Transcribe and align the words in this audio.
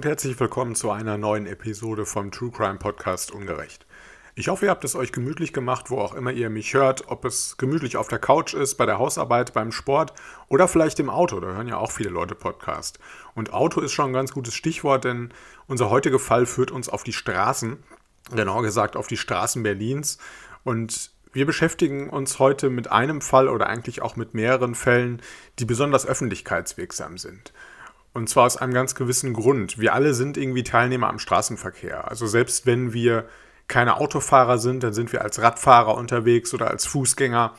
Und 0.00 0.06
herzlich 0.06 0.40
willkommen 0.40 0.74
zu 0.74 0.90
einer 0.90 1.18
neuen 1.18 1.44
Episode 1.44 2.06
vom 2.06 2.30
True 2.30 2.50
Crime 2.50 2.78
Podcast 2.78 3.32
Ungerecht. 3.32 3.84
Ich 4.34 4.48
hoffe, 4.48 4.64
ihr 4.64 4.70
habt 4.70 4.82
es 4.82 4.94
euch 4.94 5.12
gemütlich 5.12 5.52
gemacht, 5.52 5.90
wo 5.90 5.98
auch 5.98 6.14
immer 6.14 6.32
ihr 6.32 6.48
mich 6.48 6.72
hört, 6.72 7.08
ob 7.08 7.26
es 7.26 7.58
gemütlich 7.58 7.98
auf 7.98 8.08
der 8.08 8.18
Couch 8.18 8.54
ist, 8.54 8.76
bei 8.76 8.86
der 8.86 8.98
Hausarbeit, 8.98 9.52
beim 9.52 9.72
Sport 9.72 10.14
oder 10.48 10.68
vielleicht 10.68 11.00
im 11.00 11.10
Auto. 11.10 11.38
Da 11.38 11.48
hören 11.48 11.68
ja 11.68 11.76
auch 11.76 11.92
viele 11.92 12.08
Leute 12.08 12.34
Podcast. 12.34 12.98
Und 13.34 13.52
Auto 13.52 13.82
ist 13.82 13.92
schon 13.92 14.06
ein 14.06 14.14
ganz 14.14 14.32
gutes 14.32 14.54
Stichwort, 14.54 15.04
denn 15.04 15.34
unser 15.66 15.90
heutiger 15.90 16.18
Fall 16.18 16.46
führt 16.46 16.70
uns 16.70 16.88
auf 16.88 17.02
die 17.02 17.12
Straßen, 17.12 17.76
genauer 18.34 18.62
gesagt 18.62 18.96
auf 18.96 19.06
die 19.06 19.18
Straßen 19.18 19.62
Berlins. 19.62 20.16
Und 20.64 21.10
wir 21.34 21.44
beschäftigen 21.44 22.08
uns 22.08 22.38
heute 22.38 22.70
mit 22.70 22.90
einem 22.90 23.20
Fall 23.20 23.48
oder 23.48 23.66
eigentlich 23.66 24.00
auch 24.00 24.16
mit 24.16 24.32
mehreren 24.32 24.74
Fällen, 24.74 25.20
die 25.58 25.66
besonders 25.66 26.06
öffentlichkeitswirksam 26.06 27.18
sind. 27.18 27.52
Und 28.12 28.28
zwar 28.28 28.46
aus 28.46 28.56
einem 28.56 28.74
ganz 28.74 28.94
gewissen 28.94 29.32
Grund. 29.32 29.78
Wir 29.78 29.94
alle 29.94 30.14
sind 30.14 30.36
irgendwie 30.36 30.64
Teilnehmer 30.64 31.08
am 31.08 31.18
Straßenverkehr. 31.18 32.08
Also 32.08 32.26
selbst 32.26 32.66
wenn 32.66 32.92
wir 32.92 33.26
keine 33.68 33.98
Autofahrer 33.98 34.58
sind, 34.58 34.82
dann 34.82 34.92
sind 34.92 35.12
wir 35.12 35.22
als 35.22 35.40
Radfahrer 35.40 35.94
unterwegs 35.94 36.52
oder 36.52 36.68
als 36.70 36.86
Fußgänger. 36.86 37.54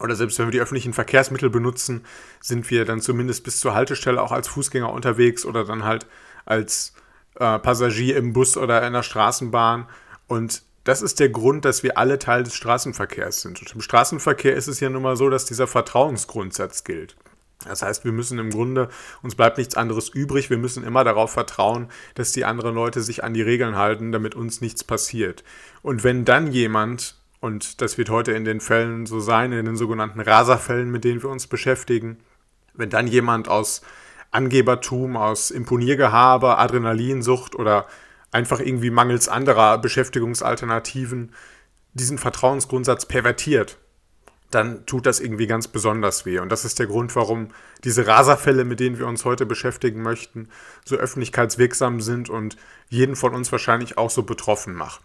Oder 0.00 0.16
selbst 0.16 0.38
wenn 0.38 0.46
wir 0.46 0.52
die 0.52 0.60
öffentlichen 0.60 0.94
Verkehrsmittel 0.94 1.50
benutzen, 1.50 2.06
sind 2.40 2.70
wir 2.70 2.86
dann 2.86 3.00
zumindest 3.00 3.44
bis 3.44 3.60
zur 3.60 3.74
Haltestelle 3.74 4.22
auch 4.22 4.32
als 4.32 4.48
Fußgänger 4.48 4.90
unterwegs 4.90 5.44
oder 5.44 5.64
dann 5.64 5.84
halt 5.84 6.06
als 6.46 6.94
äh, 7.34 7.58
Passagier 7.58 8.16
im 8.16 8.32
Bus 8.32 8.56
oder 8.56 8.86
in 8.86 8.94
der 8.94 9.02
Straßenbahn. 9.02 9.86
Und 10.26 10.62
das 10.84 11.02
ist 11.02 11.20
der 11.20 11.28
Grund, 11.28 11.64
dass 11.64 11.82
wir 11.82 11.98
alle 11.98 12.18
Teil 12.18 12.42
des 12.42 12.54
Straßenverkehrs 12.54 13.42
sind. 13.42 13.60
Und 13.60 13.74
im 13.74 13.82
Straßenverkehr 13.82 14.54
ist 14.54 14.68
es 14.68 14.80
ja 14.80 14.88
nun 14.88 15.02
mal 15.02 15.16
so, 15.16 15.28
dass 15.28 15.44
dieser 15.44 15.66
Vertrauensgrundsatz 15.66 16.82
gilt. 16.84 17.14
Das 17.66 17.82
heißt, 17.82 18.04
wir 18.04 18.12
müssen 18.12 18.38
im 18.38 18.50
Grunde, 18.50 18.88
uns 19.22 19.34
bleibt 19.34 19.58
nichts 19.58 19.76
anderes 19.76 20.08
übrig, 20.08 20.50
wir 20.50 20.58
müssen 20.58 20.84
immer 20.84 21.04
darauf 21.04 21.32
vertrauen, 21.32 21.88
dass 22.14 22.32
die 22.32 22.44
anderen 22.44 22.74
Leute 22.74 23.02
sich 23.02 23.24
an 23.24 23.34
die 23.34 23.42
Regeln 23.42 23.76
halten, 23.76 24.12
damit 24.12 24.34
uns 24.34 24.60
nichts 24.60 24.84
passiert. 24.84 25.44
Und 25.82 26.04
wenn 26.04 26.24
dann 26.24 26.52
jemand, 26.52 27.16
und 27.40 27.80
das 27.80 27.98
wird 27.98 28.10
heute 28.10 28.32
in 28.32 28.44
den 28.44 28.60
Fällen 28.60 29.06
so 29.06 29.20
sein, 29.20 29.52
in 29.52 29.64
den 29.64 29.76
sogenannten 29.76 30.20
Raserfällen, 30.20 30.90
mit 30.90 31.04
denen 31.04 31.22
wir 31.22 31.30
uns 31.30 31.46
beschäftigen, 31.46 32.18
wenn 32.74 32.90
dann 32.90 33.06
jemand 33.06 33.48
aus 33.48 33.82
Angebertum, 34.30 35.16
aus 35.16 35.50
Imponiergehabe, 35.50 36.58
Adrenalinsucht 36.58 37.54
oder 37.54 37.86
einfach 38.30 38.60
irgendwie 38.60 38.90
mangels 38.90 39.28
anderer 39.28 39.78
Beschäftigungsalternativen 39.78 41.32
diesen 41.94 42.16
Vertrauensgrundsatz 42.16 43.06
pervertiert, 43.06 43.78
dann 44.54 44.86
tut 44.86 45.06
das 45.06 45.20
irgendwie 45.20 45.46
ganz 45.46 45.68
besonders 45.68 46.26
weh. 46.26 46.38
Und 46.38 46.50
das 46.50 46.64
ist 46.64 46.78
der 46.78 46.86
Grund, 46.86 47.14
warum 47.16 47.48
diese 47.84 48.06
Raserfälle, 48.06 48.64
mit 48.64 48.80
denen 48.80 48.98
wir 48.98 49.06
uns 49.06 49.24
heute 49.24 49.46
beschäftigen 49.46 50.02
möchten, 50.02 50.48
so 50.84 50.96
öffentlichkeitswirksam 50.96 52.00
sind 52.00 52.30
und 52.30 52.56
jeden 52.88 53.16
von 53.16 53.34
uns 53.34 53.50
wahrscheinlich 53.52 53.98
auch 53.98 54.10
so 54.10 54.22
betroffen 54.22 54.74
machen. 54.74 55.04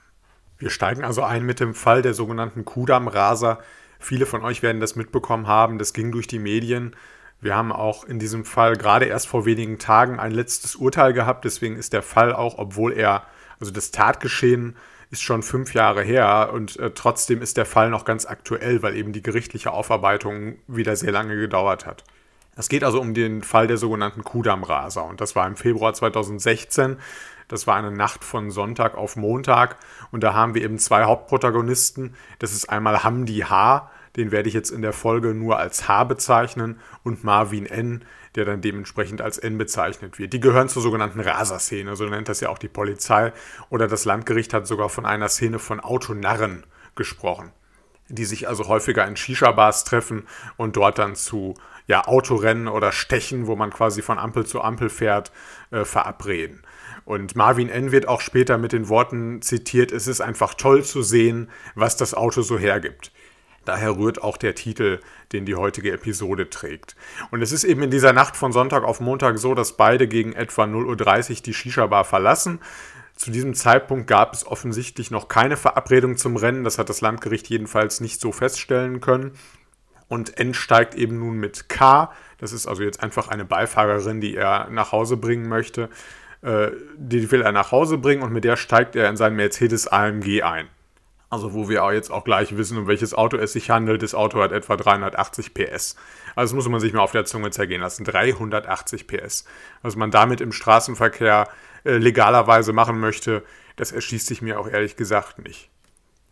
Wir 0.57 0.69
steigen 0.69 1.03
also 1.03 1.23
ein 1.23 1.45
mit 1.45 1.59
dem 1.59 1.73
Fall 1.73 2.01
der 2.01 2.13
sogenannten 2.13 2.65
Kudam-Raser. 2.65 3.59
Viele 3.99 4.25
von 4.25 4.43
euch 4.43 4.63
werden 4.63 4.81
das 4.81 4.95
mitbekommen 4.95 5.47
haben, 5.47 5.77
das 5.77 5.93
ging 5.93 6.11
durch 6.11 6.27
die 6.27 6.39
Medien. 6.39 6.95
Wir 7.39 7.55
haben 7.55 7.71
auch 7.71 8.03
in 8.03 8.17
diesem 8.17 8.45
Fall 8.45 8.75
gerade 8.75 9.05
erst 9.05 9.27
vor 9.27 9.45
wenigen 9.45 9.77
Tagen 9.77 10.19
ein 10.19 10.31
letztes 10.31 10.75
Urteil 10.75 11.13
gehabt, 11.13 11.45
deswegen 11.45 11.75
ist 11.75 11.93
der 11.93 12.01
Fall 12.01 12.33
auch, 12.33 12.57
obwohl 12.57 12.93
er, 12.93 13.23
also 13.59 13.71
das 13.71 13.91
Tatgeschehen, 13.91 14.75
ist 15.09 15.21
schon 15.21 15.43
fünf 15.43 15.73
Jahre 15.73 16.01
her 16.01 16.51
und 16.53 16.77
äh, 16.77 16.91
trotzdem 16.91 17.41
ist 17.41 17.57
der 17.57 17.65
Fall 17.65 17.89
noch 17.89 18.05
ganz 18.05 18.25
aktuell, 18.25 18.81
weil 18.83 18.95
eben 18.95 19.13
die 19.13 19.21
gerichtliche 19.21 19.71
Aufarbeitung 19.71 20.55
wieder 20.67 20.95
sehr 20.95 21.11
lange 21.11 21.35
gedauert 21.37 21.85
hat. 21.85 22.03
Es 22.55 22.69
geht 22.69 22.83
also 22.83 22.99
um 22.99 23.13
den 23.13 23.43
Fall 23.43 23.67
der 23.67 23.77
sogenannten 23.77 24.23
Kudam-Raser 24.23 25.05
und 25.05 25.21
das 25.21 25.35
war 25.35 25.47
im 25.47 25.55
Februar 25.55 25.93
2016. 25.93 26.97
Das 27.47 27.67
war 27.67 27.75
eine 27.75 27.91
Nacht 27.91 28.23
von 28.23 28.51
Sonntag 28.51 28.95
auf 28.95 29.15
Montag 29.15 29.77
und 30.11 30.23
da 30.23 30.33
haben 30.33 30.53
wir 30.53 30.63
eben 30.63 30.79
zwei 30.79 31.03
Hauptprotagonisten. 31.05 32.15
Das 32.39 32.51
ist 32.51 32.69
einmal 32.69 33.03
Hamdi 33.03 33.39
H., 33.39 33.89
den 34.17 34.31
werde 34.31 34.49
ich 34.49 34.55
jetzt 34.55 34.71
in 34.71 34.81
der 34.81 34.93
Folge 34.93 35.35
nur 35.35 35.59
als 35.59 35.87
H 35.87 36.03
bezeichnen 36.05 36.79
und 37.03 37.23
Marvin 37.23 37.67
N., 37.67 38.03
der 38.37 38.45
dann 38.45 38.61
dementsprechend 38.61 39.21
als 39.21 39.37
N 39.37 39.57
bezeichnet 39.57 40.19
wird. 40.19 40.31
Die 40.31 40.39
gehören 40.39 40.69
zur 40.69 40.81
sogenannten 40.81 41.19
Raser-Szene, 41.19 41.95
so 41.95 42.05
nennt 42.05 42.29
das 42.29 42.39
ja 42.39 42.49
auch 42.49 42.59
die 42.59 42.69
Polizei. 42.69 43.33
Oder 43.69 43.87
das 43.87 44.05
Landgericht 44.05 44.53
hat 44.53 44.67
sogar 44.67 44.89
von 44.89 45.05
einer 45.05 45.27
Szene 45.27 45.59
von 45.59 45.79
Autonarren 45.79 46.65
gesprochen, 46.95 47.51
die 48.07 48.25
sich 48.25 48.47
also 48.47 48.67
häufiger 48.67 49.05
in 49.05 49.17
Shisha-Bars 49.17 49.83
treffen 49.83 50.27
und 50.55 50.77
dort 50.77 50.99
dann 50.99 51.15
zu 51.15 51.55
ja, 51.87 52.05
Autorennen 52.05 52.67
oder 52.67 52.91
Stechen, 52.91 53.47
wo 53.47 53.55
man 53.55 53.71
quasi 53.71 54.01
von 54.01 54.19
Ampel 54.19 54.45
zu 54.45 54.61
Ampel 54.61 54.89
fährt, 54.89 55.31
äh, 55.71 55.83
verabreden. 55.83 56.61
Und 57.05 57.35
Marvin 57.35 57.69
N. 57.69 57.91
wird 57.91 58.07
auch 58.07 58.19
später 58.21 58.57
mit 58.57 58.73
den 58.73 58.89
Worten 58.89 59.41
zitiert, 59.41 59.91
es 59.93 60.07
ist 60.07 60.19
einfach 60.21 60.53
toll 60.53 60.83
zu 60.83 61.01
sehen, 61.01 61.49
was 61.73 61.95
das 61.95 62.13
Auto 62.13 62.41
so 62.41 62.59
hergibt. 62.59 63.11
Daher 63.63 63.97
rührt 63.97 64.21
auch 64.21 64.37
der 64.37 64.55
Titel, 64.55 64.99
den 65.33 65.45
die 65.45 65.55
heutige 65.55 65.91
Episode 65.91 66.49
trägt. 66.49 66.95
Und 67.31 67.41
es 67.41 67.51
ist 67.51 67.63
eben 67.63 67.83
in 67.83 67.91
dieser 67.91 68.13
Nacht 68.13 68.37
von 68.37 68.51
Sonntag 68.51 68.83
auf 68.83 68.99
Montag 68.99 69.37
so, 69.37 69.55
dass 69.55 69.77
beide 69.77 70.07
gegen 70.07 70.33
etwa 70.33 70.63
0.30 70.63 71.29
Uhr 71.29 71.35
die 71.43 71.53
Shisha-Bar 71.53 72.05
verlassen. 72.05 72.59
Zu 73.15 73.31
diesem 73.31 73.55
Zeitpunkt 73.55 74.07
gab 74.07 74.33
es 74.33 74.45
offensichtlich 74.45 75.09
noch 75.09 75.27
keine 75.27 75.57
Verabredung 75.57 76.17
zum 76.17 76.35
Rennen. 76.35 76.63
Das 76.63 76.77
hat 76.77 76.89
das 76.89 77.01
Landgericht 77.01 77.47
jedenfalls 77.47 77.99
nicht 77.99 78.21
so 78.21 78.31
feststellen 78.31 79.01
können. 79.01 79.31
Und 80.07 80.39
N 80.39 80.53
steigt 80.53 80.95
eben 80.95 81.19
nun 81.19 81.37
mit 81.37 81.67
K. 81.67 82.13
Das 82.37 82.53
ist 82.53 82.67
also 82.67 82.83
jetzt 82.83 83.01
einfach 83.01 83.27
eine 83.27 83.43
Beifahrerin, 83.43 84.21
die 84.21 84.35
er 84.35 84.69
nach 84.69 84.91
Hause 84.91 85.17
bringen 85.17 85.49
möchte. 85.49 85.89
Äh, 86.41 86.69
die 86.95 87.29
will 87.31 87.41
er 87.41 87.51
nach 87.51 87.71
Hause 87.71 87.97
bringen 87.97 88.21
und 88.21 88.31
mit 88.31 88.43
der 88.43 88.55
steigt 88.55 88.95
er 88.95 89.09
in 89.09 89.17
sein 89.17 89.35
Mercedes 89.35 89.87
AMG 89.87 90.43
ein. 90.43 90.69
Also 91.29 91.53
wo 91.53 91.67
wir 91.67 91.83
auch 91.83 91.91
jetzt 91.91 92.09
auch 92.09 92.23
gleich 92.23 92.55
wissen, 92.55 92.77
um 92.77 92.87
welches 92.87 93.13
Auto 93.13 93.37
es 93.37 93.51
sich 93.53 93.69
handelt. 93.69 94.01
Das 94.01 94.15
Auto 94.15 94.41
hat 94.41 94.53
etwa 94.53 94.77
380 94.77 95.53
PS. 95.53 95.97
Also 96.35 96.53
das 96.53 96.53
muss 96.53 96.69
man 96.69 96.79
sich 96.79 96.93
mal 96.93 97.01
auf 97.01 97.11
der 97.11 97.25
Zunge 97.25 97.51
zergehen 97.51 97.81
lassen. 97.81 98.05
380 98.05 99.07
PS. 99.07 99.45
Was 99.81 99.95
man 99.97 100.09
damit 100.09 100.39
im 100.39 100.53
Straßenverkehr 100.53 101.49
äh, 101.83 101.97
legalerweise 101.97 102.71
machen 102.71 102.99
möchte, 102.99 103.43
das 103.75 103.91
erschließt 103.91 104.27
sich 104.27 104.41
mir 104.41 104.59
auch 104.59 104.69
ehrlich 104.69 104.95
gesagt 104.95 105.39
nicht. 105.39 105.69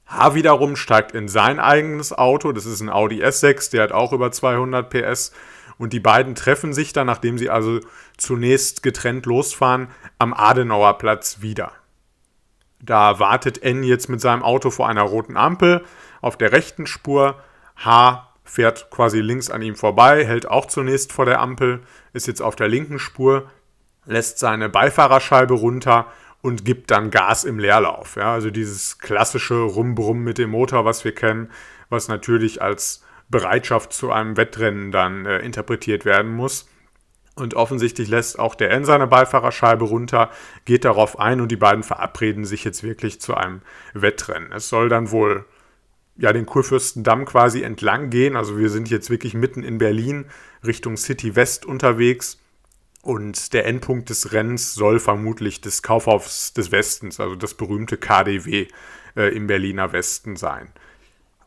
H 0.08 0.36
wiederum 0.36 0.76
steigt 0.76 1.14
in 1.14 1.28
sein 1.28 1.60
eigenes 1.60 2.14
Auto. 2.14 2.52
Das 2.52 2.66
ist 2.66 2.80
ein 2.80 2.90
Audi 2.90 3.24
S6, 3.24 3.72
der 3.72 3.84
hat 3.84 3.92
auch 3.92 4.14
über 4.14 4.32
200 4.32 4.90
PS. 4.90 5.34
Und 5.78 5.92
die 5.92 6.00
beiden 6.00 6.36
treffen 6.36 6.74
sich 6.74 6.94
dann, 6.94 7.08
nachdem 7.08 7.38
sie 7.38 7.50
also 7.50 7.82
zunächst 8.18 8.82
getrennt 8.82 9.26
losfahren, 9.26 9.90
am 10.20 10.34
Adenauerplatz 10.34 11.42
wieder. 11.42 11.74
Da 12.86 13.20
wartet 13.20 13.64
N 13.64 13.84
jetzt 13.84 14.10
mit 14.10 14.22
seinem 14.22 14.44
Auto 14.44 14.70
vor 14.70 14.88
einer 14.88 15.02
roten 15.02 15.38
Ampel 15.38 15.84
auf 16.22 16.38
der 16.38 16.52
rechten 16.52 16.86
Spur. 16.86 17.36
H 17.78 18.32
fährt 18.44 18.92
quasi 18.92 19.20
links 19.22 19.50
an 19.50 19.64
ihm 19.64 19.76
vorbei, 19.76 20.24
hält 20.26 20.48
auch 20.48 20.68
zunächst 20.68 21.12
vor 21.12 21.26
der 21.26 21.42
Ampel, 21.42 21.82
ist 22.14 22.28
jetzt 22.28 22.42
auf 22.42 22.56
der 22.56 22.68
linken 22.68 23.00
Spur, 23.00 23.50
lässt 24.06 24.38
seine 24.38 24.70
Beifahrerscheibe 24.70 25.56
runter 25.56 26.06
und 26.42 26.64
gibt 26.64 26.92
dann 26.92 27.10
Gas 27.10 27.44
im 27.44 27.58
Leerlauf. 27.58 28.18
Ja, 28.18 28.34
also 28.34 28.52
dieses 28.52 29.00
klassische 29.00 29.56
Rumbrummen 29.56 30.24
mit 30.24 30.38
dem 30.38 30.52
Motor, 30.52 30.86
was 30.86 31.04
wir 31.04 31.16
kennen, 31.16 31.50
was 31.90 32.08
natürlich 32.08 32.62
als 32.62 33.04
Bereitschaft 33.30 33.94
zu 33.94 34.12
einem 34.12 34.38
Wettrennen 34.38 34.92
dann 34.92 35.26
äh, 35.26 35.40
interpretiert 35.40 36.06
werden 36.06 36.32
muss. 36.32 36.70
Und 37.36 37.54
offensichtlich 37.54 38.08
lässt 38.08 38.40
auch 38.40 38.56
der 38.56 38.72
N 38.72 38.86
seine 38.86 39.08
Beifahrerscheibe 39.08 39.84
runter, 39.84 40.30
geht 40.64 40.86
darauf 40.86 41.20
ein 41.20 41.42
und 41.42 41.52
die 41.52 41.58
beiden 41.58 41.84
verabreden 41.84 42.46
sich 42.46 42.64
jetzt 42.64 42.82
wirklich 42.82 43.20
zu 43.20 43.36
einem 43.36 43.62
Wettrennen. 43.94 44.54
Es 44.54 44.70
soll 44.70 44.88
dann 44.88 45.12
wohl 45.12 45.46
ja 46.18 46.32
den 46.32 46.46
Kurfürstendamm 46.46 47.26
quasi 47.26 47.62
entlang 47.62 48.10
gehen. 48.10 48.38
Also 48.38 48.58
wir 48.58 48.70
sind 48.70 48.90
jetzt 48.90 49.10
wirklich 49.10 49.34
mitten 49.34 49.64
in 49.64 49.78
Berlin 49.78 50.26
Richtung 50.66 50.96
City 50.96 51.36
West 51.36 51.66
unterwegs. 51.66 52.40
Und 53.02 53.54
der 53.54 53.66
Endpunkt 53.66 54.10
des 54.10 54.32
Rennens 54.32 54.74
soll 54.74 55.00
vermutlich 55.00 55.62
das 55.62 55.84
Kaufhaus 55.84 56.54
des 56.54 56.72
Westens, 56.72 57.20
also 57.20 57.36
das 57.36 57.54
berühmte 57.54 57.98
KDW 57.98 58.68
äh, 59.16 59.36
im 59.36 59.46
Berliner 59.46 59.94
Westen 59.94 60.38
sein. 60.38 60.70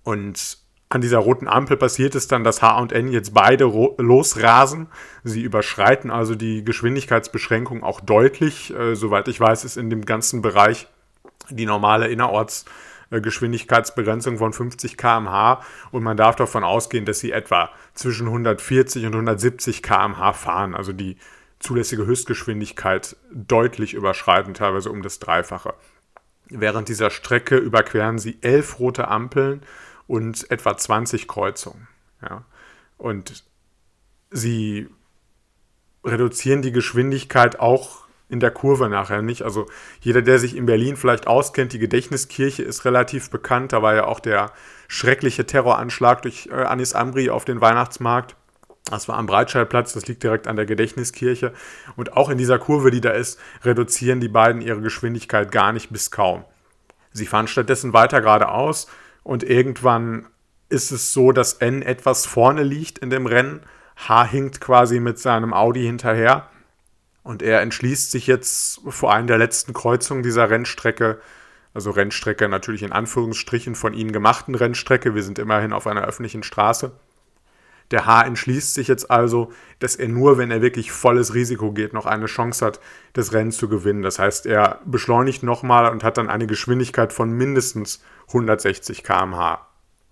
Und 0.04 0.58
an 0.90 1.02
dieser 1.02 1.18
roten 1.18 1.48
Ampel 1.48 1.76
passiert 1.76 2.14
es 2.14 2.28
dann, 2.28 2.44
dass 2.44 2.62
H 2.62 2.78
und 2.78 2.92
N 2.92 3.08
jetzt 3.08 3.34
beide 3.34 3.64
losrasen. 3.64 4.86
Sie 5.22 5.42
überschreiten 5.42 6.10
also 6.10 6.34
die 6.34 6.64
Geschwindigkeitsbeschränkung 6.64 7.82
auch 7.82 8.00
deutlich. 8.00 8.74
Äh, 8.74 8.94
soweit 8.94 9.28
ich 9.28 9.38
weiß, 9.38 9.64
ist 9.64 9.76
in 9.76 9.90
dem 9.90 10.06
ganzen 10.06 10.40
Bereich 10.40 10.86
die 11.50 11.66
normale 11.66 12.08
Innerortsgeschwindigkeitsbegrenzung 12.08 14.38
von 14.38 14.54
50 14.54 14.96
km/h 14.96 15.60
und 15.90 16.02
man 16.02 16.16
darf 16.16 16.36
davon 16.36 16.64
ausgehen, 16.64 17.04
dass 17.04 17.20
sie 17.20 17.32
etwa 17.32 17.68
zwischen 17.94 18.28
140 18.28 19.04
und 19.06 19.12
170 19.12 19.82
km/h 19.82 20.32
fahren, 20.32 20.74
also 20.74 20.94
die 20.94 21.18
zulässige 21.58 22.06
Höchstgeschwindigkeit 22.06 23.16
deutlich 23.32 23.92
überschreiten, 23.94 24.54
teilweise 24.54 24.90
um 24.90 25.02
das 25.02 25.18
Dreifache. 25.18 25.74
Während 26.50 26.88
dieser 26.88 27.10
Strecke 27.10 27.58
überqueren 27.58 28.18
sie 28.18 28.38
elf 28.40 28.78
rote 28.78 29.08
Ampeln 29.08 29.60
und 30.08 30.50
etwa 30.50 30.76
20 30.76 31.28
Kreuzungen. 31.28 31.86
Ja. 32.20 32.44
Und 32.96 33.44
sie 34.30 34.88
reduzieren 36.04 36.62
die 36.62 36.72
Geschwindigkeit 36.72 37.60
auch 37.60 38.08
in 38.28 38.40
der 38.40 38.50
Kurve 38.50 38.88
nachher 38.88 39.22
nicht. 39.22 39.42
Also 39.42 39.66
jeder, 40.00 40.22
der 40.22 40.38
sich 40.38 40.56
in 40.56 40.66
Berlin 40.66 40.96
vielleicht 40.96 41.26
auskennt, 41.26 41.72
die 41.72 41.78
Gedächtniskirche 41.78 42.62
ist 42.62 42.84
relativ 42.84 43.30
bekannt. 43.30 43.72
Da 43.72 43.82
war 43.82 43.94
ja 43.94 44.04
auch 44.04 44.20
der 44.20 44.52
schreckliche 44.88 45.46
Terroranschlag 45.46 46.22
durch 46.22 46.48
äh, 46.50 46.54
Anis 46.54 46.94
Amri 46.94 47.30
auf 47.30 47.44
den 47.44 47.60
Weihnachtsmarkt. 47.60 48.34
Das 48.90 49.08
war 49.08 49.18
am 49.18 49.26
Breitscheidplatz, 49.26 49.92
das 49.92 50.06
liegt 50.06 50.22
direkt 50.22 50.46
an 50.46 50.56
der 50.56 50.64
Gedächtniskirche. 50.64 51.52
Und 51.96 52.16
auch 52.16 52.30
in 52.30 52.38
dieser 52.38 52.58
Kurve, 52.58 52.90
die 52.90 53.02
da 53.02 53.10
ist, 53.10 53.38
reduzieren 53.62 54.20
die 54.20 54.28
beiden 54.28 54.62
ihre 54.62 54.80
Geschwindigkeit 54.80 55.52
gar 55.52 55.72
nicht 55.72 55.90
bis 55.90 56.10
kaum. 56.10 56.44
Sie 57.12 57.26
fahren 57.26 57.48
stattdessen 57.48 57.92
weiter 57.92 58.22
geradeaus 58.22 58.88
und 59.28 59.44
irgendwann 59.44 60.26
ist 60.70 60.90
es 60.90 61.12
so, 61.12 61.32
dass 61.32 61.52
N 61.52 61.82
etwas 61.82 62.24
vorne 62.24 62.62
liegt 62.62 62.96
in 62.96 63.10
dem 63.10 63.26
Rennen. 63.26 63.60
H 63.94 64.24
hinkt 64.24 64.58
quasi 64.58 65.00
mit 65.00 65.18
seinem 65.18 65.52
Audi 65.52 65.84
hinterher. 65.84 66.48
Und 67.24 67.42
er 67.42 67.60
entschließt 67.60 68.10
sich 68.10 68.26
jetzt 68.26 68.80
vor 68.88 69.12
einer 69.12 69.26
der 69.26 69.36
letzten 69.36 69.74
Kreuzungen 69.74 70.22
dieser 70.22 70.48
Rennstrecke, 70.48 71.20
also 71.74 71.90
Rennstrecke 71.90 72.48
natürlich 72.48 72.82
in 72.82 72.92
Anführungsstrichen 72.92 73.74
von 73.74 73.92
ihnen 73.92 74.12
gemachten 74.12 74.54
Rennstrecke, 74.54 75.14
wir 75.14 75.22
sind 75.22 75.38
immerhin 75.38 75.74
auf 75.74 75.86
einer 75.86 76.06
öffentlichen 76.06 76.42
Straße, 76.42 76.92
der 77.90 78.06
H 78.06 78.22
entschließt 78.22 78.74
sich 78.74 78.88
jetzt 78.88 79.10
also, 79.10 79.50
dass 79.78 79.96
er 79.96 80.08
nur, 80.08 80.38
wenn 80.38 80.50
er 80.50 80.62
wirklich 80.62 80.92
volles 80.92 81.34
Risiko 81.34 81.72
geht, 81.72 81.92
noch 81.92 82.06
eine 82.06 82.26
Chance 82.26 82.64
hat, 82.64 82.80
das 83.14 83.32
Rennen 83.32 83.52
zu 83.52 83.68
gewinnen. 83.68 84.02
Das 84.02 84.18
heißt, 84.18 84.46
er 84.46 84.80
beschleunigt 84.84 85.42
nochmal 85.42 85.90
und 85.90 86.04
hat 86.04 86.18
dann 86.18 86.28
eine 86.28 86.46
Geschwindigkeit 86.46 87.12
von 87.12 87.30
mindestens 87.30 88.02
160 88.28 89.04
km/h. 89.04 89.68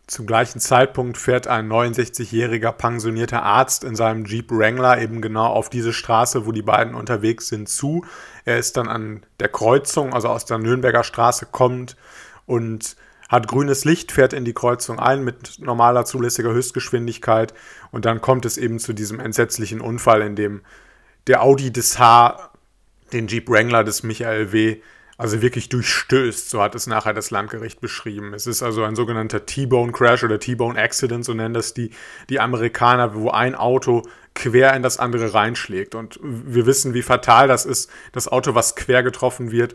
Zum 0.07 0.25
gleichen 0.25 0.61
Zeitpunkt 0.61 1.19
fährt 1.19 1.49
ein 1.49 1.69
69-jähriger 1.69 2.71
pensionierter 2.71 3.43
Arzt 3.43 3.83
in 3.83 3.97
seinem 3.97 4.25
Jeep 4.25 4.53
Wrangler 4.53 5.03
eben 5.03 5.21
genau 5.21 5.47
auf 5.47 5.69
diese 5.69 5.93
Straße, 5.93 6.47
wo 6.47 6.53
die 6.53 6.63
beiden 6.63 6.95
unterwegs 6.95 7.49
sind, 7.49 7.69
zu. 7.69 8.05
Er 8.45 8.57
ist 8.57 8.77
dann 8.77 8.87
an 8.87 9.27
der 9.41 9.49
Kreuzung, 9.49 10.15
also 10.15 10.29
aus 10.29 10.45
der 10.45 10.59
Nürnberger 10.59 11.03
Straße 11.03 11.47
kommt 11.51 11.97
und 12.47 12.97
hat 13.29 13.49
grünes 13.49 13.85
Licht, 13.85 14.13
fährt 14.13 14.33
in 14.33 14.45
die 14.45 14.55
Kreuzung 14.55 14.99
ein 14.99 15.25
mit 15.25 15.59
normaler 15.59 16.05
zulässiger 16.05 16.53
Höchstgeschwindigkeit 16.53 17.55
und 17.91 18.05
dann 18.05 18.21
kommt 18.21 18.45
es 18.45 18.57
eben 18.57 18.79
zu 18.79 18.93
diesem 18.93 19.21
entsetzlichen 19.21 19.81
Unfall, 19.81 20.23
in 20.23 20.37
dem 20.37 20.63
der 21.27 21.43
Audi 21.43 21.73
des 21.73 21.99
H 21.99 22.51
den 23.13 23.27
Jeep 23.27 23.49
Wrangler 23.49 23.85
des 23.85 24.03
Michael 24.03 24.53
W. 24.53 24.81
also 25.17 25.43
wirklich 25.43 25.69
durchstößt, 25.69 26.51
so 26.51 26.63
hat 26.63 26.75
es 26.75 26.87
nachher 26.87 27.15
das 27.15 27.31
Landgericht 27.31 27.81
beschrieben. 27.81 28.35
Es 28.35 28.47
ist 28.47 28.63
also 28.63 28.85
ein 28.85 28.97
sogenannter 28.97 29.47
T-Bone 29.47 29.93
Crash 29.93 30.25
oder 30.25 30.39
T-Bone 30.39 30.79
Accident, 30.79 31.25
so 31.25 31.35
nennen 31.35 31.55
das 31.55 31.75
die, 31.75 31.91
die 32.29 32.41
Amerikaner, 32.41 33.15
wo 33.15 33.31
ein 33.31 33.55
Auto 33.55 34.03
quer 34.35 34.75
in 34.75 34.83
das 34.83 34.99
andere 34.99 35.35
reinschlägt. 35.35 35.95
Und 35.95 36.21
wir 36.23 36.67
wissen, 36.67 36.95
wie 36.95 37.03
fatal 37.03 37.49
das 37.49 37.65
ist, 37.65 37.91
das 38.13 38.29
Auto, 38.29 38.55
was 38.55 38.77
quer 38.77 39.03
getroffen 39.03 39.51
wird, 39.51 39.75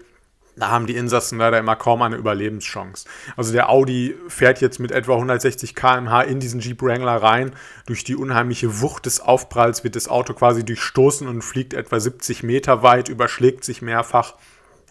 da 0.55 0.69
haben 0.69 0.85
die 0.85 0.95
Insassen 0.95 1.37
leider 1.37 1.57
immer 1.57 1.75
kaum 1.75 2.01
eine 2.01 2.17
Überlebenschance. 2.17 3.07
Also 3.37 3.53
der 3.53 3.69
Audi 3.69 4.15
fährt 4.27 4.61
jetzt 4.61 4.79
mit 4.79 4.91
etwa 4.91 5.13
160 5.13 5.75
km/h 5.75 6.21
in 6.23 6.39
diesen 6.39 6.59
Jeep 6.59 6.81
Wrangler 6.81 7.15
rein. 7.15 7.53
Durch 7.85 8.03
die 8.03 8.15
unheimliche 8.15 8.81
Wucht 8.81 9.05
des 9.05 9.21
Aufpralls 9.21 9.83
wird 9.83 9.95
das 9.95 10.07
Auto 10.07 10.33
quasi 10.33 10.65
durchstoßen 10.65 11.27
und 11.27 11.41
fliegt 11.41 11.73
etwa 11.73 11.99
70 11.99 12.43
Meter 12.43 12.83
weit, 12.83 13.09
überschlägt 13.09 13.63
sich 13.63 13.81
mehrfach. 13.81 14.35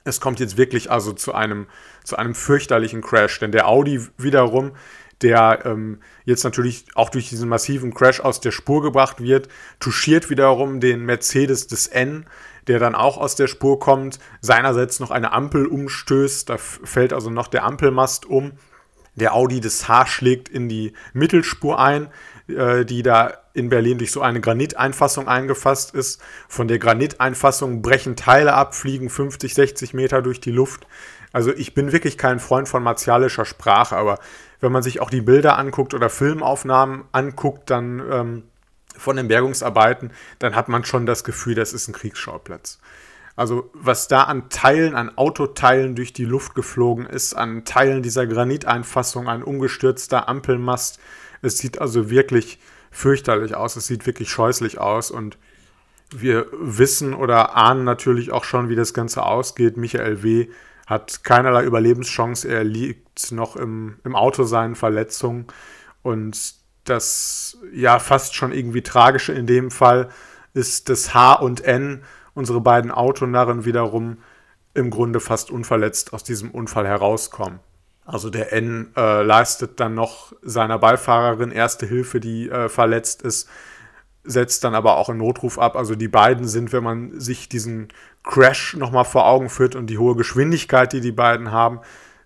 Es 0.04 0.20
kommt 0.20 0.40
jetzt 0.40 0.56
wirklich 0.56 0.90
also 0.90 1.12
zu 1.12 1.34
einem, 1.34 1.66
zu 2.04 2.16
einem 2.16 2.34
fürchterlichen 2.34 3.02
Crash, 3.02 3.38
denn 3.38 3.52
der 3.52 3.68
Audi 3.68 4.00
wiederum, 4.16 4.72
der 5.20 5.60
ähm, 5.66 6.00
jetzt 6.24 6.44
natürlich 6.44 6.86
auch 6.94 7.10
durch 7.10 7.28
diesen 7.28 7.50
massiven 7.50 7.92
Crash 7.92 8.20
aus 8.20 8.40
der 8.40 8.52
Spur 8.52 8.82
gebracht 8.82 9.20
wird, 9.20 9.48
touchiert 9.78 10.30
wiederum 10.30 10.80
den 10.80 11.04
Mercedes 11.04 11.66
des 11.66 11.86
N, 11.86 12.24
der 12.66 12.78
dann 12.78 12.94
auch 12.94 13.18
aus 13.18 13.36
der 13.36 13.46
Spur 13.46 13.78
kommt, 13.78 14.18
seinerseits 14.40 15.00
noch 15.00 15.10
eine 15.10 15.32
Ampel 15.32 15.66
umstößt, 15.66 16.48
da 16.48 16.58
fällt 16.58 17.12
also 17.12 17.30
noch 17.30 17.48
der 17.48 17.64
Ampelmast 17.64 18.26
um. 18.26 18.52
Der 19.16 19.34
Audi 19.34 19.60
des 19.60 19.88
H 19.88 20.06
schlägt 20.06 20.48
in 20.48 20.68
die 20.68 20.92
Mittelspur 21.12 21.78
ein, 21.78 22.08
äh, 22.48 22.84
die 22.84 23.02
da 23.02 23.34
in 23.52 23.68
Berlin 23.68 23.98
durch 23.98 24.12
so 24.12 24.22
eine 24.22 24.40
Graniteinfassung 24.40 25.28
eingefasst 25.28 25.94
ist. 25.94 26.22
Von 26.48 26.68
der 26.68 26.78
Graniteinfassung 26.78 27.82
brechen 27.82 28.16
Teile 28.16 28.54
ab, 28.54 28.74
fliegen 28.74 29.10
50, 29.10 29.54
60 29.54 29.94
Meter 29.94 30.22
durch 30.22 30.40
die 30.40 30.52
Luft. 30.52 30.86
Also 31.32 31.52
ich 31.52 31.74
bin 31.74 31.92
wirklich 31.92 32.18
kein 32.18 32.40
Freund 32.40 32.68
von 32.68 32.82
martialischer 32.82 33.44
Sprache, 33.44 33.96
aber 33.96 34.18
wenn 34.60 34.72
man 34.72 34.82
sich 34.82 35.00
auch 35.00 35.10
die 35.10 35.20
Bilder 35.20 35.58
anguckt 35.58 35.94
oder 35.94 36.10
Filmaufnahmen 36.10 37.04
anguckt, 37.12 37.70
dann 37.70 38.02
ähm, 38.10 38.42
von 39.00 39.16
den 39.16 39.28
Bergungsarbeiten, 39.28 40.12
dann 40.38 40.54
hat 40.54 40.68
man 40.68 40.84
schon 40.84 41.06
das 41.06 41.24
Gefühl, 41.24 41.54
das 41.54 41.72
ist 41.72 41.88
ein 41.88 41.94
Kriegsschauplatz. 41.94 42.78
Also 43.36 43.70
was 43.72 44.06
da 44.06 44.24
an 44.24 44.50
Teilen, 44.50 44.94
an 44.94 45.16
Autoteilen 45.16 45.94
durch 45.94 46.12
die 46.12 46.26
Luft 46.26 46.54
geflogen 46.54 47.06
ist, 47.06 47.34
an 47.34 47.64
Teilen 47.64 48.02
dieser 48.02 48.26
Graniteinfassung, 48.26 49.28
ein 49.28 49.42
umgestürzter 49.42 50.28
Ampelmast, 50.28 51.00
es 51.40 51.56
sieht 51.56 51.80
also 51.80 52.10
wirklich 52.10 52.58
fürchterlich 52.90 53.54
aus, 53.54 53.76
es 53.76 53.86
sieht 53.86 54.06
wirklich 54.06 54.30
scheußlich 54.30 54.78
aus 54.78 55.10
und 55.10 55.38
wir 56.14 56.46
wissen 56.52 57.14
oder 57.14 57.56
ahnen 57.56 57.84
natürlich 57.84 58.32
auch 58.32 58.44
schon, 58.44 58.68
wie 58.68 58.76
das 58.76 58.92
Ganze 58.92 59.22
ausgeht. 59.22 59.76
Michael 59.76 60.22
W. 60.22 60.48
hat 60.86 61.24
keinerlei 61.24 61.64
Überlebenschance, 61.64 62.48
er 62.48 62.64
liegt 62.64 63.32
noch 63.32 63.56
im, 63.56 63.96
im 64.04 64.16
Auto 64.16 64.42
seinen 64.42 64.74
Verletzungen 64.74 65.46
und 66.02 66.59
das 66.84 67.58
ja 67.72 67.98
fast 67.98 68.34
schon 68.34 68.52
irgendwie 68.52 68.82
tragische 68.82 69.32
in 69.32 69.46
dem 69.46 69.70
Fall 69.70 70.10
ist, 70.54 70.88
dass 70.88 71.14
H 71.14 71.34
und 71.34 71.62
N, 71.62 72.02
unsere 72.34 72.60
beiden 72.60 72.90
Autonarren, 72.90 73.64
wiederum 73.64 74.18
im 74.74 74.90
Grunde 74.90 75.20
fast 75.20 75.50
unverletzt 75.50 76.12
aus 76.12 76.24
diesem 76.24 76.50
Unfall 76.50 76.86
herauskommen. 76.86 77.60
Also 78.04 78.30
der 78.30 78.52
N 78.52 78.92
äh, 78.96 79.22
leistet 79.22 79.78
dann 79.78 79.94
noch 79.94 80.32
seiner 80.42 80.78
Beifahrerin 80.78 81.52
erste 81.52 81.86
Hilfe, 81.86 82.18
die 82.18 82.48
äh, 82.48 82.68
verletzt 82.68 83.22
ist, 83.22 83.48
setzt 84.24 84.64
dann 84.64 84.74
aber 84.74 84.96
auch 84.96 85.08
einen 85.08 85.18
Notruf 85.18 85.58
ab. 85.58 85.76
Also 85.76 85.94
die 85.94 86.08
beiden 86.08 86.46
sind, 86.46 86.72
wenn 86.72 86.82
man 86.82 87.20
sich 87.20 87.48
diesen 87.48 87.88
Crash 88.24 88.76
nochmal 88.76 89.04
vor 89.04 89.26
Augen 89.26 89.48
führt 89.48 89.76
und 89.76 89.86
die 89.86 89.98
hohe 89.98 90.16
Geschwindigkeit, 90.16 90.92
die 90.92 91.00
die 91.00 91.12
beiden 91.12 91.52
haben, 91.52 91.80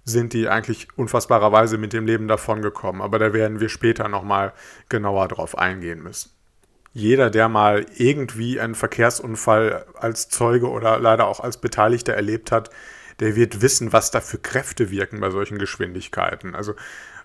sind 0.05 0.33
die 0.33 0.49
eigentlich 0.49 0.89
unfassbarerweise 0.97 1.79
mit 1.79 1.93
dem 1.93 2.07
Leben 2.07 2.29
davon 2.29 2.63
gekommen. 2.63 3.01
Aber 3.01 3.19
da 3.19 3.33
werden 3.33 3.61
wir 3.61 3.69
später 3.69 4.09
nochmal 4.09 4.53
genauer 4.89 5.29
drauf 5.29 5.57
eingehen 5.57 6.03
müssen. 6.03 6.31
Jeder, 6.93 7.31
der 7.31 7.49
mal 7.49 7.87
irgendwie 7.97 8.61
einen 8.61 8.75
Verkehrsunfall 8.75 9.87
als 9.99 10.29
Zeuge 10.29 10.71
oder 10.71 10.99
leider 11.01 11.27
auch 11.27 11.41
als 11.41 11.57
Beteiligter 11.57 12.13
erlebt 12.13 12.53
hat, 12.53 12.71
der 13.21 13.35
wird 13.35 13.63
wissen, 13.63 13.93
was 13.93 14.11
da 14.11 14.21
für 14.21 14.39
Kräfte 14.39 14.91
wirken 14.91 15.21
bei 15.21 15.31
solchen 15.31 15.59
Geschwindigkeiten. 15.59 16.55
Also 16.55 16.75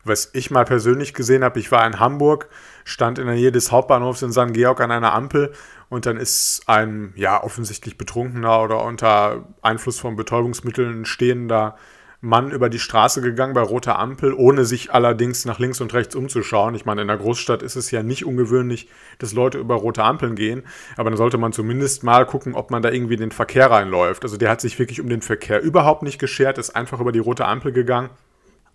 was 0.04 0.30
ich 0.34 0.50
mal 0.50 0.66
persönlich 0.66 1.14
gesehen 1.14 1.44
habe, 1.44 1.60
ich 1.60 1.72
war 1.72 1.86
in 1.86 2.00
Hamburg, 2.00 2.48
stand 2.86 3.20
in 3.20 3.26
der 3.26 3.36
Nähe 3.36 3.52
des 3.52 3.72
Hauptbahnhofs 3.72 4.22
in 4.22 4.32
St. 4.32 4.54
Georg 4.54 4.80
an 4.82 4.92
einer 4.92 5.14
Ampel 5.14 5.52
und 5.90 6.06
dann 6.06 6.18
ist 6.18 6.64
ein 6.68 7.14
ja 7.16 7.44
offensichtlich 7.44 7.98
betrunkener 7.98 8.62
oder 8.62 8.84
unter 8.84 9.48
Einfluss 9.62 10.00
von 10.00 10.16
Betäubungsmitteln 10.16 11.06
stehender 11.06 11.76
Mann 12.22 12.52
über 12.52 12.70
die 12.70 12.80
Straße 12.80 13.22
gegangen 13.22 13.54
bei 13.54 13.62
roter 13.62 13.98
Ampel, 13.98 14.34
ohne 14.34 14.66
sich 14.66 14.92
allerdings 14.92 15.46
nach 15.46 15.58
links 15.58 15.80
und 15.80 15.94
rechts 15.94 16.16
umzuschauen. 16.16 16.76
Ich 16.76 16.86
meine, 16.86 17.02
in 17.02 17.08
der 17.08 17.18
Großstadt 17.18 17.64
ist 17.64 17.78
es 17.78 17.92
ja 17.92 18.04
nicht 18.04 18.26
ungewöhnlich, 18.26 18.90
dass 19.20 19.34
Leute 19.34 19.58
über 19.58 19.76
rote 19.76 20.04
Ampeln 20.04 20.36
gehen, 20.36 20.64
aber 20.98 21.10
dann 21.10 21.18
sollte 21.18 21.38
man 21.38 21.54
zumindest 21.54 22.04
mal 22.04 22.26
gucken, 22.26 22.56
ob 22.56 22.72
man 22.72 22.82
da 22.82 22.92
irgendwie 22.92 23.14
in 23.14 23.22
den 23.22 23.32
Verkehr 23.32 23.72
reinläuft. 23.72 24.24
Also 24.24 24.36
der 24.36 24.50
hat 24.50 24.60
sich 24.60 24.78
wirklich 24.80 25.00
um 25.00 25.08
den 25.08 25.22
Verkehr 25.22 25.62
überhaupt 25.62 26.04
nicht 26.04 26.20
geschert, 26.20 26.58
ist 26.58 26.76
einfach 26.76 27.00
über 27.00 27.14
die 27.14 27.20
rote 27.20 27.46
Ampel 27.46 27.72
gegangen. 27.72 28.10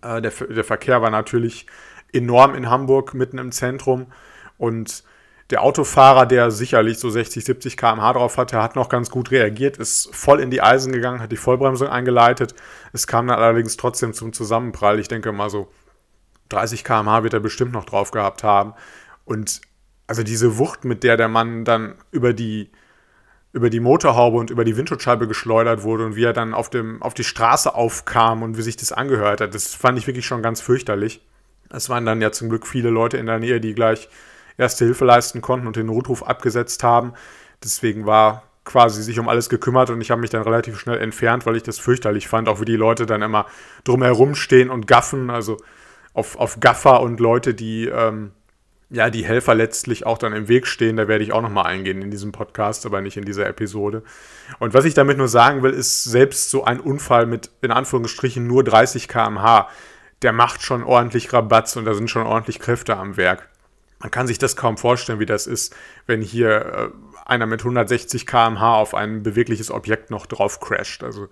Äh, 0.01 0.21
der, 0.21 0.31
der 0.31 0.63
Verkehr 0.63 1.03
war 1.03 1.11
natürlich 1.11 1.67
enorm 2.11 2.55
in 2.55 2.69
Hamburg, 2.69 3.13
mitten 3.13 3.37
im 3.37 3.51
Zentrum 3.51 4.07
und 4.57 5.03
der 5.51 5.61
Autofahrer, 5.61 6.25
der 6.25 6.49
sicherlich 6.49 6.97
so 6.97 7.09
60, 7.09 7.45
70 7.45 7.77
km/h 7.77 8.13
drauf 8.13 8.37
hatte, 8.37 8.61
hat 8.61 8.75
noch 8.75 8.89
ganz 8.89 9.11
gut 9.11 9.29
reagiert, 9.29 9.77
ist 9.77 10.13
voll 10.13 10.39
in 10.39 10.49
die 10.49 10.61
Eisen 10.61 10.91
gegangen, 10.91 11.19
hat 11.19 11.31
die 11.31 11.37
Vollbremsung 11.37 11.87
eingeleitet. 11.87 12.55
Es 12.93 13.05
kam 13.05 13.27
dann 13.27 13.37
allerdings 13.37 13.77
trotzdem 13.77 14.13
zum 14.13 14.33
Zusammenprall. 14.33 14.99
Ich 14.99 15.07
denke 15.07 15.31
mal 15.31 15.51
so 15.51 15.71
30 16.49 16.83
km/h 16.83 17.23
wird 17.23 17.33
er 17.33 17.39
bestimmt 17.39 17.73
noch 17.73 17.85
drauf 17.85 18.11
gehabt 18.11 18.43
haben. 18.43 18.73
Und 19.23 19.61
also 20.07 20.23
diese 20.23 20.57
Wucht, 20.57 20.83
mit 20.83 21.03
der 21.03 21.17
der 21.17 21.27
Mann 21.27 21.63
dann 21.63 21.95
über 22.11 22.33
die, 22.33 22.71
über 23.53 23.69
die 23.69 23.79
Motorhaube 23.79 24.37
und 24.37 24.49
über 24.49 24.65
die 24.65 24.77
Windschutzscheibe 24.77 25.27
geschleudert 25.27 25.83
wurde 25.83 26.05
und 26.05 26.15
wie 26.15 26.23
er 26.23 26.33
dann 26.33 26.55
auf, 26.55 26.69
dem, 26.71 27.01
auf 27.03 27.13
die 27.13 27.23
Straße 27.23 27.73
aufkam 27.73 28.41
und 28.41 28.57
wie 28.57 28.63
sich 28.63 28.77
das 28.77 28.91
angehört 28.91 29.41
hat, 29.41 29.53
das 29.53 29.75
fand 29.75 29.97
ich 29.97 30.07
wirklich 30.07 30.25
schon 30.25 30.41
ganz 30.41 30.59
fürchterlich. 30.59 31.21
Es 31.69 31.89
waren 31.89 32.05
dann 32.05 32.21
ja 32.21 32.31
zum 32.31 32.49
Glück 32.49 32.67
viele 32.67 32.89
Leute 32.89 33.17
in 33.17 33.25
der 33.27 33.39
Nähe, 33.39 33.59
die 33.59 33.73
gleich 33.73 34.09
Erste 34.57 34.85
Hilfe 34.85 35.05
leisten 35.05 35.41
konnten 35.41 35.67
und 35.67 35.75
den 35.75 35.87
Notruf 35.87 36.23
abgesetzt 36.23 36.83
haben. 36.83 37.13
Deswegen 37.63 38.05
war 38.05 38.43
quasi 38.63 39.03
sich 39.03 39.19
um 39.19 39.29
alles 39.29 39.49
gekümmert 39.49 39.89
und 39.89 40.01
ich 40.01 40.11
habe 40.11 40.21
mich 40.21 40.31
dann 40.31 40.41
relativ 40.41 40.79
schnell 40.79 40.97
entfernt, 40.97 41.45
weil 41.45 41.55
ich 41.55 41.63
das 41.63 41.79
fürchterlich 41.79 42.27
fand, 42.27 42.49
auch 42.49 42.59
wie 42.59 42.65
die 42.65 42.75
Leute 42.75 43.05
dann 43.05 43.21
immer 43.21 43.45
drumherum 43.83 44.35
stehen 44.35 44.69
und 44.69 44.87
gaffen, 44.87 45.29
also 45.29 45.57
auf, 46.13 46.37
auf 46.37 46.59
Gaffer 46.59 47.01
und 47.01 47.19
Leute, 47.19 47.53
die 47.53 47.85
ähm, 47.85 48.31
ja, 48.89 49.09
die 49.09 49.25
Helfer 49.25 49.55
letztlich 49.55 50.05
auch 50.05 50.17
dann 50.17 50.33
im 50.33 50.47
Weg 50.47 50.67
stehen. 50.67 50.97
Da 50.97 51.07
werde 51.07 51.23
ich 51.23 51.33
auch 51.33 51.41
nochmal 51.41 51.65
eingehen 51.65 52.01
in 52.01 52.11
diesem 52.11 52.31
Podcast, 52.31 52.85
aber 52.85 53.01
nicht 53.01 53.17
in 53.17 53.25
dieser 53.25 53.47
Episode. 53.47 54.03
Und 54.59 54.73
was 54.73 54.85
ich 54.85 54.93
damit 54.93 55.17
nur 55.17 55.27
sagen 55.27 55.63
will, 55.63 55.71
ist, 55.71 56.03
selbst 56.03 56.49
so 56.49 56.63
ein 56.63 56.79
Unfall 56.79 57.25
mit 57.25 57.51
in 57.61 57.71
Anführungsstrichen 57.71 58.45
nur 58.45 58.63
30 58.63 59.07
km/h, 59.07 59.69
der 60.21 60.33
macht 60.33 60.61
schon 60.61 60.83
ordentlich 60.83 61.33
Rabatz 61.33 61.75
und 61.75 61.85
da 61.85 61.93
sind 61.93 62.09
schon 62.09 62.25
ordentlich 62.25 62.59
Kräfte 62.59 62.95
am 62.95 63.17
Werk. 63.17 63.49
Man 63.99 64.11
kann 64.11 64.27
sich 64.27 64.37
das 64.37 64.55
kaum 64.55 64.77
vorstellen, 64.77 65.19
wie 65.19 65.25
das 65.25 65.47
ist, 65.47 65.75
wenn 66.05 66.21
hier 66.21 66.49
äh, 66.51 66.89
einer 67.25 67.45
mit 67.45 67.61
160 67.61 68.27
km/h 68.27 68.75
auf 68.75 68.93
ein 68.93 69.23
bewegliches 69.23 69.71
Objekt 69.71 70.11
noch 70.11 70.25
drauf 70.25 70.59
crasht. 70.59 71.03
Also 71.03 71.29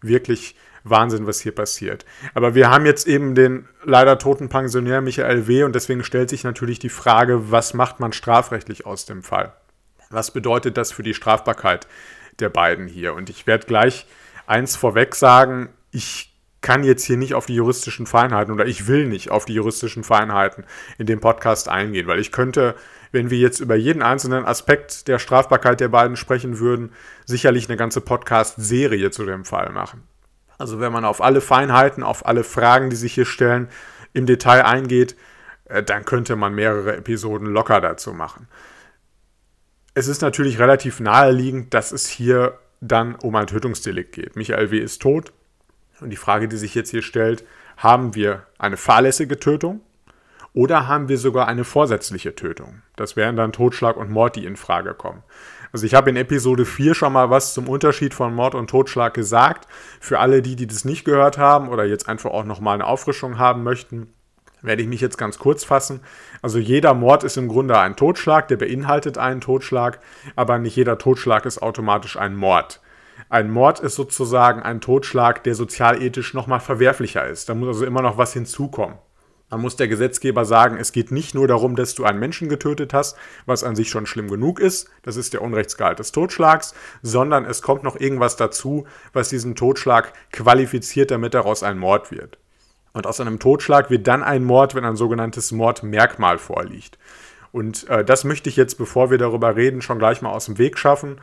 wirklich 0.00 0.56
Wahnsinn, 0.84 1.26
was 1.26 1.40
hier 1.40 1.54
passiert. 1.54 2.04
Aber 2.34 2.54
wir 2.54 2.70
haben 2.70 2.86
jetzt 2.86 3.06
eben 3.06 3.34
den 3.34 3.68
leider 3.84 4.18
toten 4.18 4.48
Pensionär 4.48 5.00
Michael 5.00 5.46
W. 5.46 5.64
und 5.64 5.74
deswegen 5.74 6.04
stellt 6.04 6.30
sich 6.30 6.44
natürlich 6.44 6.78
die 6.78 6.88
Frage, 6.88 7.50
was 7.50 7.74
macht 7.74 8.00
man 8.00 8.12
strafrechtlich 8.12 8.86
aus 8.86 9.04
dem 9.04 9.22
Fall? 9.22 9.52
Was 10.10 10.30
bedeutet 10.30 10.76
das 10.76 10.92
für 10.92 11.02
die 11.02 11.14
Strafbarkeit 11.14 11.88
der 12.38 12.48
beiden 12.48 12.86
hier? 12.86 13.14
Und 13.14 13.30
ich 13.30 13.46
werde 13.46 13.66
gleich 13.66 14.06
eins 14.46 14.76
vorweg 14.76 15.14
sagen, 15.14 15.68
ich 15.90 16.35
kann 16.66 16.82
jetzt 16.82 17.04
hier 17.04 17.16
nicht 17.16 17.34
auf 17.34 17.46
die 17.46 17.54
juristischen 17.54 18.06
Feinheiten 18.06 18.52
oder 18.52 18.66
ich 18.66 18.88
will 18.88 19.06
nicht 19.06 19.30
auf 19.30 19.44
die 19.44 19.54
juristischen 19.54 20.02
Feinheiten 20.02 20.64
in 20.98 21.06
dem 21.06 21.20
Podcast 21.20 21.68
eingehen, 21.68 22.08
weil 22.08 22.18
ich 22.18 22.32
könnte, 22.32 22.74
wenn 23.12 23.30
wir 23.30 23.38
jetzt 23.38 23.60
über 23.60 23.76
jeden 23.76 24.02
einzelnen 24.02 24.44
Aspekt 24.44 25.06
der 25.06 25.20
Strafbarkeit 25.20 25.78
der 25.78 25.86
beiden 25.86 26.16
sprechen 26.16 26.58
würden, 26.58 26.90
sicherlich 27.24 27.68
eine 27.68 27.76
ganze 27.76 28.00
Podcast-Serie 28.00 29.12
zu 29.12 29.24
dem 29.24 29.44
Fall 29.44 29.70
machen. 29.70 30.02
Also 30.58 30.80
wenn 30.80 30.90
man 30.90 31.04
auf 31.04 31.22
alle 31.22 31.40
Feinheiten, 31.40 32.02
auf 32.02 32.26
alle 32.26 32.42
Fragen, 32.42 32.90
die 32.90 32.96
sich 32.96 33.14
hier 33.14 33.26
stellen, 33.26 33.68
im 34.12 34.26
Detail 34.26 34.64
eingeht, 34.64 35.14
äh, 35.66 35.84
dann 35.84 36.04
könnte 36.04 36.34
man 36.34 36.52
mehrere 36.52 36.96
Episoden 36.96 37.46
locker 37.46 37.80
dazu 37.80 38.12
machen. 38.12 38.48
Es 39.94 40.08
ist 40.08 40.20
natürlich 40.20 40.58
relativ 40.58 40.98
naheliegend, 40.98 41.74
dass 41.74 41.92
es 41.92 42.08
hier 42.08 42.58
dann 42.80 43.14
um 43.14 43.36
ein 43.36 43.46
Tötungsdelikt 43.46 44.10
geht. 44.10 44.34
Michael 44.34 44.72
W. 44.72 44.78
ist 44.80 45.00
tot. 45.00 45.32
Und 46.00 46.10
die 46.10 46.16
Frage, 46.16 46.48
die 46.48 46.56
sich 46.56 46.74
jetzt 46.74 46.90
hier 46.90 47.02
stellt, 47.02 47.44
haben 47.76 48.14
wir 48.14 48.46
eine 48.58 48.76
fahrlässige 48.76 49.38
Tötung 49.38 49.80
oder 50.52 50.88
haben 50.88 51.08
wir 51.08 51.18
sogar 51.18 51.48
eine 51.48 51.64
vorsätzliche 51.64 52.34
Tötung? 52.34 52.82
Das 52.96 53.16
wären 53.16 53.36
dann 53.36 53.52
Totschlag 53.52 53.96
und 53.96 54.10
Mord, 54.10 54.36
die 54.36 54.46
in 54.46 54.56
Frage 54.56 54.94
kommen. 54.94 55.22
Also 55.72 55.84
ich 55.84 55.94
habe 55.94 56.08
in 56.08 56.16
Episode 56.16 56.64
4 56.64 56.94
schon 56.94 57.12
mal 57.12 57.28
was 57.28 57.52
zum 57.52 57.68
Unterschied 57.68 58.14
von 58.14 58.34
Mord 58.34 58.54
und 58.54 58.70
Totschlag 58.70 59.12
gesagt. 59.12 59.68
Für 60.00 60.18
alle 60.18 60.40
die, 60.40 60.56
die 60.56 60.66
das 60.66 60.86
nicht 60.86 61.04
gehört 61.04 61.36
haben 61.36 61.68
oder 61.68 61.84
jetzt 61.84 62.08
einfach 62.08 62.30
auch 62.30 62.44
nochmal 62.44 62.74
eine 62.74 62.86
Auffrischung 62.86 63.38
haben 63.38 63.62
möchten, 63.62 64.08
werde 64.62 64.82
ich 64.82 64.88
mich 64.88 65.02
jetzt 65.02 65.18
ganz 65.18 65.38
kurz 65.38 65.64
fassen. 65.64 66.00
Also 66.40 66.58
jeder 66.58 66.94
Mord 66.94 67.24
ist 67.24 67.36
im 67.36 67.48
Grunde 67.48 67.78
ein 67.78 67.96
Totschlag, 67.96 68.48
der 68.48 68.56
beinhaltet 68.56 69.18
einen 69.18 69.40
Totschlag, 69.40 70.00
aber 70.34 70.58
nicht 70.58 70.76
jeder 70.76 70.96
Totschlag 70.98 71.44
ist 71.44 71.62
automatisch 71.62 72.16
ein 72.16 72.34
Mord. 72.34 72.80
Ein 73.28 73.50
Mord 73.50 73.80
ist 73.80 73.96
sozusagen 73.96 74.62
ein 74.62 74.80
Totschlag, 74.80 75.42
der 75.42 75.54
sozialethisch 75.54 76.32
nochmal 76.34 76.60
verwerflicher 76.60 77.26
ist. 77.26 77.48
Da 77.48 77.54
muss 77.54 77.68
also 77.68 77.84
immer 77.84 78.02
noch 78.02 78.18
was 78.18 78.32
hinzukommen. 78.32 78.98
Man 79.50 79.60
muss 79.60 79.76
der 79.76 79.86
Gesetzgeber 79.86 80.44
sagen, 80.44 80.76
es 80.76 80.90
geht 80.90 81.12
nicht 81.12 81.34
nur 81.34 81.46
darum, 81.46 81.76
dass 81.76 81.94
du 81.94 82.04
einen 82.04 82.18
Menschen 82.18 82.48
getötet 82.48 82.92
hast, 82.92 83.16
was 83.46 83.62
an 83.62 83.76
sich 83.76 83.88
schon 83.90 84.06
schlimm 84.06 84.28
genug 84.28 84.58
ist, 84.58 84.90
das 85.02 85.16
ist 85.16 85.34
der 85.34 85.42
Unrechtsgehalt 85.42 86.00
des 86.00 86.10
Totschlags, 86.10 86.74
sondern 87.02 87.44
es 87.44 87.62
kommt 87.62 87.84
noch 87.84 87.98
irgendwas 87.98 88.34
dazu, 88.34 88.86
was 89.12 89.28
diesen 89.28 89.54
Totschlag 89.54 90.12
qualifiziert, 90.32 91.12
damit 91.12 91.34
daraus 91.34 91.62
ein 91.62 91.78
Mord 91.78 92.10
wird. 92.10 92.38
Und 92.92 93.06
aus 93.06 93.20
einem 93.20 93.38
Totschlag 93.38 93.88
wird 93.88 94.08
dann 94.08 94.24
ein 94.24 94.42
Mord, 94.42 94.74
wenn 94.74 94.84
ein 94.84 94.96
sogenanntes 94.96 95.52
Mordmerkmal 95.52 96.38
vorliegt. 96.38 96.98
Und 97.52 97.88
äh, 97.88 98.04
das 98.04 98.24
möchte 98.24 98.48
ich 98.48 98.56
jetzt, 98.56 98.78
bevor 98.78 99.10
wir 99.10 99.18
darüber 99.18 99.54
reden, 99.54 99.80
schon 99.80 99.98
gleich 99.98 100.22
mal 100.22 100.30
aus 100.30 100.46
dem 100.46 100.58
Weg 100.58 100.76
schaffen. 100.76 101.20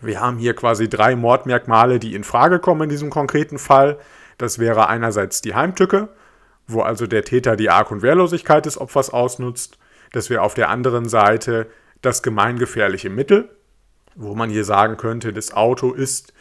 Wir 0.00 0.20
haben 0.20 0.38
hier 0.38 0.54
quasi 0.54 0.88
drei 0.88 1.16
Mordmerkmale, 1.16 1.98
die 1.98 2.14
in 2.14 2.24
Frage 2.24 2.58
kommen 2.58 2.82
in 2.82 2.88
diesem 2.88 3.10
konkreten 3.10 3.58
Fall. 3.58 3.98
Das 4.38 4.58
wäre 4.58 4.88
einerseits 4.88 5.40
die 5.40 5.54
Heimtücke, 5.54 6.08
wo 6.66 6.82
also 6.82 7.06
der 7.06 7.24
Täter 7.24 7.56
die 7.56 7.70
Arg- 7.70 7.90
und 7.90 8.02
Wehrlosigkeit 8.02 8.66
des 8.66 8.78
Opfers 8.78 9.10
ausnutzt. 9.10 9.78
Das 10.12 10.30
wäre 10.30 10.42
auf 10.42 10.54
der 10.54 10.68
anderen 10.68 11.08
Seite 11.08 11.66
das 12.02 12.22
gemeingefährliche 12.22 13.10
Mittel, 13.10 13.48
wo 14.14 14.34
man 14.34 14.50
hier 14.50 14.64
sagen 14.64 14.96
könnte, 14.96 15.32
das 15.32 15.52
Auto 15.52 15.92
ist 15.92 16.32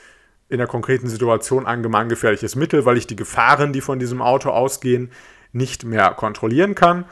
in 0.50 0.60
der 0.60 0.68
konkreten 0.68 1.08
Situation 1.08 1.66
ein 1.66 1.82
gemeingefährliches 1.82 2.56
Mittel, 2.56 2.86
weil 2.86 2.98
ich 2.98 3.08
die 3.08 3.16
Gefahren, 3.16 3.74
die 3.74 3.82
von 3.82 4.00
diesem 4.00 4.22
Auto 4.22 4.50
ausgehen, 4.50 5.12
nicht 5.54 5.86
mehr 5.86 6.12
kontrollieren 6.12 6.76
kann. 6.76 7.06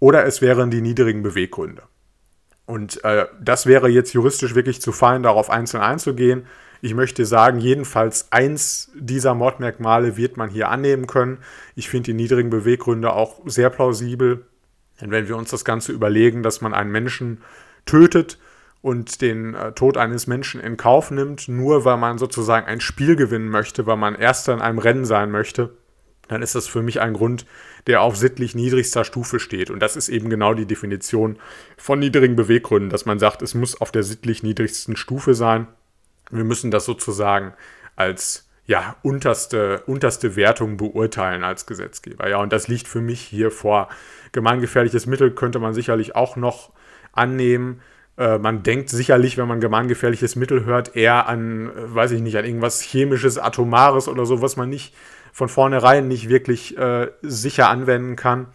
Oder 0.00 0.26
es 0.26 0.42
wären 0.42 0.70
die 0.70 0.82
niedrigen 0.82 1.22
Beweggründe. 1.22 1.82
Und 2.66 3.04
äh, 3.04 3.26
das 3.40 3.66
wäre 3.66 3.88
jetzt 3.88 4.14
juristisch 4.14 4.54
wirklich 4.54 4.80
zu 4.80 4.92
fein, 4.92 5.22
darauf 5.22 5.50
einzeln 5.50 5.82
einzugehen. 5.82 6.46
Ich 6.80 6.94
möchte 6.94 7.24
sagen, 7.24 7.58
jedenfalls 7.60 8.30
eins 8.30 8.90
dieser 8.94 9.34
Mordmerkmale 9.34 10.16
wird 10.16 10.36
man 10.36 10.50
hier 10.50 10.68
annehmen 10.68 11.06
können. 11.06 11.38
Ich 11.74 11.88
finde 11.88 12.06
die 12.06 12.14
niedrigen 12.14 12.50
Beweggründe 12.50 13.12
auch 13.12 13.40
sehr 13.46 13.70
plausibel. 13.70 14.46
Denn 15.00 15.10
wenn 15.10 15.28
wir 15.28 15.36
uns 15.36 15.50
das 15.50 15.64
Ganze 15.64 15.92
überlegen, 15.92 16.42
dass 16.42 16.60
man 16.60 16.74
einen 16.74 16.92
Menschen 16.92 17.42
tötet 17.84 18.38
und 18.80 19.22
den 19.22 19.54
äh, 19.54 19.72
Tod 19.72 19.96
eines 19.96 20.26
Menschen 20.26 20.60
in 20.60 20.76
Kauf 20.76 21.10
nimmt, 21.10 21.48
nur 21.48 21.84
weil 21.84 21.96
man 21.96 22.18
sozusagen 22.18 22.66
ein 22.66 22.80
Spiel 22.80 23.16
gewinnen 23.16 23.48
möchte, 23.48 23.86
weil 23.86 23.96
man 23.96 24.14
erster 24.14 24.52
in 24.52 24.60
einem 24.60 24.78
Rennen 24.78 25.04
sein 25.04 25.30
möchte, 25.30 25.70
dann 26.28 26.42
ist 26.42 26.54
das 26.54 26.66
für 26.66 26.82
mich 26.82 27.00
ein 27.00 27.14
Grund, 27.14 27.46
der 27.86 28.02
auf 28.02 28.16
sittlich 28.16 28.54
niedrigster 28.54 29.04
Stufe 29.04 29.38
steht. 29.38 29.70
Und 29.70 29.80
das 29.80 29.96
ist 29.96 30.08
eben 30.08 30.30
genau 30.30 30.54
die 30.54 30.66
Definition 30.66 31.38
von 31.76 31.98
niedrigen 31.98 32.36
Beweggründen, 32.36 32.90
dass 32.90 33.06
man 33.06 33.18
sagt, 33.18 33.42
es 33.42 33.54
muss 33.54 33.80
auf 33.80 33.92
der 33.92 34.02
sittlich 34.02 34.42
niedrigsten 34.42 34.96
Stufe 34.96 35.34
sein. 35.34 35.66
Wir 36.30 36.44
müssen 36.44 36.70
das 36.70 36.84
sozusagen 36.86 37.52
als 37.96 38.48
ja, 38.66 38.96
unterste, 39.02 39.82
unterste 39.86 40.36
Wertung 40.36 40.78
beurteilen 40.78 41.44
als 41.44 41.66
Gesetzgeber. 41.66 42.28
Ja, 42.28 42.38
und 42.38 42.52
das 42.52 42.68
liegt 42.68 42.88
für 42.88 43.02
mich 43.02 43.20
hier 43.20 43.50
vor. 43.50 43.88
Gemeingefährliches 44.32 45.06
Mittel 45.06 45.32
könnte 45.32 45.58
man 45.58 45.74
sicherlich 45.74 46.16
auch 46.16 46.36
noch 46.36 46.72
annehmen. 47.12 47.82
Äh, 48.16 48.38
man 48.38 48.62
denkt 48.62 48.88
sicherlich, 48.88 49.36
wenn 49.36 49.48
man 49.48 49.60
gemeingefährliches 49.60 50.36
Mittel 50.36 50.64
hört, 50.64 50.96
eher 50.96 51.28
an, 51.28 51.68
äh, 51.68 51.94
weiß 51.94 52.12
ich 52.12 52.22
nicht, 52.22 52.36
an 52.38 52.46
irgendwas 52.46 52.80
chemisches, 52.80 53.38
atomares 53.38 54.08
oder 54.08 54.24
so, 54.24 54.40
was 54.40 54.56
man 54.56 54.70
nicht 54.70 54.94
von 55.34 55.48
vornherein 55.48 56.06
nicht 56.06 56.28
wirklich 56.28 56.78
äh, 56.78 57.10
sicher 57.20 57.68
anwenden 57.68 58.14
kann. 58.14 58.46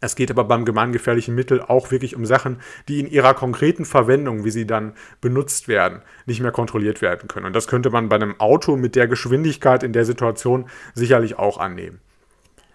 Es 0.00 0.16
geht 0.16 0.32
aber 0.32 0.42
beim 0.42 0.64
gemeingefährlichen 0.64 1.32
Mittel 1.32 1.62
auch 1.62 1.92
wirklich 1.92 2.16
um 2.16 2.26
Sachen, 2.26 2.60
die 2.88 2.98
in 2.98 3.06
ihrer 3.06 3.34
konkreten 3.34 3.84
Verwendung, 3.84 4.44
wie 4.44 4.50
sie 4.50 4.66
dann 4.66 4.94
benutzt 5.20 5.68
werden, 5.68 6.02
nicht 6.26 6.40
mehr 6.40 6.50
kontrolliert 6.50 7.02
werden 7.02 7.28
können. 7.28 7.46
Und 7.46 7.54
das 7.54 7.68
könnte 7.68 7.90
man 7.90 8.08
bei 8.08 8.16
einem 8.16 8.38
Auto 8.40 8.76
mit 8.76 8.96
der 8.96 9.06
Geschwindigkeit 9.06 9.84
in 9.84 9.92
der 9.92 10.04
Situation 10.04 10.68
sicherlich 10.92 11.38
auch 11.38 11.58
annehmen. 11.58 12.00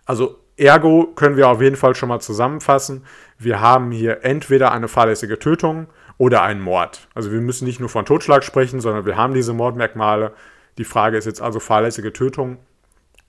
Also 0.06 0.40
ergo 0.56 1.08
können 1.14 1.36
wir 1.36 1.50
auf 1.50 1.62
jeden 1.62 1.76
Fall 1.76 1.96
schon 1.96 2.10
mal 2.10 2.22
zusammenfassen. 2.22 3.04
Wir 3.38 3.60
haben 3.60 3.92
hier 3.92 4.24
entweder 4.24 4.72
eine 4.72 4.88
fahrlässige 4.88 5.38
Tötung 5.38 5.88
oder 6.18 6.44
einen 6.44 6.62
Mord. 6.62 7.10
Also 7.14 7.34
wir 7.34 7.42
müssen 7.42 7.66
nicht 7.66 7.82
nur 7.82 7.90
von 7.90 8.06
Totschlag 8.06 8.46
sprechen, 8.46 8.80
sondern 8.80 9.06
wir 9.06 9.18
haben 9.18 9.34
diese 9.34 9.54
Mordmerkmale. 9.54 10.34
Die 10.78 10.86
Frage 10.86 11.18
ist 11.18 11.26
jetzt 11.26 11.42
also 11.42 11.60
fahrlässige 11.60 12.14
Tötung 12.14 12.60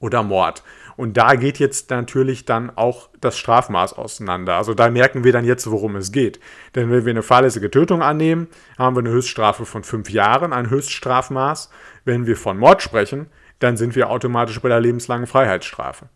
oder 0.04 0.22
Mord. 0.22 0.62
Und 0.96 1.16
da 1.16 1.34
geht 1.34 1.58
jetzt 1.58 1.90
natürlich 1.90 2.44
dann 2.44 2.70
auch 2.76 3.08
das 3.20 3.36
Strafmaß 3.38 3.94
auseinander. 3.94 4.54
Also 4.54 4.74
da 4.74 4.90
merken 4.90 5.24
wir 5.24 5.32
dann 5.32 5.44
jetzt, 5.44 5.68
worum 5.68 5.96
es 5.96 6.12
geht. 6.12 6.38
Denn 6.74 6.90
wenn 6.90 7.04
wir 7.04 7.10
eine 7.10 7.22
fahrlässige 7.22 7.70
Tötung 7.70 8.02
annehmen, 8.02 8.48
haben 8.78 8.94
wir 8.94 9.00
eine 9.00 9.10
Höchststrafe 9.10 9.64
von 9.66 9.82
fünf 9.82 10.10
Jahren, 10.10 10.52
ein 10.52 10.70
Höchststrafmaß. 10.70 11.70
Wenn 12.04 12.26
wir 12.26 12.36
von 12.36 12.58
Mord 12.58 12.82
sprechen, 12.82 13.26
dann 13.58 13.76
sind 13.76 13.96
wir 13.96 14.10
automatisch 14.10 14.60
bei 14.60 14.68
der 14.68 14.80
lebenslangen 14.80 15.26
Freiheitsstrafe. 15.26 16.08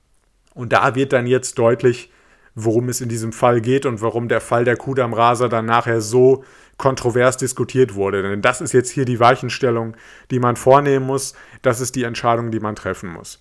Und 0.55 0.73
da 0.73 0.95
wird 0.95 1.13
dann 1.13 1.27
jetzt 1.27 1.59
deutlich, 1.59 2.13
worum 2.55 2.89
es 2.89 3.01
in 3.01 3.09
diesem 3.09 3.33
Fall 3.33 3.61
geht 3.61 3.87
und 3.87 4.03
warum 4.03 4.29
der 4.29 4.41
Fall 4.41 4.65
der 4.65 4.77
Kudam 4.77 5.15
Rasa 5.15 5.49
dann 5.49 5.67
nachher 5.67 6.01
so 6.01 6.45
kontrovers 6.77 7.37
diskutiert 7.37 7.95
wurde. 7.95 8.23
Denn 8.23 8.43
das 8.43 8.61
ist 8.61 8.73
jetzt 8.73 8.91
hier 8.91 9.05
die 9.05 9.19
Weichenstellung, 9.19 9.97
die 10.31 10.39
man 10.39 10.57
vornehmen 10.57 11.07
muss. 11.07 11.35
Das 11.63 11.81
ist 11.81 11.97
die 11.97 12.05
Entscheidung, 12.05 12.51
die 12.51 12.61
man 12.61 12.77
treffen 12.77 13.13
muss. 13.13 13.41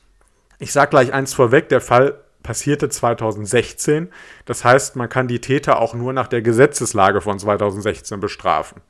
Ich 0.59 0.71
sage 0.71 0.89
gleich 0.89 1.13
eins 1.13 1.33
vorweg, 1.33 1.69
der 1.69 1.81
Fall 1.81 2.19
passierte 2.41 2.89
2016. 2.89 4.09
Das 4.45 4.63
heißt, 4.63 4.95
man 4.95 5.09
kann 5.09 5.27
die 5.27 5.41
Täter 5.41 5.79
auch 5.79 5.93
nur 5.93 6.13
nach 6.13 6.27
der 6.27 6.41
Gesetzeslage 6.41 7.21
von 7.21 7.37
2016 7.37 8.19
bestrafen. 8.19 8.81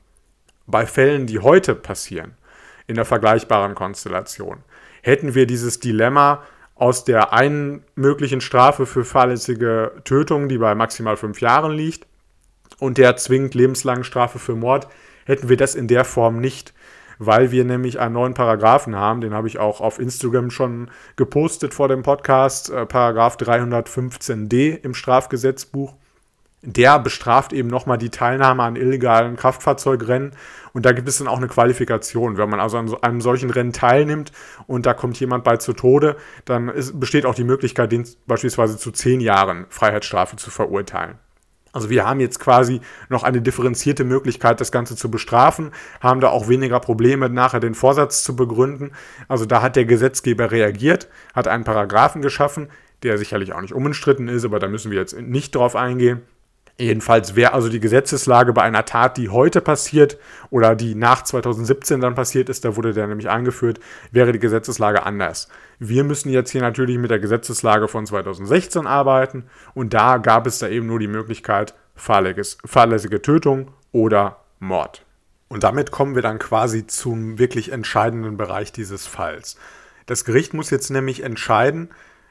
Bei 0.66 0.86
Fällen, 0.86 1.26
die 1.26 1.40
heute 1.40 1.74
passieren, 1.74 2.36
in 2.86 2.94
der 2.94 3.04
vergleichbaren 3.04 3.74
Konstellation, 3.74 4.62
hätten 5.02 5.34
wir 5.34 5.46
dieses 5.46 5.80
Dilemma 5.80 6.42
aus 6.74 7.04
der 7.04 7.32
einen 7.32 7.84
möglichen 7.96 8.40
Strafe 8.40 8.86
für 8.86 9.04
fahrlässige 9.04 9.92
Tötung, 10.04 10.48
die 10.48 10.58
bei 10.58 10.74
maximal 10.74 11.16
fünf 11.16 11.40
Jahren 11.40 11.72
liegt, 11.72 12.06
und 12.78 12.96
der 12.96 13.16
zwingend 13.16 13.54
lebenslangen 13.54 14.04
Strafe 14.04 14.38
für 14.38 14.54
Mord, 14.54 14.88
hätten 15.26 15.48
wir 15.48 15.56
das 15.56 15.74
in 15.74 15.88
der 15.88 16.04
Form 16.04 16.40
nicht 16.40 16.72
weil 17.18 17.50
wir 17.50 17.64
nämlich 17.64 17.98
einen 17.98 18.14
neuen 18.14 18.34
Paragraphen 18.34 18.96
haben, 18.96 19.20
den 19.20 19.34
habe 19.34 19.48
ich 19.48 19.58
auch 19.58 19.80
auf 19.80 19.98
Instagram 19.98 20.50
schon 20.50 20.90
gepostet 21.16 21.74
vor 21.74 21.88
dem 21.88 22.02
Podcast, 22.02 22.70
äh, 22.70 22.86
Paragraph 22.86 23.36
315d 23.36 24.78
im 24.82 24.94
Strafgesetzbuch. 24.94 25.94
der 26.62 26.98
bestraft 26.98 27.52
eben 27.52 27.68
nochmal 27.68 27.98
die 27.98 28.10
Teilnahme 28.10 28.64
an 28.64 28.74
illegalen 28.74 29.36
Kraftfahrzeugrennen. 29.36 30.32
Und 30.72 30.86
da 30.86 30.92
gibt 30.92 31.08
es 31.08 31.18
dann 31.18 31.28
auch 31.28 31.36
eine 31.36 31.46
Qualifikation. 31.46 32.36
Wenn 32.36 32.50
man 32.50 32.58
also 32.58 32.78
an 32.78 32.88
so 32.88 33.00
einem 33.00 33.20
solchen 33.20 33.50
Rennen 33.50 33.72
teilnimmt 33.72 34.32
und 34.66 34.84
da 34.84 34.92
kommt 34.92 35.18
jemand 35.20 35.44
bei 35.44 35.56
zu 35.56 35.72
Tode, 35.72 36.16
dann 36.46 36.68
ist, 36.68 36.98
besteht 36.98 37.26
auch 37.26 37.36
die 37.36 37.44
Möglichkeit, 37.44 37.92
den 37.92 38.08
beispielsweise 38.26 38.76
zu 38.76 38.90
zehn 38.90 39.20
Jahren 39.20 39.66
Freiheitsstrafe 39.68 40.34
zu 40.34 40.50
verurteilen. 40.50 41.18
Also 41.72 41.90
wir 41.90 42.06
haben 42.06 42.20
jetzt 42.20 42.40
quasi 42.40 42.80
noch 43.08 43.22
eine 43.22 43.40
differenzierte 43.40 44.04
Möglichkeit, 44.04 44.60
das 44.60 44.72
Ganze 44.72 44.96
zu 44.96 45.10
bestrafen, 45.10 45.72
haben 46.00 46.20
da 46.20 46.28
auch 46.30 46.48
weniger 46.48 46.80
Probleme, 46.80 47.28
nachher 47.28 47.60
den 47.60 47.74
Vorsatz 47.74 48.22
zu 48.22 48.34
begründen. 48.36 48.92
Also 49.28 49.44
da 49.44 49.62
hat 49.62 49.76
der 49.76 49.84
Gesetzgeber 49.84 50.50
reagiert, 50.50 51.08
hat 51.34 51.48
einen 51.48 51.64
Paragraphen 51.64 52.22
geschaffen, 52.22 52.68
der 53.02 53.18
sicherlich 53.18 53.52
auch 53.52 53.60
nicht 53.60 53.74
unumstritten 53.74 54.28
ist, 54.28 54.44
aber 54.44 54.58
da 54.58 54.68
müssen 54.68 54.90
wir 54.90 54.98
jetzt 54.98 55.18
nicht 55.20 55.54
drauf 55.54 55.76
eingehen. 55.76 56.22
Jedenfalls 56.80 57.34
wäre 57.34 57.54
also 57.54 57.68
die 57.68 57.80
Gesetzeslage 57.80 58.52
bei 58.52 58.62
einer 58.62 58.84
Tat, 58.84 59.16
die 59.16 59.30
heute 59.30 59.60
passiert 59.60 60.16
oder 60.50 60.76
die 60.76 60.94
nach 60.94 61.24
2017 61.24 62.00
dann 62.00 62.14
passiert 62.14 62.48
ist, 62.48 62.64
da 62.64 62.76
wurde 62.76 62.92
der 62.92 63.08
nämlich 63.08 63.28
eingeführt, 63.28 63.80
wäre 64.12 64.30
die 64.30 64.38
Gesetzeslage 64.38 65.04
anders. 65.04 65.48
Wir 65.80 66.04
müssen 66.04 66.30
jetzt 66.30 66.50
hier 66.50 66.60
natürlich 66.60 66.98
mit 66.98 67.10
der 67.10 67.18
Gesetzeslage 67.18 67.88
von 67.88 68.06
2016 68.06 68.86
arbeiten 68.86 69.46
und 69.74 69.92
da 69.92 70.18
gab 70.18 70.46
es 70.46 70.60
da 70.60 70.68
eben 70.68 70.86
nur 70.86 71.00
die 71.00 71.08
Möglichkeit 71.08 71.74
fahrlässige 71.96 73.22
Tötung 73.22 73.72
oder 73.90 74.44
Mord. 74.60 75.04
Und 75.48 75.64
damit 75.64 75.90
kommen 75.90 76.14
wir 76.14 76.22
dann 76.22 76.38
quasi 76.38 76.86
zum 76.86 77.40
wirklich 77.40 77.72
entscheidenden 77.72 78.36
Bereich 78.36 78.70
dieses 78.70 79.04
Falls. 79.04 79.56
Das 80.06 80.24
Gericht 80.24 80.54
muss 80.54 80.70
jetzt 80.70 80.90
nämlich 80.90 81.24
entscheiden, 81.24 81.90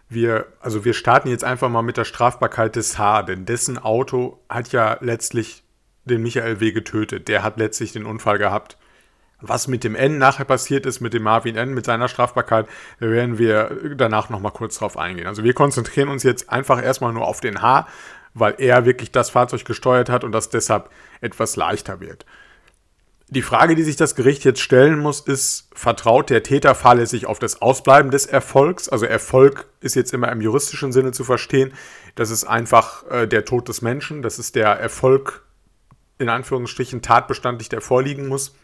wir, 0.10 0.48
also 0.62 0.86
wir 0.86 0.94
starten 0.94 1.30
jetzt 1.30 1.44
einfach 1.44 1.70
mal 1.70 1.82
mit 1.82 1.98
der 1.98 2.06
Strafbarkeit 2.06 2.76
des 2.76 2.98
H, 2.98 3.24
denn 3.24 3.46
dessen 3.46 3.78
Auto 3.78 4.40
hat 4.50 4.72
ja 4.72 4.98
letztlich 5.02 5.64
den 6.06 6.22
Michael 6.22 6.60
W. 6.60 6.72
getötet. 6.72 7.28
Der 7.28 7.44
hat 7.44 7.58
letztlich 7.58 7.92
den 7.92 8.06
Unfall 8.06 8.38
gehabt. 8.38 8.78
Was 9.40 9.68
mit 9.68 9.84
dem 9.84 9.96
N 9.96 10.18
nachher 10.18 10.46
passiert 10.46 10.86
ist, 10.86 11.00
mit 11.00 11.14
dem 11.14 11.24
Marvin 11.24 11.58
N, 11.58 11.74
mit 11.74 11.86
seiner 11.86 12.08
Strafbarkeit, 12.08 12.68
werden 13.00 13.38
wir 13.38 13.94
danach 13.96 14.30
nochmal 14.30 14.52
kurz 14.52 14.80
drauf 14.80 14.98
eingehen. 14.98 15.28
Also 15.28 15.44
wir 15.44 15.54
konzentrieren 15.54 16.10
uns 16.10 16.24
jetzt 16.24 16.50
einfach 16.50 16.82
erstmal 16.82 17.14
nur 17.14 17.28
auf 17.28 17.40
den 17.40 17.62
H, 17.62 17.88
weil 18.34 18.56
er 18.58 18.86
wirklich 18.86 19.12
das 19.12 19.30
Fahrzeug 19.30 19.66
gesteuert 19.66 20.10
hat 20.10 20.24
und 20.24 20.32
das 20.32 20.50
deshalb 20.50 20.90
etwas 21.22 21.56
leichter 21.56 22.00
wird. 22.00 22.26
Die 23.30 23.42
Frage, 23.42 23.76
die 23.76 23.84
sich 23.84 23.98
das 23.98 24.16
Gericht 24.16 24.46
jetzt 24.46 24.62
stellen 24.62 25.00
muss, 25.00 25.20
ist, 25.20 25.70
vertraut 25.74 26.30
der 26.30 26.44
Täter 26.44 26.74
fahrlässig 26.76 27.26
auf 27.26 27.40
das 27.40 27.62
Ausbleiben 27.62 28.10
des 28.10 28.26
Erfolgs? 28.26 28.88
Also 28.88 29.06
Erfolg 29.06 29.68
ist 29.82 29.96
jetzt 29.96 30.14
immer 30.14 30.32
im 30.32 30.40
juristischen 30.40 30.94
Sinne 30.94 31.12
zu 31.12 31.26
verstehen. 31.26 31.74
Das 32.16 32.30
ist 32.30 32.46
einfach 32.46 33.06
äh, 33.10 33.28
der 33.28 33.44
Tod 33.44 33.68
des 33.68 33.82
Menschen. 33.82 34.22
Das 34.22 34.40
ist 34.40 34.56
der 34.56 34.68
Erfolg, 34.68 35.44
in 36.20 36.30
Anführungsstrichen, 36.30 37.02
tatbestandlich, 37.02 37.68
der 37.68 37.82
vorliegen 37.82 38.28
muss. 38.28 38.56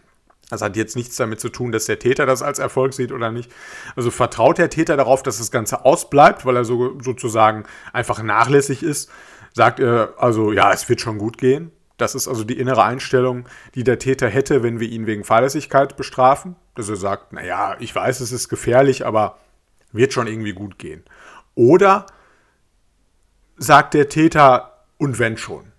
Das 0.50 0.62
hat 0.62 0.78
jetzt 0.78 0.96
nichts 0.96 1.18
damit 1.18 1.42
zu 1.42 1.50
tun, 1.50 1.74
dass 1.74 1.86
der 1.86 2.00
Täter 2.00 2.26
das 2.26 2.42
als 2.42 2.60
Erfolg 2.60 2.94
sieht 2.94 3.12
oder 3.12 3.32
nicht. 3.32 3.52
Also 3.98 4.12
vertraut 4.12 4.60
der 4.60 4.70
Täter 4.70 4.96
darauf, 4.96 5.24
dass 5.24 5.40
das 5.40 5.52
Ganze 5.52 5.84
ausbleibt, 5.84 6.46
weil 6.46 6.56
er 6.56 6.64
so, 6.64 6.98
sozusagen 7.02 7.66
einfach 7.92 8.24
nachlässig 8.24 8.82
ist. 8.82 9.12
Sagt 9.52 9.82
er 9.82 10.14
also, 10.18 10.54
ja, 10.54 10.72
es 10.72 10.88
wird 10.88 11.02
schon 11.02 11.18
gut 11.18 11.38
gehen 11.38 11.74
das 11.98 12.16
ist 12.16 12.28
also 12.28 12.44
die 12.44 12.58
innere 12.58 12.84
Einstellung, 12.84 13.46
die 13.76 13.84
der 13.84 14.00
Täter 14.00 14.28
hätte, 14.28 14.64
wenn 14.64 14.80
wir 14.80 14.90
ihn 14.90 15.06
wegen 15.06 15.24
Fahrlässigkeit 15.24 15.96
bestrafen. 15.96 16.56
Dass 16.76 16.90
er 16.90 16.96
sagt, 16.96 17.34
naja, 17.34 17.76
ich 17.80 17.94
weiß, 17.94 18.20
es 18.20 18.32
ist 18.32 18.50
gefährlich, 18.50 19.06
aber 19.06 19.38
wird 19.92 20.12
schon 20.12 20.28
irgendwie 20.28 20.54
gut 20.54 20.80
gehen. 20.80 21.04
Oder 21.56 22.08
sagt 23.58 23.94
der 23.94 24.10
Täter, 24.10 24.86
und 24.98 25.20
wenn 25.20 25.38
schon. 25.38 25.72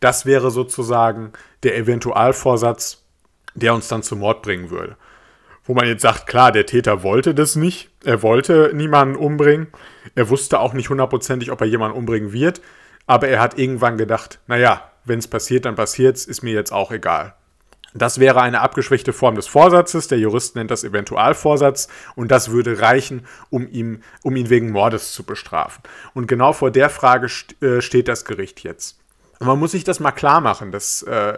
Das 0.00 0.26
wäre 0.26 0.50
sozusagen 0.50 1.32
der 1.62 1.76
Eventualvorsatz, 1.76 3.04
der 3.54 3.74
uns 3.74 3.86
dann 3.88 4.02
zum 4.02 4.20
Mord 4.20 4.42
bringen 4.42 4.70
würde. 4.70 4.96
Wo 5.64 5.74
man 5.74 5.86
jetzt 5.86 6.02
sagt, 6.02 6.26
klar, 6.26 6.50
der 6.50 6.66
Täter 6.66 7.04
wollte 7.04 7.34
das 7.34 7.54
nicht, 7.54 7.90
er 8.04 8.22
wollte 8.22 8.72
niemanden 8.74 9.14
umbringen, 9.14 9.68
er 10.16 10.28
wusste 10.28 10.58
auch 10.58 10.72
nicht 10.72 10.90
hundertprozentig, 10.90 11.52
ob 11.52 11.60
er 11.60 11.68
jemanden 11.68 11.96
umbringen 11.96 12.32
wird, 12.32 12.60
aber 13.06 13.28
er 13.28 13.40
hat 13.40 13.58
irgendwann 13.58 13.96
gedacht, 13.96 14.40
naja, 14.48 14.91
wenn 15.04 15.18
es 15.18 15.28
passiert, 15.28 15.64
dann 15.64 15.74
passiert 15.74 16.16
es, 16.16 16.26
ist 16.26 16.42
mir 16.42 16.52
jetzt 16.52 16.72
auch 16.72 16.90
egal. 16.90 17.34
Das 17.94 18.18
wäre 18.18 18.40
eine 18.40 18.60
abgeschwächte 18.60 19.12
Form 19.12 19.34
des 19.34 19.46
Vorsatzes. 19.46 20.08
Der 20.08 20.18
Jurist 20.18 20.56
nennt 20.56 20.70
das 20.70 20.84
Eventualvorsatz 20.84 21.88
und 22.14 22.30
das 22.30 22.50
würde 22.50 22.80
reichen, 22.80 23.26
um, 23.50 23.68
ihm, 23.68 24.02
um 24.22 24.34
ihn 24.34 24.48
wegen 24.48 24.70
Mordes 24.70 25.12
zu 25.12 25.24
bestrafen. 25.24 25.82
Und 26.14 26.26
genau 26.26 26.52
vor 26.52 26.70
der 26.70 26.88
Frage 26.88 27.28
st 27.28 27.62
äh, 27.62 27.82
steht 27.82 28.08
das 28.08 28.24
Gericht 28.24 28.62
jetzt. 28.62 28.98
Und 29.40 29.46
man 29.46 29.58
muss 29.58 29.72
sich 29.72 29.84
das 29.84 30.00
mal 30.00 30.12
klar 30.12 30.40
machen. 30.40 30.72
Das 30.72 31.02
äh, 31.02 31.36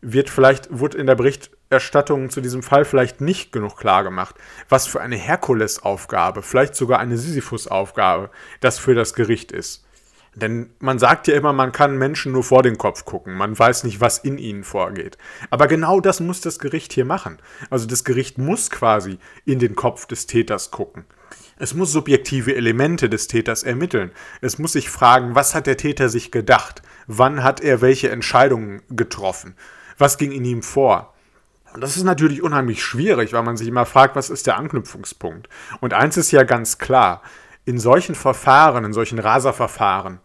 wird 0.00 0.30
vielleicht, 0.30 0.68
wurde 0.70 0.96
in 0.96 1.06
der 1.06 1.16
Berichterstattung 1.16 2.30
zu 2.30 2.40
diesem 2.40 2.62
Fall 2.62 2.86
vielleicht 2.86 3.20
nicht 3.20 3.52
genug 3.52 3.76
klar 3.76 4.02
gemacht, 4.02 4.36
was 4.70 4.86
für 4.86 5.02
eine 5.02 5.16
Herkulesaufgabe, 5.16 6.42
vielleicht 6.42 6.74
sogar 6.76 6.98
eine 6.98 7.18
Sisyphus-Aufgabe 7.18 8.30
das 8.60 8.78
für 8.78 8.94
das 8.94 9.12
Gericht 9.12 9.52
ist. 9.52 9.84
Denn 10.34 10.70
man 10.78 10.98
sagt 10.98 11.26
ja 11.26 11.34
immer, 11.34 11.52
man 11.52 11.72
kann 11.72 11.98
Menschen 11.98 12.32
nur 12.32 12.44
vor 12.44 12.62
den 12.62 12.78
Kopf 12.78 13.04
gucken. 13.04 13.34
Man 13.34 13.58
weiß 13.58 13.84
nicht, 13.84 14.00
was 14.00 14.18
in 14.18 14.38
ihnen 14.38 14.62
vorgeht. 14.62 15.18
Aber 15.50 15.66
genau 15.66 16.00
das 16.00 16.20
muss 16.20 16.40
das 16.40 16.58
Gericht 16.58 16.92
hier 16.92 17.04
machen. 17.04 17.38
Also 17.68 17.86
das 17.86 18.04
Gericht 18.04 18.38
muss 18.38 18.70
quasi 18.70 19.18
in 19.44 19.58
den 19.58 19.74
Kopf 19.74 20.06
des 20.06 20.26
Täters 20.26 20.70
gucken. 20.70 21.04
Es 21.58 21.74
muss 21.74 21.92
subjektive 21.92 22.54
Elemente 22.54 23.10
des 23.10 23.26
Täters 23.26 23.64
ermitteln. 23.64 24.12
Es 24.40 24.58
muss 24.58 24.72
sich 24.72 24.88
fragen, 24.88 25.34
was 25.34 25.54
hat 25.54 25.66
der 25.66 25.76
Täter 25.76 26.08
sich 26.08 26.30
gedacht? 26.30 26.80
Wann 27.06 27.42
hat 27.42 27.60
er 27.60 27.80
welche 27.80 28.10
Entscheidungen 28.10 28.82
getroffen? 28.88 29.56
Was 29.98 30.16
ging 30.16 30.32
in 30.32 30.44
ihm 30.44 30.62
vor? 30.62 31.12
Und 31.74 31.82
das 31.82 31.96
ist 31.96 32.04
natürlich 32.04 32.42
unheimlich 32.42 32.82
schwierig, 32.82 33.32
weil 33.32 33.42
man 33.42 33.56
sich 33.56 33.68
immer 33.68 33.84
fragt, 33.84 34.16
was 34.16 34.30
ist 34.30 34.46
der 34.46 34.56
Anknüpfungspunkt? 34.56 35.48
Und 35.80 35.92
eins 35.92 36.16
ist 36.16 36.30
ja 36.30 36.44
ganz 36.44 36.78
klar, 36.78 37.22
in 37.70 37.78
solchen 37.78 38.16
Verfahren, 38.16 38.84
in 38.84 38.92
solchen 38.92 39.20
Raserverfahren, 39.20 40.18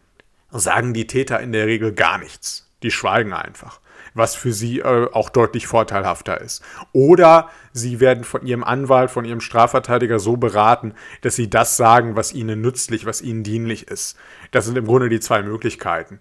sagen 0.50 0.96
die 0.96 1.06
Täter 1.06 1.40
in 1.42 1.52
der 1.52 1.68
Regel 1.68 1.94
gar 1.94 2.18
nichts. 2.18 2.72
Die 2.82 2.90
schweigen 2.90 3.34
einfach, 3.34 3.80
was 4.16 4.34
für 4.34 4.52
sie 4.52 4.80
äh, 4.80 5.08
auch 5.14 5.30
deutlich 5.30 5.68
vorteilhafter 5.68 6.42
ist. 6.42 6.64
Oder 6.92 7.50
sie 7.72 8.00
werden 8.00 8.24
von 8.24 8.44
ihrem 8.48 8.64
Anwalt, 8.64 9.12
von 9.12 9.26
ihrem 9.26 9.42
Strafverteidiger 9.42 10.18
so 10.18 10.38
beraten, 10.38 10.96
dass 11.22 11.36
sie 11.36 11.48
das 11.48 11.78
sagen, 11.78 12.16
was 12.16 12.34
ihnen 12.34 12.62
nützlich, 12.62 13.06
was 13.06 13.22
ihnen 13.22 13.44
dienlich 13.44 13.90
ist. 13.90 14.18
Das 14.50 14.66
sind 14.66 14.76
im 14.76 14.86
Grunde 14.86 15.10
die 15.10 15.20
zwei 15.20 15.44
Möglichkeiten. 15.44 16.20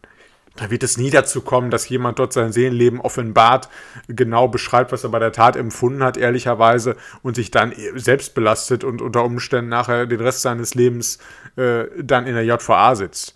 Da 0.57 0.71
wird 0.71 0.85
es 0.85 0.97
nie 0.97 1.11
dazu 1.11 1.41
kommen, 1.41 1.71
dass 1.71 1.89
jemand 1.89 2.21
dort 2.21 2.33
sein 2.33 2.53
Seelenleben 2.53 3.01
offenbart, 3.01 3.69
genau 4.07 4.47
beschreibt, 4.47 4.93
was 4.93 5.03
er 5.03 5.11
bei 5.11 5.19
der 5.19 5.33
Tat 5.33 5.57
empfunden 5.57 6.03
hat, 6.05 6.17
ehrlicherweise, 6.17 6.97
und 7.23 7.35
sich 7.35 7.51
dann 7.51 7.73
selbst 7.97 8.35
belastet 8.35 8.85
und 8.85 9.03
unter 9.03 9.25
Umständen 9.25 9.69
nachher 9.69 10.07
den 10.07 10.21
Rest 10.21 10.43
seines 10.43 10.75
Lebens 10.75 11.19
äh, 11.57 11.85
dann 12.01 12.27
in 12.27 12.35
der 12.35 12.45
JVA 12.45 12.95
sitzt. 12.95 13.35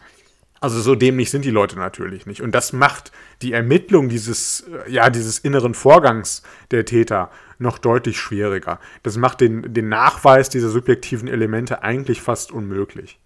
Also 0.60 0.80
so 0.80 0.94
dämlich 0.94 1.30
sind 1.30 1.44
die 1.44 1.50
Leute 1.50 1.76
natürlich 1.76 2.26
nicht. 2.26 2.42
Und 2.42 2.54
das 2.54 2.72
macht 2.72 3.12
die 3.42 3.52
Ermittlung 3.52 4.08
dieses, 4.08 4.60
äh, 4.60 4.90
ja, 4.90 5.10
dieses 5.10 5.38
inneren 5.40 5.74
Vorgangs 5.74 6.42
der 6.70 6.84
Täter 6.84 7.30
noch 7.58 7.78
deutlich 7.78 8.18
schwieriger. 8.18 8.78
Das 9.02 9.16
macht 9.16 9.40
den, 9.40 9.74
den 9.74 9.88
Nachweis 9.88 10.48
dieser 10.50 10.68
subjektiven 10.68 11.28
Elemente 11.28 11.82
eigentlich 11.82 12.22
fast 12.22 12.52
unmöglich. 12.52 13.18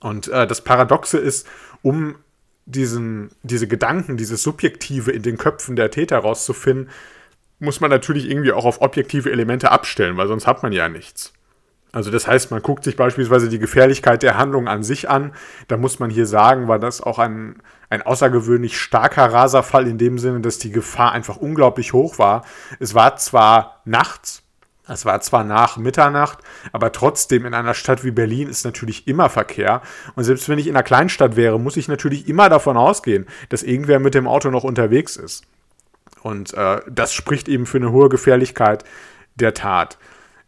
Und 0.00 0.28
äh, 0.28 0.46
das 0.46 0.62
Paradoxe 0.62 1.18
ist, 1.18 1.46
um 1.82 2.16
diesen, 2.66 3.30
diese 3.42 3.68
Gedanken, 3.68 4.16
dieses 4.16 4.42
Subjektive 4.42 5.10
in 5.10 5.22
den 5.22 5.38
Köpfen 5.38 5.76
der 5.76 5.90
Täter 5.90 6.18
rauszufinden, 6.18 6.90
muss 7.58 7.80
man 7.80 7.90
natürlich 7.90 8.28
irgendwie 8.28 8.52
auch 8.52 8.64
auf 8.66 8.82
objektive 8.82 9.30
Elemente 9.30 9.70
abstellen, 9.70 10.16
weil 10.16 10.28
sonst 10.28 10.46
hat 10.46 10.62
man 10.62 10.72
ja 10.72 10.88
nichts. 10.88 11.32
Also 11.92 12.10
das 12.10 12.26
heißt, 12.26 12.50
man 12.50 12.60
guckt 12.60 12.84
sich 12.84 12.96
beispielsweise 12.96 13.48
die 13.48 13.58
Gefährlichkeit 13.58 14.22
der 14.22 14.36
Handlung 14.36 14.68
an 14.68 14.82
sich 14.82 15.08
an. 15.08 15.32
Da 15.68 15.78
muss 15.78 15.98
man 15.98 16.10
hier 16.10 16.26
sagen, 16.26 16.68
war 16.68 16.78
das 16.78 17.00
auch 17.00 17.18
ein, 17.18 17.62
ein 17.88 18.02
außergewöhnlich 18.02 18.78
starker 18.78 19.32
Raserfall 19.32 19.86
in 19.86 19.96
dem 19.96 20.18
Sinne, 20.18 20.40
dass 20.40 20.58
die 20.58 20.72
Gefahr 20.72 21.12
einfach 21.12 21.38
unglaublich 21.38 21.94
hoch 21.94 22.18
war. 22.18 22.44
Es 22.80 22.94
war 22.94 23.16
zwar 23.16 23.80
nachts, 23.86 24.42
es 24.88 25.04
war 25.04 25.20
zwar 25.20 25.44
nach 25.44 25.76
Mitternacht, 25.76 26.38
aber 26.72 26.92
trotzdem 26.92 27.44
in 27.44 27.54
einer 27.54 27.74
Stadt 27.74 28.04
wie 28.04 28.12
Berlin 28.12 28.48
ist 28.48 28.64
natürlich 28.64 29.08
immer 29.08 29.28
Verkehr. 29.28 29.82
Und 30.14 30.24
selbst 30.24 30.48
wenn 30.48 30.58
ich 30.58 30.66
in 30.66 30.76
einer 30.76 30.84
Kleinstadt 30.84 31.36
wäre, 31.36 31.58
muss 31.58 31.76
ich 31.76 31.88
natürlich 31.88 32.28
immer 32.28 32.48
davon 32.48 32.76
ausgehen, 32.76 33.26
dass 33.48 33.62
irgendwer 33.62 33.98
mit 33.98 34.14
dem 34.14 34.28
Auto 34.28 34.50
noch 34.50 34.64
unterwegs 34.64 35.16
ist. 35.16 35.44
Und 36.22 36.54
äh, 36.54 36.80
das 36.88 37.12
spricht 37.12 37.48
eben 37.48 37.66
für 37.66 37.78
eine 37.78 37.92
hohe 37.92 38.08
Gefährlichkeit 38.08 38.84
der 39.34 39.54
Tat. 39.54 39.98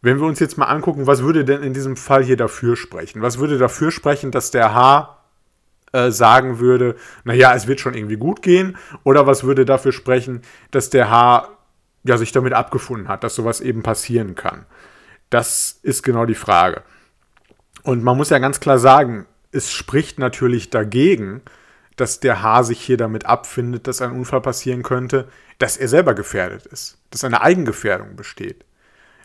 Wenn 0.00 0.20
wir 0.20 0.26
uns 0.26 0.38
jetzt 0.38 0.56
mal 0.56 0.66
angucken, 0.66 1.06
was 1.06 1.22
würde 1.22 1.44
denn 1.44 1.62
in 1.62 1.74
diesem 1.74 1.96
Fall 1.96 2.22
hier 2.22 2.36
dafür 2.36 2.76
sprechen? 2.76 3.22
Was 3.22 3.38
würde 3.38 3.58
dafür 3.58 3.90
sprechen, 3.90 4.30
dass 4.30 4.52
der 4.52 4.72
H 4.72 5.18
äh, 5.92 6.10
sagen 6.10 6.60
würde, 6.60 6.94
naja, 7.24 7.54
es 7.54 7.66
wird 7.66 7.80
schon 7.80 7.94
irgendwie 7.94 8.16
gut 8.16 8.42
gehen? 8.42 8.76
Oder 9.02 9.26
was 9.26 9.42
würde 9.42 9.64
dafür 9.64 9.92
sprechen, 9.92 10.42
dass 10.70 10.90
der 10.90 11.10
H 11.10 11.48
ja, 12.04 12.16
sich 12.16 12.32
damit 12.32 12.52
abgefunden 12.52 13.08
hat, 13.08 13.24
dass 13.24 13.34
sowas 13.34 13.60
eben 13.60 13.82
passieren 13.82 14.34
kann. 14.34 14.66
Das 15.30 15.78
ist 15.82 16.02
genau 16.02 16.24
die 16.26 16.34
Frage. 16.34 16.82
Und 17.82 18.02
man 18.02 18.16
muss 18.16 18.30
ja 18.30 18.38
ganz 18.38 18.60
klar 18.60 18.78
sagen, 18.78 19.26
es 19.52 19.72
spricht 19.72 20.18
natürlich 20.18 20.70
dagegen, 20.70 21.42
dass 21.96 22.20
der 22.20 22.42
Haar 22.42 22.64
sich 22.64 22.80
hier 22.80 22.96
damit 22.96 23.26
abfindet, 23.26 23.86
dass 23.86 24.02
ein 24.02 24.12
Unfall 24.12 24.40
passieren 24.40 24.82
könnte, 24.82 25.28
dass 25.58 25.76
er 25.76 25.88
selber 25.88 26.14
gefährdet 26.14 26.66
ist, 26.66 26.98
dass 27.10 27.24
eine 27.24 27.40
Eigengefährdung 27.40 28.14
besteht. 28.14 28.64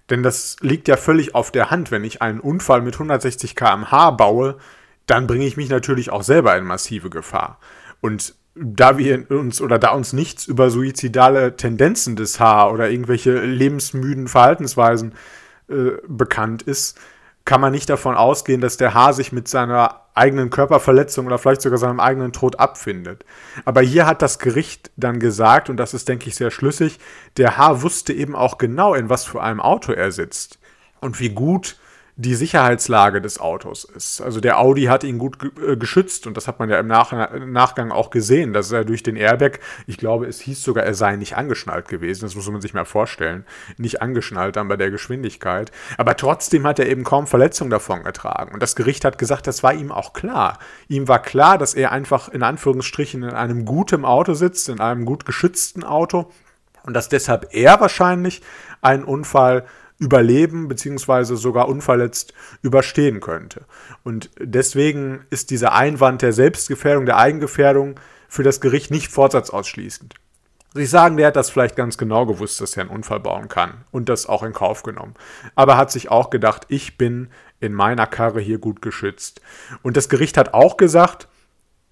Denn 0.09 0.23
das 0.23 0.57
liegt 0.59 0.87
ja 0.87 0.97
völlig 0.97 1.35
auf 1.35 1.51
der 1.51 1.71
Hand, 1.71 1.91
wenn 1.91 2.03
ich 2.03 2.21
einen 2.21 2.39
Unfall 2.39 2.81
mit 2.81 2.95
160 2.95 3.55
km/h 3.55 4.11
baue, 4.11 4.57
dann 5.05 5.27
bringe 5.27 5.45
ich 5.45 5.57
mich 5.57 5.69
natürlich 5.69 6.09
auch 6.09 6.23
selber 6.23 6.57
in 6.57 6.65
massive 6.65 7.09
Gefahr. 7.09 7.59
Und 8.01 8.35
da 8.55 8.97
wir 8.97 9.29
uns 9.31 9.61
oder 9.61 9.79
da 9.79 9.91
uns 9.91 10.13
nichts 10.13 10.45
über 10.45 10.69
suizidale 10.69 11.55
Tendenzen 11.55 12.15
des 12.15 12.39
Haar 12.39 12.71
oder 12.71 12.89
irgendwelche 12.89 13.39
lebensmüden 13.43 14.27
Verhaltensweisen 14.27 15.13
äh, 15.69 15.91
bekannt 16.07 16.61
ist, 16.61 16.99
kann 17.45 17.61
man 17.61 17.71
nicht 17.71 17.89
davon 17.89 18.15
ausgehen, 18.15 18.61
dass 18.61 18.77
der 18.77 18.93
Haar 18.93 19.13
sich 19.13 19.31
mit 19.31 19.47
seiner 19.47 20.01
eigenen 20.13 20.49
Körperverletzung 20.49 21.25
oder 21.25 21.39
vielleicht 21.39 21.61
sogar 21.61 21.79
seinem 21.79 21.99
eigenen 21.99 22.31
Tod 22.31 22.59
abfindet. 22.59 23.25
Aber 23.65 23.81
hier 23.81 24.05
hat 24.05 24.21
das 24.21 24.39
Gericht 24.39 24.91
dann 24.95 25.19
gesagt, 25.19 25.69
und 25.69 25.77
das 25.77 25.93
ist, 25.93 26.07
denke 26.07 26.29
ich, 26.29 26.35
sehr 26.35 26.51
schlüssig, 26.51 26.99
der 27.37 27.57
Haar 27.57 27.81
wusste 27.81 28.13
eben 28.13 28.35
auch 28.35 28.57
genau, 28.59 28.93
in 28.93 29.09
was 29.09 29.25
für 29.25 29.41
einem 29.41 29.59
Auto 29.59 29.91
er 29.91 30.11
sitzt 30.11 30.59
und 31.01 31.19
wie 31.19 31.29
gut 31.29 31.77
die 32.15 32.35
Sicherheitslage 32.35 33.21
des 33.21 33.39
Autos 33.39 33.85
ist. 33.85 34.21
Also 34.21 34.39
der 34.39 34.59
Audi 34.59 34.83
hat 34.83 35.03
ihn 35.03 35.17
gut 35.17 35.37
äh, 35.59 35.75
geschützt 35.75 36.27
und 36.27 36.37
das 36.37 36.47
hat 36.47 36.59
man 36.59 36.69
ja 36.69 36.77
im 36.79 36.85
Nach 36.85 37.11
Nachgang 37.11 37.91
auch 37.91 38.11
gesehen, 38.11 38.53
dass 38.53 38.71
er 38.71 38.85
durch 38.85 39.01
den 39.01 39.15
Airbag, 39.15 39.59
ich 39.87 39.97
glaube, 39.97 40.27
es 40.27 40.39
hieß 40.39 40.61
sogar, 40.61 40.83
er 40.83 40.93
sei 40.93 41.15
nicht 41.15 41.37
angeschnallt 41.37 41.87
gewesen, 41.87 42.21
das 42.21 42.35
muss 42.35 42.47
man 42.49 42.61
sich 42.61 42.75
mal 42.75 42.85
vorstellen, 42.85 43.45
nicht 43.77 44.03
angeschnallt 44.03 44.55
dann 44.57 44.67
bei 44.67 44.77
der 44.77 44.91
Geschwindigkeit, 44.91 45.71
aber 45.97 46.15
trotzdem 46.15 46.67
hat 46.67 46.77
er 46.77 46.87
eben 46.87 47.03
kaum 47.03 47.25
Verletzungen 47.25 47.71
davon 47.71 48.03
getragen 48.03 48.53
und 48.53 48.61
das 48.61 48.75
Gericht 48.75 49.05
hat 49.05 49.17
gesagt, 49.17 49.47
das 49.47 49.63
war 49.63 49.73
ihm 49.73 49.91
auch 49.91 50.13
klar. 50.13 50.59
Ihm 50.87 51.07
war 51.07 51.21
klar, 51.21 51.57
dass 51.57 51.73
er 51.73 51.91
einfach 51.91 52.29
in 52.29 52.43
Anführungsstrichen 52.43 53.23
in 53.23 53.31
einem 53.31 53.65
guten 53.65 54.05
Auto 54.05 54.35
sitzt, 54.35 54.69
in 54.69 54.79
einem 54.79 55.05
gut 55.05 55.25
geschützten 55.25 55.83
Auto 55.83 56.31
und 56.85 56.93
dass 56.93 57.09
deshalb 57.09 57.47
er 57.51 57.79
wahrscheinlich 57.79 58.41
einen 58.81 59.03
Unfall 59.03 59.65
überleben 60.03 60.67
beziehungsweise 60.67 61.37
sogar 61.37 61.69
unverletzt 61.69 62.33
überstehen 62.61 63.21
könnte. 63.21 63.65
Und 64.03 64.29
deswegen 64.37 65.25
ist 65.29 65.49
dieser 65.49 65.73
Einwand 65.73 66.21
der 66.21 66.33
Selbstgefährdung, 66.33 67.05
der 67.05 67.17
Eigengefährdung 67.17 67.99
für 68.27 68.43
das 68.43 68.59
Gericht 68.59 68.91
nicht 68.91 69.09
fortsatzausschließend. 69.09 70.15
Sie 70.75 70.85
sagen, 70.85 71.17
der 71.17 71.27
hat 71.27 71.35
das 71.35 71.51
vielleicht 71.51 71.75
ganz 71.75 71.97
genau 71.97 72.25
gewusst, 72.25 72.59
dass 72.59 72.75
er 72.75 72.81
einen 72.81 72.89
Unfall 72.89 73.19
bauen 73.19 73.47
kann 73.47 73.85
und 73.91 74.09
das 74.09 74.25
auch 74.25 74.43
in 74.43 74.53
Kauf 74.53 74.83
genommen. 74.83 75.13
Aber 75.55 75.77
hat 75.77 75.91
sich 75.91 76.09
auch 76.09 76.31
gedacht, 76.31 76.65
ich 76.67 76.97
bin 76.97 77.29
in 77.59 77.73
meiner 77.73 78.07
Karre 78.07 78.41
hier 78.41 78.57
gut 78.57 78.81
geschützt. 78.81 79.39
Und 79.83 79.95
das 79.95 80.09
Gericht 80.09 80.35
hat 80.35 80.53
auch 80.53 80.75
gesagt, 80.75 81.27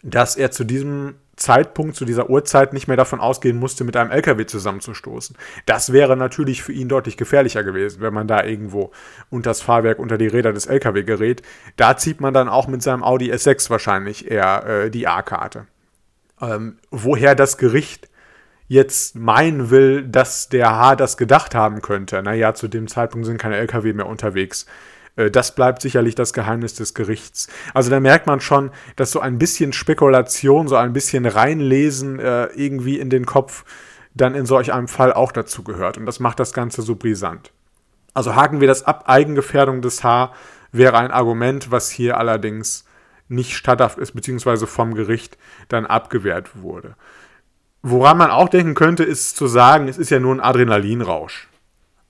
dass 0.03 0.35
er 0.35 0.51
zu 0.51 0.63
diesem 0.63 1.15
Zeitpunkt, 1.41 1.95
zu 1.95 2.05
dieser 2.05 2.29
Uhrzeit 2.29 2.73
nicht 2.73 2.87
mehr 2.87 2.97
davon 2.97 3.19
ausgehen 3.19 3.57
musste, 3.57 3.83
mit 3.83 3.97
einem 3.97 4.11
LKW 4.11 4.45
zusammenzustoßen. 4.45 5.35
Das 5.65 5.91
wäre 5.91 6.15
natürlich 6.15 6.63
für 6.63 6.71
ihn 6.71 6.87
deutlich 6.87 7.17
gefährlicher 7.17 7.63
gewesen, 7.63 8.01
wenn 8.01 8.13
man 8.13 8.27
da 8.27 8.43
irgendwo 8.43 8.91
unter 9.29 9.49
das 9.49 9.61
Fahrwerk, 9.61 9.99
unter 9.99 10.17
die 10.17 10.27
Räder 10.27 10.53
des 10.53 10.67
LKW 10.67 11.03
gerät. 11.03 11.41
Da 11.75 11.97
zieht 11.97 12.21
man 12.21 12.33
dann 12.33 12.47
auch 12.47 12.67
mit 12.67 12.81
seinem 12.81 13.03
Audi 13.03 13.31
S6 13.31 13.69
wahrscheinlich 13.69 14.29
eher 14.29 14.65
äh, 14.65 14.89
die 14.89 15.07
A-Karte. 15.07 15.67
Ähm, 16.39 16.77
woher 16.89 17.35
das 17.35 17.57
Gericht 17.57 18.09
jetzt 18.71 19.17
meinen 19.17 19.69
will, 19.69 20.07
dass 20.07 20.47
der 20.47 20.73
H 20.73 20.95
das 20.95 21.17
gedacht 21.17 21.55
haben 21.55 21.81
könnte. 21.81 22.23
Naja, 22.23 22.53
zu 22.53 22.69
dem 22.69 22.87
Zeitpunkt 22.87 23.25
sind 23.25 23.37
keine 23.37 23.57
LKW 23.57 23.91
mehr 23.91 24.05
unterwegs. 24.05 24.65
Äh, 25.15 25.31
das 25.31 25.55
bleibt 25.55 25.81
sicherlich 25.81 26.15
das 26.15 26.33
Geheimnis 26.33 26.73
des 26.73 26.93
Gerichts. 26.93 27.47
Also 27.73 27.89
da 27.89 27.99
merkt 27.99 28.27
man 28.27 28.39
schon, 28.39 28.71
dass 28.95 29.11
so 29.11 29.19
ein 29.19 29.37
bisschen 29.37 29.73
Spekulation, 29.73 30.67
so 30.67 30.75
ein 30.75 30.93
bisschen 30.93 31.25
Reinlesen 31.25 32.19
äh, 32.19 32.45
irgendwie 32.55 32.99
in 32.99 33.09
den 33.09 33.25
Kopf 33.25 33.65
dann 34.13 34.35
in 34.35 34.45
solch 34.45 34.73
einem 34.73 34.87
Fall 34.87 35.13
auch 35.13 35.31
dazu 35.31 35.63
gehört. 35.63 35.97
Und 35.97 36.05
das 36.05 36.19
macht 36.19 36.39
das 36.39 36.53
Ganze 36.53 36.81
so 36.81 36.95
brisant. 36.95 37.51
Also 38.13 38.35
haken 38.35 38.59
wir 38.59 38.67
das 38.67 38.83
ab, 38.83 39.05
Eigengefährdung 39.07 39.81
des 39.81 40.03
Haar 40.03 40.33
wäre 40.73 40.97
ein 40.97 41.11
Argument, 41.11 41.71
was 41.71 41.89
hier 41.89 42.17
allerdings 42.17 42.85
nicht 43.27 43.55
statthaft 43.55 43.97
ist, 43.97 44.13
beziehungsweise 44.13 44.67
vom 44.67 44.93
Gericht 44.93 45.37
dann 45.69 45.85
abgewehrt 45.85 46.61
wurde. 46.61 46.95
Woran 47.81 48.17
man 48.17 48.29
auch 48.29 48.49
denken 48.49 48.73
könnte, 48.73 49.03
ist 49.03 49.37
zu 49.37 49.47
sagen, 49.47 49.87
es 49.87 49.97
ist 49.97 50.11
ja 50.11 50.19
nur 50.19 50.35
ein 50.35 50.41
Adrenalinrausch. 50.41 51.47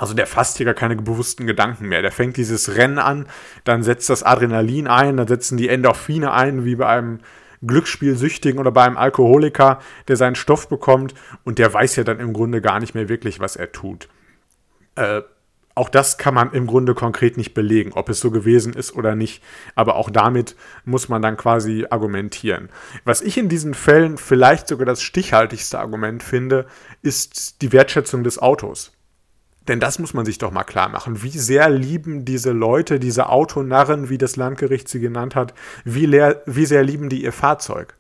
Also 0.02 0.16
der 0.16 0.26
fasst 0.26 0.58
hier 0.58 0.66
gar 0.66 0.74
keine 0.74 0.96
bewussten 0.96 1.46
Gedanken 1.46 1.88
mehr. 1.88 2.02
Der 2.02 2.12
fängt 2.12 2.36
dieses 2.36 2.76
Rennen 2.76 2.98
an, 2.98 3.28
dann 3.66 3.84
setzt 3.84 4.10
das 4.10 4.24
Adrenalin 4.24 4.88
ein, 4.88 5.16
dann 5.16 5.28
setzen 5.28 5.58
die 5.58 5.70
Endorphine 5.70 6.34
ein, 6.34 6.66
wie 6.66 6.76
bei 6.76 6.88
einem 6.88 7.20
Glücksspielsüchtigen 7.62 8.60
oder 8.60 8.72
bei 8.72 8.84
einem 8.84 8.98
Alkoholiker, 8.98 9.80
der 10.08 10.16
seinen 10.16 10.34
Stoff 10.34 10.68
bekommt 10.68 11.14
und 11.44 11.60
der 11.60 11.72
weiß 11.72 11.98
ja 11.98 12.04
dann 12.04 12.20
im 12.20 12.34
Grunde 12.34 12.62
gar 12.62 12.80
nicht 12.80 12.96
mehr 12.96 13.10
wirklich, 13.10 13.40
was 13.40 13.56
er 13.56 13.72
tut. 13.72 14.10
Äh, 14.96 15.22
auch 15.76 15.88
das 15.88 16.18
kann 16.18 16.34
man 16.34 16.52
im 16.52 16.66
Grunde 16.66 16.96
konkret 16.96 17.38
nicht 17.38 17.54
belegen, 17.54 17.92
ob 17.94 18.10
es 18.10 18.22
so 18.22 18.32
gewesen 18.32 18.74
ist 18.74 18.96
oder 18.96 19.14
nicht. 19.14 19.44
Aber 19.76 19.98
auch 19.98 20.10
damit 20.10 20.56
muss 20.84 21.10
man 21.10 21.22
dann 21.22 21.38
quasi 21.38 21.86
argumentieren. 21.92 22.70
Was 23.06 23.22
ich 23.22 23.38
in 23.38 23.50
diesen 23.50 23.76
Fällen 23.76 24.18
vielleicht 24.18 24.68
sogar 24.68 24.88
das 24.88 25.04
stichhaltigste 25.04 25.78
Argument 25.78 26.24
finde, 26.24 26.66
ist 27.04 27.62
die 27.62 27.72
Wertschätzung 27.72 28.24
des 28.24 28.40
Autos. 28.40 28.94
Denn 29.68 29.80
das 29.80 30.00
muss 30.00 30.14
man 30.14 30.26
sich 30.26 30.40
doch 30.40 30.52
mal 30.52 30.64
klar 30.64 30.90
machen. 30.90 31.22
Wie 31.22 31.30
sehr 31.30 31.70
lieben 31.70 32.26
diese 32.26 32.52
Leute, 32.52 33.00
diese 33.00 33.30
Autonarren, 33.30 34.10
wie 34.10 34.18
das 34.18 34.36
Landgericht 34.36 34.88
sie 34.88 35.00
genannt 35.00 35.36
hat, 35.36 35.54
wie, 35.86 36.08
leer, 36.08 36.42
wie 36.46 36.66
sehr 36.66 36.84
lieben 36.84 37.10
die 37.10 37.24
ihr 37.24 37.32
Fahrzeug? 37.34 37.96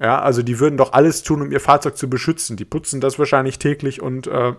Ja, 0.00 0.20
also 0.20 0.42
die 0.42 0.58
würden 0.58 0.76
doch 0.76 0.92
alles 0.92 1.22
tun, 1.22 1.42
um 1.42 1.52
ihr 1.52 1.60
Fahrzeug 1.60 1.96
zu 1.96 2.10
beschützen. 2.10 2.56
Die 2.56 2.64
putzen 2.64 3.00
das 3.00 3.18
wahrscheinlich 3.18 3.60
täglich 3.60 4.02
und 4.02 4.26
äh, 4.26 4.54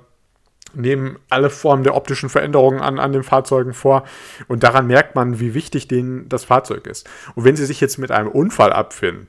nehmen 0.73 1.19
alle 1.29 1.49
Formen 1.49 1.83
der 1.83 1.95
optischen 1.95 2.29
Veränderungen 2.29 2.79
an, 2.79 2.99
an 2.99 3.11
den 3.11 3.23
Fahrzeugen 3.23 3.73
vor. 3.73 4.05
Und 4.47 4.63
daran 4.63 4.87
merkt 4.87 5.15
man, 5.15 5.39
wie 5.39 5.53
wichtig 5.53 5.89
denen 5.89 6.29
das 6.29 6.45
Fahrzeug 6.45 6.87
ist. 6.87 7.09
Und 7.35 7.43
wenn 7.43 7.57
sie 7.57 7.65
sich 7.65 7.81
jetzt 7.81 7.97
mit 7.97 8.11
einem 8.11 8.29
Unfall 8.29 8.71
abfinden, 8.71 9.27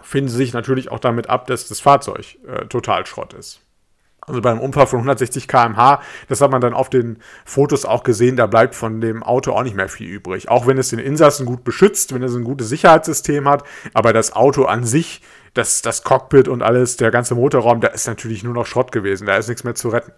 finden 0.00 0.30
sie 0.30 0.36
sich 0.36 0.54
natürlich 0.54 0.90
auch 0.90 0.98
damit 0.98 1.28
ab, 1.28 1.46
dass 1.46 1.68
das 1.68 1.80
Fahrzeug 1.80 2.38
äh, 2.46 2.66
total 2.66 3.06
Schrott 3.06 3.34
ist. 3.34 3.60
Also 4.24 4.40
beim 4.40 4.60
Unfall 4.60 4.86
von 4.86 5.00
160 5.00 5.48
km/h, 5.48 6.00
das 6.28 6.40
hat 6.40 6.50
man 6.52 6.60
dann 6.60 6.74
auf 6.74 6.88
den 6.88 7.18
Fotos 7.44 7.84
auch 7.84 8.04
gesehen, 8.04 8.36
da 8.36 8.46
bleibt 8.46 8.76
von 8.76 9.00
dem 9.00 9.24
Auto 9.24 9.52
auch 9.52 9.64
nicht 9.64 9.74
mehr 9.74 9.88
viel 9.88 10.08
übrig. 10.08 10.48
Auch 10.48 10.68
wenn 10.68 10.78
es 10.78 10.90
den 10.90 11.00
Insassen 11.00 11.44
gut 11.44 11.64
beschützt, 11.64 12.14
wenn 12.14 12.22
es 12.22 12.34
ein 12.34 12.44
gutes 12.44 12.68
Sicherheitssystem 12.68 13.48
hat, 13.48 13.64
aber 13.94 14.12
das 14.12 14.32
Auto 14.34 14.64
an 14.64 14.84
sich, 14.84 15.22
das, 15.54 15.82
das 15.82 16.04
Cockpit 16.04 16.46
und 16.46 16.62
alles, 16.62 16.96
der 16.96 17.10
ganze 17.10 17.34
Motorraum, 17.34 17.80
da 17.80 17.88
ist 17.88 18.06
natürlich 18.06 18.44
nur 18.44 18.54
noch 18.54 18.66
Schrott 18.66 18.92
gewesen, 18.92 19.26
da 19.26 19.36
ist 19.36 19.48
nichts 19.48 19.64
mehr 19.64 19.74
zu 19.74 19.88
retten. 19.88 20.12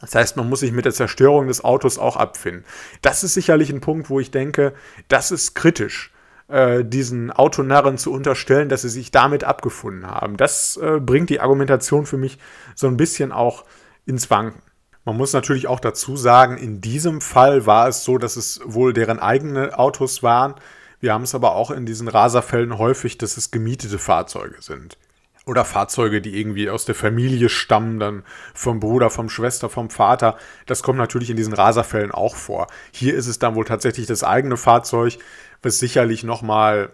Das 0.00 0.14
heißt, 0.14 0.36
man 0.36 0.48
muss 0.48 0.60
sich 0.60 0.72
mit 0.72 0.84
der 0.84 0.92
Zerstörung 0.92 1.48
des 1.48 1.64
Autos 1.64 1.98
auch 1.98 2.16
abfinden. 2.16 2.64
Das 3.02 3.24
ist 3.24 3.34
sicherlich 3.34 3.70
ein 3.70 3.80
Punkt, 3.80 4.08
wo 4.08 4.20
ich 4.20 4.30
denke, 4.30 4.72
das 5.08 5.32
ist 5.32 5.54
kritisch 5.54 6.12
äh, 6.52 6.84
diesen 6.84 7.30
Autonarren 7.30 7.96
zu 7.96 8.12
unterstellen, 8.12 8.68
dass 8.68 8.82
sie 8.82 8.90
sich 8.90 9.10
damit 9.10 9.42
abgefunden 9.42 10.06
haben. 10.06 10.36
Das 10.36 10.76
äh, 10.76 11.00
bringt 11.00 11.30
die 11.30 11.40
Argumentation 11.40 12.04
für 12.06 12.18
mich 12.18 12.38
so 12.74 12.86
ein 12.86 12.96
bisschen 12.96 13.32
auch 13.32 13.64
ins 14.04 14.30
Wanken. 14.30 14.60
Man 15.04 15.16
muss 15.16 15.32
natürlich 15.32 15.66
auch 15.66 15.80
dazu 15.80 16.16
sagen, 16.16 16.58
in 16.58 16.80
diesem 16.80 17.20
Fall 17.20 17.66
war 17.66 17.88
es 17.88 18.04
so, 18.04 18.18
dass 18.18 18.36
es 18.36 18.60
wohl 18.64 18.92
deren 18.92 19.18
eigene 19.18 19.78
Autos 19.78 20.22
waren. 20.22 20.54
Wir 21.00 21.12
haben 21.12 21.24
es 21.24 21.34
aber 21.34 21.56
auch 21.56 21.72
in 21.72 21.86
diesen 21.86 22.06
Raserfällen 22.06 22.78
häufig, 22.78 23.18
dass 23.18 23.36
es 23.36 23.50
gemietete 23.50 23.98
Fahrzeuge 23.98 24.60
sind. 24.60 24.98
Oder 25.44 25.64
Fahrzeuge, 25.64 26.20
die 26.20 26.38
irgendwie 26.38 26.70
aus 26.70 26.84
der 26.84 26.94
Familie 26.94 27.48
stammen, 27.48 27.98
dann 27.98 28.22
vom 28.54 28.78
Bruder, 28.78 29.10
vom 29.10 29.28
Schwester, 29.28 29.68
vom 29.68 29.90
Vater. 29.90 30.36
Das 30.66 30.84
kommt 30.84 30.98
natürlich 30.98 31.30
in 31.30 31.36
diesen 31.36 31.52
Raserfällen 31.52 32.12
auch 32.12 32.36
vor. 32.36 32.68
Hier 32.92 33.14
ist 33.14 33.26
es 33.26 33.40
dann 33.40 33.56
wohl 33.56 33.64
tatsächlich 33.64 34.06
das 34.06 34.22
eigene 34.22 34.56
Fahrzeug, 34.56 35.18
was 35.62 35.78
sicherlich 35.78 36.24
nochmal, 36.24 36.90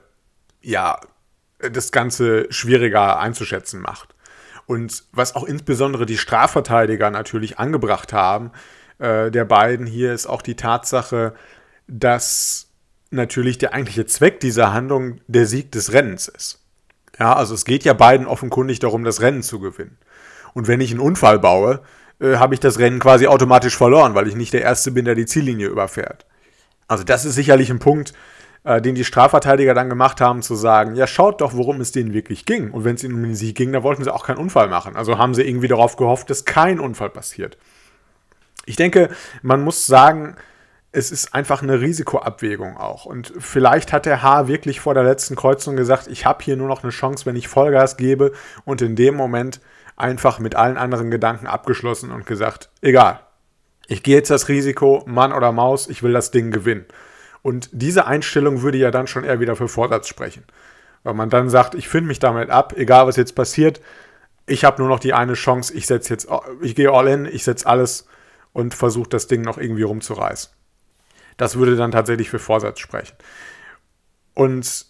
ja, 0.60 1.00
das 1.58 1.90
Ganze 1.90 2.46
schwieriger 2.50 3.18
einzuschätzen 3.18 3.80
macht. 3.80 4.14
Und 4.66 5.04
was 5.12 5.34
auch 5.34 5.44
insbesondere 5.44 6.06
die 6.06 6.18
Strafverteidiger 6.18 7.10
natürlich 7.10 7.58
angebracht 7.58 8.12
haben, 8.12 8.52
äh, 8.98 9.30
der 9.30 9.44
beiden 9.44 9.86
hier, 9.86 10.12
ist 10.12 10.26
auch 10.26 10.42
die 10.42 10.56
Tatsache, 10.56 11.34
dass 11.86 12.68
natürlich 13.10 13.58
der 13.58 13.72
eigentliche 13.72 14.06
Zweck 14.06 14.40
dieser 14.40 14.72
Handlung 14.72 15.20
der 15.26 15.46
Sieg 15.46 15.72
des 15.72 15.92
Rennens 15.92 16.28
ist. 16.28 16.62
Ja, 17.18 17.34
also 17.34 17.54
es 17.54 17.64
geht 17.64 17.84
ja 17.84 17.94
beiden 17.94 18.26
offenkundig 18.26 18.78
darum, 18.78 19.04
das 19.04 19.20
Rennen 19.20 19.42
zu 19.42 19.58
gewinnen. 19.58 19.98
Und 20.54 20.68
wenn 20.68 20.80
ich 20.80 20.90
einen 20.90 21.00
Unfall 21.00 21.38
baue, 21.38 21.80
äh, 22.20 22.36
habe 22.36 22.54
ich 22.54 22.60
das 22.60 22.78
Rennen 22.78 23.00
quasi 23.00 23.26
automatisch 23.26 23.76
verloren, 23.76 24.14
weil 24.14 24.28
ich 24.28 24.36
nicht 24.36 24.52
der 24.52 24.62
Erste 24.62 24.90
bin, 24.90 25.04
der 25.04 25.14
die 25.14 25.26
Ziellinie 25.26 25.68
überfährt. 25.68 26.26
Also 26.86 27.04
das 27.04 27.24
ist 27.24 27.34
sicherlich 27.34 27.70
ein 27.70 27.78
Punkt, 27.78 28.12
äh, 28.68 28.82
den 28.82 28.94
die 28.94 29.04
Strafverteidiger 29.04 29.72
dann 29.72 29.88
gemacht 29.88 30.20
haben, 30.20 30.42
zu 30.42 30.54
sagen, 30.54 30.94
ja, 30.94 31.06
schaut 31.06 31.40
doch, 31.40 31.54
worum 31.54 31.80
es 31.80 31.90
denen 31.90 32.12
wirklich 32.12 32.44
ging. 32.44 32.70
Und 32.70 32.84
wenn 32.84 32.96
es 32.96 33.02
ihnen 33.02 33.14
um 33.14 33.22
den 33.22 33.34
Sieg 33.34 33.56
ging, 33.56 33.72
dann 33.72 33.82
wollten 33.82 34.04
sie 34.04 34.12
auch 34.12 34.26
keinen 34.26 34.36
Unfall 34.36 34.68
machen. 34.68 34.94
Also 34.94 35.16
haben 35.16 35.32
sie 35.32 35.42
irgendwie 35.42 35.68
darauf 35.68 35.96
gehofft, 35.96 36.28
dass 36.28 36.44
kein 36.44 36.78
Unfall 36.78 37.08
passiert. 37.08 37.56
Ich 38.66 38.76
denke, 38.76 39.08
man 39.40 39.62
muss 39.62 39.86
sagen, 39.86 40.36
es 40.92 41.10
ist 41.10 41.34
einfach 41.34 41.62
eine 41.62 41.80
Risikoabwägung 41.80 42.76
auch. 42.76 43.06
Und 43.06 43.32
vielleicht 43.38 43.94
hat 43.94 44.04
der 44.04 44.22
H 44.22 44.48
wirklich 44.48 44.80
vor 44.80 44.92
der 44.92 45.04
letzten 45.04 45.34
Kreuzung 45.34 45.74
gesagt, 45.74 46.06
ich 46.06 46.26
habe 46.26 46.44
hier 46.44 46.58
nur 46.58 46.68
noch 46.68 46.82
eine 46.82 46.92
Chance, 46.92 47.24
wenn 47.24 47.36
ich 47.36 47.48
Vollgas 47.48 47.96
gebe 47.96 48.32
und 48.66 48.82
in 48.82 48.96
dem 48.96 49.14
Moment 49.14 49.62
einfach 49.96 50.40
mit 50.40 50.56
allen 50.56 50.76
anderen 50.76 51.10
Gedanken 51.10 51.46
abgeschlossen 51.46 52.12
und 52.12 52.26
gesagt, 52.26 52.68
egal, 52.82 53.20
ich 53.86 54.02
gehe 54.02 54.16
jetzt 54.16 54.30
das 54.30 54.48
Risiko, 54.48 55.04
Mann 55.06 55.32
oder 55.32 55.52
Maus, 55.52 55.88
ich 55.88 56.02
will 56.02 56.12
das 56.12 56.30
Ding 56.30 56.50
gewinnen. 56.50 56.84
Und 57.48 57.70
diese 57.72 58.06
Einstellung 58.06 58.60
würde 58.60 58.76
ja 58.76 58.90
dann 58.90 59.06
schon 59.06 59.24
eher 59.24 59.40
wieder 59.40 59.56
für 59.56 59.68
Vorsatz 59.68 60.06
sprechen. 60.06 60.44
Weil 61.02 61.14
man 61.14 61.30
dann 61.30 61.48
sagt, 61.48 61.74
ich 61.74 61.88
finde 61.88 62.08
mich 62.08 62.18
damit 62.18 62.50
ab, 62.50 62.74
egal 62.76 63.06
was 63.06 63.16
jetzt 63.16 63.34
passiert, 63.34 63.80
ich 64.44 64.66
habe 64.66 64.82
nur 64.82 64.90
noch 64.90 65.00
die 65.00 65.14
eine 65.14 65.32
Chance, 65.32 65.72
ich 65.72 65.86
setze 65.86 66.12
jetzt, 66.12 66.28
ich 66.60 66.74
gehe 66.74 66.92
all 66.92 67.08
in, 67.08 67.24
ich 67.24 67.44
setze 67.44 67.66
alles 67.66 68.06
und 68.52 68.74
versuche 68.74 69.08
das 69.08 69.28
Ding 69.28 69.40
noch 69.40 69.56
irgendwie 69.56 69.84
rumzureißen. 69.84 70.50
Das 71.38 71.56
würde 71.56 71.74
dann 71.76 71.90
tatsächlich 71.90 72.28
für 72.28 72.38
Vorsatz 72.38 72.80
sprechen. 72.80 73.16
Und 74.34 74.84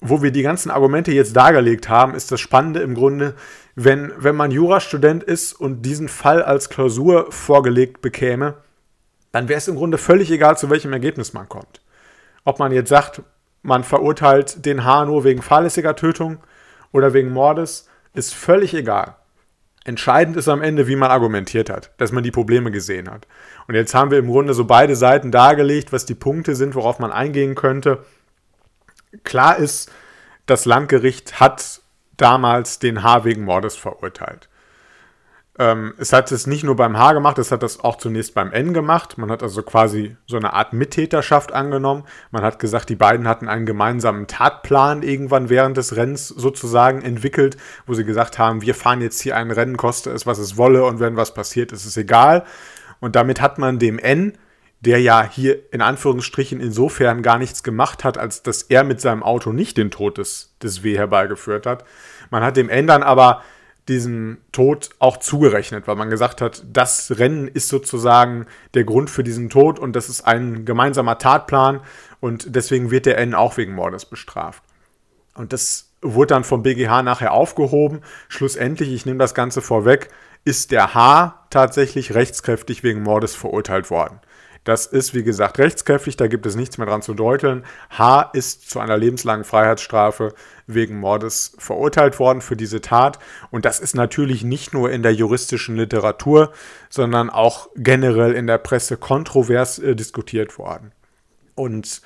wo 0.00 0.22
wir 0.22 0.32
die 0.32 0.42
ganzen 0.42 0.72
Argumente 0.72 1.12
jetzt 1.12 1.36
dargelegt 1.36 1.88
haben, 1.88 2.16
ist 2.16 2.32
das 2.32 2.40
Spannende 2.40 2.80
im 2.80 2.96
Grunde, 2.96 3.36
wenn, 3.76 4.10
wenn 4.16 4.34
man 4.34 4.50
Jurastudent 4.50 5.22
ist 5.22 5.52
und 5.52 5.82
diesen 5.82 6.08
Fall 6.08 6.42
als 6.42 6.68
Klausur 6.68 7.30
vorgelegt 7.30 8.02
bekäme, 8.02 8.56
dann 9.30 9.48
wäre 9.48 9.58
es 9.58 9.68
im 9.68 9.76
Grunde 9.76 9.98
völlig 9.98 10.32
egal, 10.32 10.58
zu 10.58 10.68
welchem 10.68 10.92
Ergebnis 10.92 11.32
man 11.32 11.48
kommt. 11.48 11.81
Ob 12.44 12.58
man 12.58 12.72
jetzt 12.72 12.88
sagt, 12.88 13.22
man 13.62 13.84
verurteilt 13.84 14.64
den 14.64 14.84
H 14.84 15.04
nur 15.04 15.24
wegen 15.24 15.42
fahrlässiger 15.42 15.94
Tötung 15.96 16.38
oder 16.92 17.12
wegen 17.12 17.30
Mordes, 17.30 17.88
ist 18.14 18.34
völlig 18.34 18.74
egal. 18.74 19.16
Entscheidend 19.84 20.36
ist 20.36 20.48
am 20.48 20.62
Ende, 20.62 20.86
wie 20.86 20.96
man 20.96 21.10
argumentiert 21.10 21.68
hat, 21.68 21.90
dass 21.96 22.12
man 22.12 22.22
die 22.22 22.30
Probleme 22.30 22.70
gesehen 22.70 23.10
hat. 23.10 23.26
Und 23.66 23.74
jetzt 23.74 23.94
haben 23.94 24.10
wir 24.10 24.18
im 24.18 24.28
Grunde 24.28 24.54
so 24.54 24.64
beide 24.64 24.94
Seiten 24.94 25.32
dargelegt, 25.32 25.92
was 25.92 26.06
die 26.06 26.14
Punkte 26.14 26.54
sind, 26.54 26.74
worauf 26.74 26.98
man 27.00 27.10
eingehen 27.10 27.56
könnte. 27.56 28.04
Klar 29.24 29.56
ist, 29.56 29.90
das 30.46 30.66
Landgericht 30.66 31.40
hat 31.40 31.80
damals 32.16 32.78
den 32.78 33.02
H 33.02 33.24
wegen 33.24 33.44
Mordes 33.44 33.74
verurteilt. 33.74 34.48
Ähm, 35.62 35.94
es 35.96 36.12
hat 36.12 36.32
es 36.32 36.48
nicht 36.48 36.64
nur 36.64 36.74
beim 36.74 36.98
H 36.98 37.12
gemacht, 37.12 37.38
es 37.38 37.52
hat 37.52 37.62
das 37.62 37.78
auch 37.78 37.96
zunächst 37.96 38.34
beim 38.34 38.50
N 38.50 38.74
gemacht. 38.74 39.16
Man 39.16 39.30
hat 39.30 39.44
also 39.44 39.62
quasi 39.62 40.16
so 40.26 40.36
eine 40.36 40.54
Art 40.54 40.72
Mittäterschaft 40.72 41.52
angenommen. 41.52 42.02
Man 42.32 42.42
hat 42.42 42.58
gesagt, 42.58 42.88
die 42.88 42.96
beiden 42.96 43.28
hatten 43.28 43.46
einen 43.46 43.64
gemeinsamen 43.64 44.26
Tatplan 44.26 45.04
irgendwann 45.04 45.50
während 45.50 45.76
des 45.76 45.94
Rennens 45.94 46.26
sozusagen 46.26 47.02
entwickelt, 47.02 47.58
wo 47.86 47.94
sie 47.94 48.04
gesagt 48.04 48.40
haben, 48.40 48.62
wir 48.62 48.74
fahren 48.74 49.02
jetzt 49.02 49.20
hier 49.20 49.36
ein 49.36 49.52
Rennen, 49.52 49.76
koste 49.76 50.10
es, 50.10 50.26
was 50.26 50.38
es 50.38 50.56
wolle 50.56 50.84
und 50.84 50.98
wenn 50.98 51.16
was 51.16 51.32
passiert, 51.32 51.70
ist 51.70 51.86
es 51.86 51.96
egal. 51.96 52.44
Und 52.98 53.14
damit 53.14 53.40
hat 53.40 53.58
man 53.58 53.78
dem 53.78 54.00
N, 54.00 54.36
der 54.80 55.00
ja 55.00 55.22
hier 55.22 55.72
in 55.72 55.80
Anführungsstrichen 55.80 56.58
insofern 56.58 57.22
gar 57.22 57.38
nichts 57.38 57.62
gemacht 57.62 58.02
hat, 58.02 58.18
als 58.18 58.42
dass 58.42 58.64
er 58.64 58.82
mit 58.82 59.00
seinem 59.00 59.22
Auto 59.22 59.52
nicht 59.52 59.76
den 59.76 59.92
Tod 59.92 60.18
des, 60.18 60.56
des 60.60 60.82
W 60.82 60.96
herbeigeführt 60.98 61.66
hat. 61.66 61.84
Man 62.30 62.42
hat 62.42 62.56
dem 62.56 62.68
N 62.68 62.88
dann 62.88 63.04
aber 63.04 63.42
diesen 63.88 64.38
Tod 64.52 64.90
auch 65.00 65.16
zugerechnet, 65.16 65.88
weil 65.88 65.96
man 65.96 66.10
gesagt 66.10 66.40
hat, 66.40 66.62
das 66.72 67.18
Rennen 67.18 67.48
ist 67.48 67.68
sozusagen 67.68 68.46
der 68.74 68.84
Grund 68.84 69.10
für 69.10 69.24
diesen 69.24 69.50
Tod 69.50 69.78
und 69.78 69.96
das 69.96 70.08
ist 70.08 70.22
ein 70.22 70.64
gemeinsamer 70.64 71.18
Tatplan 71.18 71.80
und 72.20 72.54
deswegen 72.54 72.90
wird 72.90 73.06
der 73.06 73.18
N 73.18 73.34
auch 73.34 73.56
wegen 73.56 73.74
Mordes 73.74 74.04
bestraft. 74.04 74.62
Und 75.34 75.52
das 75.52 75.90
wurde 76.00 76.34
dann 76.34 76.44
vom 76.44 76.62
BGH 76.62 77.02
nachher 77.02 77.32
aufgehoben. 77.32 78.02
Schlussendlich, 78.28 78.92
ich 78.92 79.06
nehme 79.06 79.18
das 79.18 79.34
Ganze 79.34 79.62
vorweg, 79.62 80.10
ist 80.44 80.70
der 80.70 80.94
H 80.94 81.46
tatsächlich 81.50 82.14
rechtskräftig 82.14 82.82
wegen 82.82 83.02
Mordes 83.02 83.34
verurteilt 83.34 83.90
worden. 83.90 84.20
Das 84.64 84.86
ist, 84.86 85.12
wie 85.12 85.24
gesagt, 85.24 85.58
rechtskräftig, 85.58 86.16
da 86.16 86.28
gibt 86.28 86.46
es 86.46 86.54
nichts 86.54 86.78
mehr 86.78 86.86
dran 86.86 87.02
zu 87.02 87.14
deuteln. 87.14 87.64
H 87.90 88.30
ist 88.32 88.70
zu 88.70 88.78
einer 88.78 88.96
lebenslangen 88.96 89.44
Freiheitsstrafe 89.44 90.34
wegen 90.68 91.00
Mordes 91.00 91.56
verurteilt 91.58 92.20
worden 92.20 92.40
für 92.40 92.56
diese 92.56 92.80
Tat. 92.80 93.18
Und 93.50 93.64
das 93.64 93.80
ist 93.80 93.96
natürlich 93.96 94.44
nicht 94.44 94.72
nur 94.72 94.90
in 94.92 95.02
der 95.02 95.14
juristischen 95.14 95.76
Literatur, 95.76 96.52
sondern 96.88 97.28
auch 97.28 97.70
generell 97.74 98.32
in 98.34 98.46
der 98.46 98.58
Presse 98.58 98.96
kontrovers 98.96 99.80
äh, 99.80 99.96
diskutiert 99.96 100.58
worden. 100.58 100.92
Und 101.56 102.00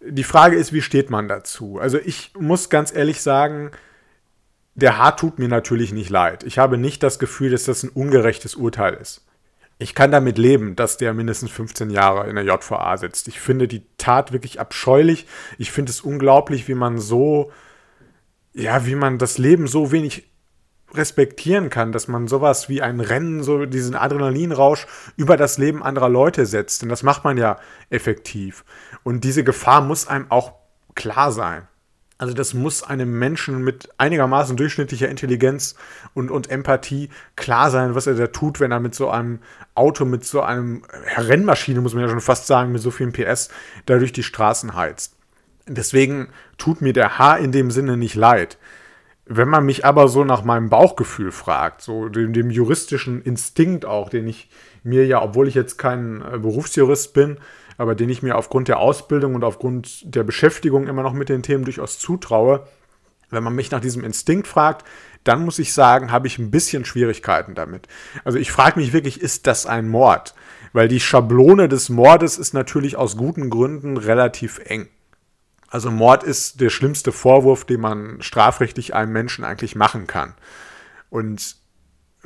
die 0.00 0.24
Frage 0.24 0.56
ist, 0.56 0.72
wie 0.72 0.82
steht 0.82 1.10
man 1.10 1.28
dazu? 1.28 1.78
Also 1.78 1.98
ich 1.98 2.32
muss 2.38 2.70
ganz 2.70 2.94
ehrlich 2.94 3.20
sagen, 3.20 3.70
der 4.74 4.98
H 4.98 5.12
tut 5.12 5.38
mir 5.38 5.48
natürlich 5.48 5.92
nicht 5.92 6.10
leid. 6.10 6.42
Ich 6.44 6.58
habe 6.58 6.78
nicht 6.78 7.02
das 7.02 7.18
Gefühl, 7.18 7.50
dass 7.50 7.64
das 7.64 7.82
ein 7.82 7.90
ungerechtes 7.90 8.54
Urteil 8.54 8.94
ist. 8.94 9.26
Ich 9.78 9.94
kann 9.94 10.10
damit 10.10 10.38
leben, 10.38 10.74
dass 10.74 10.96
der 10.96 11.12
mindestens 11.12 11.50
15 11.50 11.90
Jahre 11.90 12.28
in 12.28 12.36
der 12.36 12.44
JVA 12.44 12.96
sitzt. 12.96 13.28
Ich 13.28 13.40
finde 13.40 13.68
die 13.68 13.84
Tat 13.98 14.32
wirklich 14.32 14.58
abscheulich. 14.58 15.26
Ich 15.58 15.70
finde 15.70 15.90
es 15.90 16.00
unglaublich, 16.00 16.66
wie 16.66 16.74
man 16.74 16.98
so, 16.98 17.52
ja, 18.54 18.86
wie 18.86 18.94
man 18.94 19.18
das 19.18 19.36
Leben 19.36 19.66
so 19.66 19.92
wenig 19.92 20.30
respektieren 20.94 21.68
kann, 21.68 21.92
dass 21.92 22.08
man 22.08 22.26
sowas 22.26 22.68
wie 22.70 22.80
ein 22.80 23.00
Rennen, 23.00 23.42
so 23.42 23.66
diesen 23.66 23.96
Adrenalinrausch 23.96 24.86
über 25.16 25.36
das 25.36 25.58
Leben 25.58 25.82
anderer 25.82 26.08
Leute 26.08 26.46
setzt. 26.46 26.80
Denn 26.80 26.88
das 26.88 27.02
macht 27.02 27.24
man 27.24 27.36
ja 27.36 27.58
effektiv. 27.90 28.64
Und 29.02 29.24
diese 29.24 29.44
Gefahr 29.44 29.82
muss 29.82 30.06
einem 30.06 30.30
auch 30.30 30.54
klar 30.94 31.32
sein. 31.32 31.68
Also 32.18 32.32
das 32.32 32.54
muss 32.54 32.82
einem 32.82 33.18
Menschen 33.18 33.62
mit 33.62 33.90
einigermaßen 33.98 34.56
durchschnittlicher 34.56 35.08
Intelligenz 35.08 35.74
und, 36.14 36.30
und 36.30 36.50
Empathie 36.50 37.10
klar 37.36 37.70
sein, 37.70 37.94
was 37.94 38.06
er 38.06 38.14
da 38.14 38.28
tut, 38.28 38.58
wenn 38.58 38.72
er 38.72 38.80
mit 38.80 38.94
so 38.94 39.10
einem 39.10 39.40
Auto, 39.74 40.06
mit 40.06 40.24
so 40.24 40.40
einem 40.40 40.82
Rennmaschine, 41.16 41.82
muss 41.82 41.92
man 41.92 42.04
ja 42.04 42.08
schon 42.08 42.22
fast 42.22 42.46
sagen, 42.46 42.72
mit 42.72 42.80
so 42.80 42.90
vielen 42.90 43.12
PS, 43.12 43.50
da 43.84 43.98
durch 43.98 44.12
die 44.12 44.22
Straßen 44.22 44.74
heizt. 44.74 45.14
Deswegen 45.66 46.28
tut 46.56 46.80
mir 46.80 46.94
der 46.94 47.18
Haar 47.18 47.38
in 47.38 47.52
dem 47.52 47.70
Sinne 47.70 47.98
nicht 47.98 48.14
leid. 48.14 48.56
Wenn 49.26 49.48
man 49.48 49.66
mich 49.66 49.84
aber 49.84 50.08
so 50.08 50.24
nach 50.24 50.44
meinem 50.44 50.70
Bauchgefühl 50.70 51.32
fragt, 51.32 51.82
so 51.82 52.08
dem, 52.08 52.32
dem 52.32 52.48
juristischen 52.48 53.20
Instinkt 53.20 53.84
auch, 53.84 54.08
den 54.08 54.28
ich 54.28 54.48
mir 54.84 55.04
ja, 55.04 55.20
obwohl 55.20 55.48
ich 55.48 55.54
jetzt 55.54 55.78
kein 55.78 56.22
äh, 56.22 56.38
Berufsjurist 56.38 57.12
bin, 57.12 57.38
aber 57.78 57.94
den 57.94 58.08
ich 58.08 58.22
mir 58.22 58.36
aufgrund 58.36 58.68
der 58.68 58.78
Ausbildung 58.78 59.34
und 59.34 59.44
aufgrund 59.44 60.14
der 60.14 60.24
Beschäftigung 60.24 60.86
immer 60.86 61.02
noch 61.02 61.12
mit 61.12 61.28
den 61.28 61.42
Themen 61.42 61.64
durchaus 61.64 61.98
zutraue. 61.98 62.66
Wenn 63.30 63.42
man 63.42 63.54
mich 63.54 63.70
nach 63.70 63.80
diesem 63.80 64.04
Instinkt 64.04 64.46
fragt, 64.46 64.86
dann 65.24 65.44
muss 65.44 65.58
ich 65.58 65.72
sagen, 65.72 66.12
habe 66.12 66.28
ich 66.28 66.38
ein 66.38 66.52
bisschen 66.52 66.84
Schwierigkeiten 66.84 67.54
damit. 67.54 67.88
Also 68.24 68.38
ich 68.38 68.52
frage 68.52 68.78
mich 68.78 68.92
wirklich, 68.92 69.20
ist 69.20 69.46
das 69.46 69.66
ein 69.66 69.88
Mord? 69.88 70.34
Weil 70.72 70.88
die 70.88 71.00
Schablone 71.00 71.68
des 71.68 71.88
Mordes 71.88 72.38
ist 72.38 72.54
natürlich 72.54 72.96
aus 72.96 73.16
guten 73.16 73.50
Gründen 73.50 73.96
relativ 73.96 74.60
eng. 74.64 74.88
Also 75.68 75.90
Mord 75.90 76.22
ist 76.22 76.60
der 76.60 76.70
schlimmste 76.70 77.10
Vorwurf, 77.10 77.64
den 77.64 77.80
man 77.80 78.22
strafrechtlich 78.22 78.94
einem 78.94 79.12
Menschen 79.12 79.44
eigentlich 79.44 79.74
machen 79.74 80.06
kann. 80.06 80.34
Und 81.10 81.56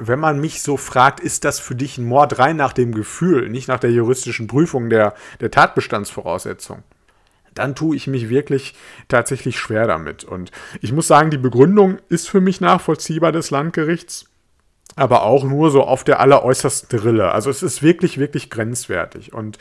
wenn 0.00 0.18
man 0.18 0.40
mich 0.40 0.62
so 0.62 0.76
fragt, 0.76 1.20
ist 1.20 1.44
das 1.44 1.60
für 1.60 1.74
dich 1.74 1.98
ein 1.98 2.04
Mord 2.04 2.38
rein 2.38 2.56
nach 2.56 2.72
dem 2.72 2.92
Gefühl, 2.92 3.48
nicht 3.48 3.68
nach 3.68 3.78
der 3.78 3.92
juristischen 3.92 4.46
Prüfung 4.46 4.90
der, 4.90 5.14
der 5.40 5.50
Tatbestandsvoraussetzung, 5.50 6.82
dann 7.54 7.74
tue 7.74 7.96
ich 7.96 8.06
mich 8.06 8.28
wirklich 8.28 8.74
tatsächlich 9.08 9.58
schwer 9.58 9.86
damit. 9.86 10.24
Und 10.24 10.50
ich 10.80 10.92
muss 10.92 11.06
sagen, 11.06 11.30
die 11.30 11.38
Begründung 11.38 11.98
ist 12.08 12.28
für 12.28 12.40
mich 12.40 12.60
nachvollziehbar 12.60 13.32
des 13.32 13.50
Landgerichts, 13.50 14.24
aber 14.96 15.22
auch 15.22 15.44
nur 15.44 15.70
so 15.70 15.84
auf 15.84 16.02
der 16.02 16.20
alleräußersten 16.20 16.98
Rille. 16.98 17.32
Also 17.32 17.50
es 17.50 17.62
ist 17.62 17.82
wirklich, 17.82 18.18
wirklich 18.18 18.50
grenzwertig. 18.50 19.32
Und 19.32 19.58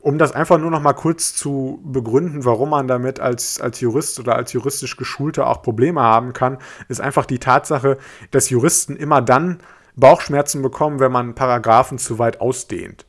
um 0.00 0.18
das 0.18 0.32
einfach 0.32 0.58
nur 0.58 0.70
noch 0.70 0.80
mal 0.80 0.92
kurz 0.92 1.34
zu 1.34 1.80
begründen, 1.84 2.44
warum 2.44 2.70
man 2.70 2.86
damit 2.86 3.18
als, 3.18 3.60
als 3.60 3.80
Jurist 3.80 4.20
oder 4.20 4.36
als 4.36 4.52
juristisch 4.52 4.96
Geschulter 4.96 5.48
auch 5.48 5.62
Probleme 5.62 6.00
haben 6.00 6.32
kann, 6.32 6.58
ist 6.88 7.00
einfach 7.00 7.26
die 7.26 7.40
Tatsache, 7.40 7.98
dass 8.30 8.50
Juristen 8.50 8.96
immer 8.96 9.20
dann 9.20 9.58
Bauchschmerzen 9.96 10.62
bekommen, 10.62 11.00
wenn 11.00 11.12
man 11.12 11.34
Paragraphen 11.34 11.98
zu 11.98 12.18
weit 12.18 12.40
ausdehnt. 12.40 13.04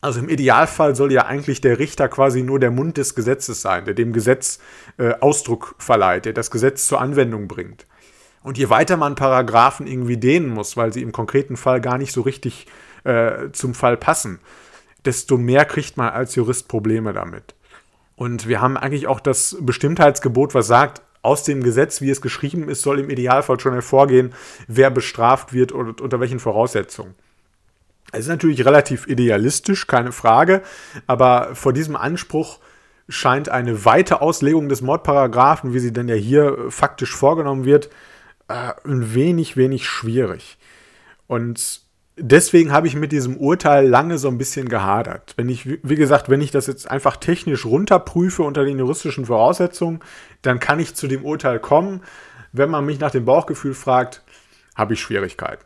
Also 0.00 0.20
im 0.20 0.28
Idealfall 0.28 0.94
soll 0.94 1.12
ja 1.12 1.26
eigentlich 1.26 1.60
der 1.60 1.78
Richter 1.78 2.08
quasi 2.08 2.42
nur 2.42 2.60
der 2.60 2.70
Mund 2.70 2.96
des 2.96 3.14
Gesetzes 3.14 3.60
sein, 3.60 3.84
der 3.84 3.94
dem 3.94 4.12
Gesetz 4.12 4.58
äh, 4.98 5.14
Ausdruck 5.20 5.74
verleiht, 5.78 6.26
der 6.26 6.32
das 6.32 6.50
Gesetz 6.50 6.86
zur 6.86 7.00
Anwendung 7.00 7.48
bringt. 7.48 7.86
Und 8.42 8.56
je 8.56 8.70
weiter 8.70 8.96
man 8.96 9.16
Paragraphen 9.16 9.86
irgendwie 9.86 10.18
dehnen 10.18 10.48
muss, 10.48 10.76
weil 10.76 10.92
sie 10.92 11.02
im 11.02 11.12
konkreten 11.12 11.56
Fall 11.56 11.80
gar 11.80 11.98
nicht 11.98 12.12
so 12.12 12.20
richtig 12.20 12.66
äh, 13.04 13.50
zum 13.52 13.74
Fall 13.74 13.96
passen, 13.96 14.38
desto 15.06 15.38
mehr 15.38 15.64
kriegt 15.64 15.96
man 15.96 16.10
als 16.10 16.34
Jurist 16.34 16.68
Probleme 16.68 17.12
damit. 17.12 17.54
Und 18.16 18.48
wir 18.48 18.60
haben 18.60 18.76
eigentlich 18.76 19.06
auch 19.06 19.20
das 19.20 19.56
Bestimmtheitsgebot, 19.60 20.54
was 20.54 20.66
sagt, 20.66 21.02
aus 21.22 21.42
dem 21.42 21.62
Gesetz, 21.62 22.00
wie 22.00 22.10
es 22.10 22.20
geschrieben 22.20 22.68
ist, 22.68 22.82
soll 22.82 23.00
im 23.00 23.10
Idealfall 23.10 23.58
schon 23.58 23.72
hervorgehen, 23.72 24.32
wer 24.68 24.90
bestraft 24.90 25.52
wird 25.52 25.72
und 25.72 26.00
unter 26.00 26.20
welchen 26.20 26.38
Voraussetzungen. 26.38 27.14
Es 28.12 28.20
ist 28.20 28.28
natürlich 28.28 28.64
relativ 28.64 29.08
idealistisch, 29.08 29.88
keine 29.88 30.12
Frage, 30.12 30.62
aber 31.06 31.54
vor 31.54 31.72
diesem 31.72 31.96
Anspruch 31.96 32.60
scheint 33.08 33.48
eine 33.48 33.84
weite 33.84 34.20
Auslegung 34.20 34.68
des 34.68 34.82
Mordparagraphen, 34.82 35.74
wie 35.74 35.80
sie 35.80 35.92
denn 35.92 36.08
ja 36.08 36.14
hier 36.14 36.66
faktisch 36.70 37.14
vorgenommen 37.14 37.64
wird, 37.64 37.90
äh, 38.48 38.72
ein 38.84 39.14
wenig, 39.14 39.56
wenig 39.56 39.86
schwierig. 39.86 40.58
Und 41.26 41.80
deswegen 42.16 42.72
habe 42.72 42.86
ich 42.86 42.96
mit 42.96 43.12
diesem 43.12 43.36
Urteil 43.36 43.86
lange 43.86 44.18
so 44.18 44.28
ein 44.28 44.38
bisschen 44.38 44.68
gehadert. 44.68 45.34
Wenn 45.36 45.48
ich, 45.48 45.66
wie 45.66 45.96
gesagt, 45.96 46.28
wenn 46.28 46.40
ich 46.40 46.50
das 46.50 46.66
jetzt 46.66 46.90
einfach 46.90 47.16
technisch 47.16 47.64
runterprüfe 47.64 48.42
unter 48.42 48.64
den 48.64 48.78
juristischen 48.78 49.26
Voraussetzungen, 49.26 50.00
dann 50.42 50.60
kann 50.60 50.80
ich 50.80 50.94
zu 50.94 51.06
dem 51.06 51.24
Urteil 51.24 51.58
kommen. 51.58 52.02
Wenn 52.52 52.70
man 52.70 52.86
mich 52.86 53.00
nach 53.00 53.10
dem 53.10 53.24
Bauchgefühl 53.24 53.74
fragt, 53.74 54.22
habe 54.74 54.94
ich 54.94 55.00
Schwierigkeiten. 55.00 55.64